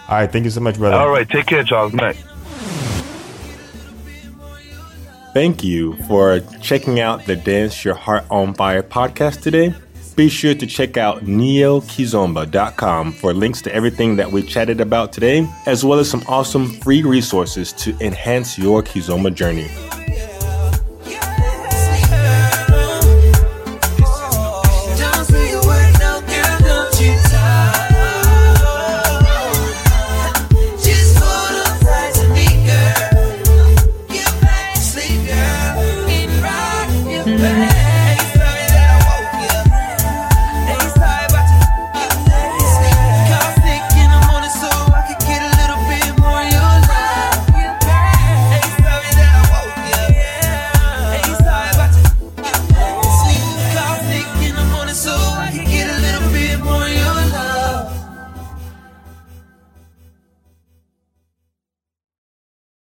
All 0.09 0.19
right. 0.19 0.31
Thank 0.31 0.45
you 0.45 0.51
so 0.51 0.61
much, 0.61 0.77
brother. 0.77 0.97
All 0.97 1.11
right. 1.11 1.29
Take 1.29 1.47
care, 1.47 1.65
Charles. 1.65 1.93
Good 1.93 2.01
night. 2.01 2.17
Thank 5.33 5.63
you 5.63 5.97
for 6.09 6.41
checking 6.61 6.99
out 6.99 7.25
the 7.25 7.37
Dance 7.37 7.85
Your 7.85 7.95
Heart 7.95 8.25
on 8.31 8.53
Fire 8.53 8.83
podcast 8.83 9.43
today. 9.43 9.73
Be 10.17 10.29
sure 10.29 10.55
to 10.55 10.67
check 10.67 10.97
out 10.97 11.25
neokizomba.com 11.25 13.13
for 13.13 13.33
links 13.33 13.63
to 13.63 13.73
everything 13.73 14.17
that 14.17 14.31
we 14.31 14.43
chatted 14.43 14.81
about 14.81 15.13
today, 15.13 15.49
as 15.67 15.85
well 15.85 16.01
as 16.01 16.11
some 16.11 16.25
awesome 16.27 16.67
free 16.81 17.03
resources 17.05 17.73
to 17.75 17.97
enhance 18.01 18.59
your 18.59 18.83
Kizomba 18.83 19.33
journey. 19.33 19.71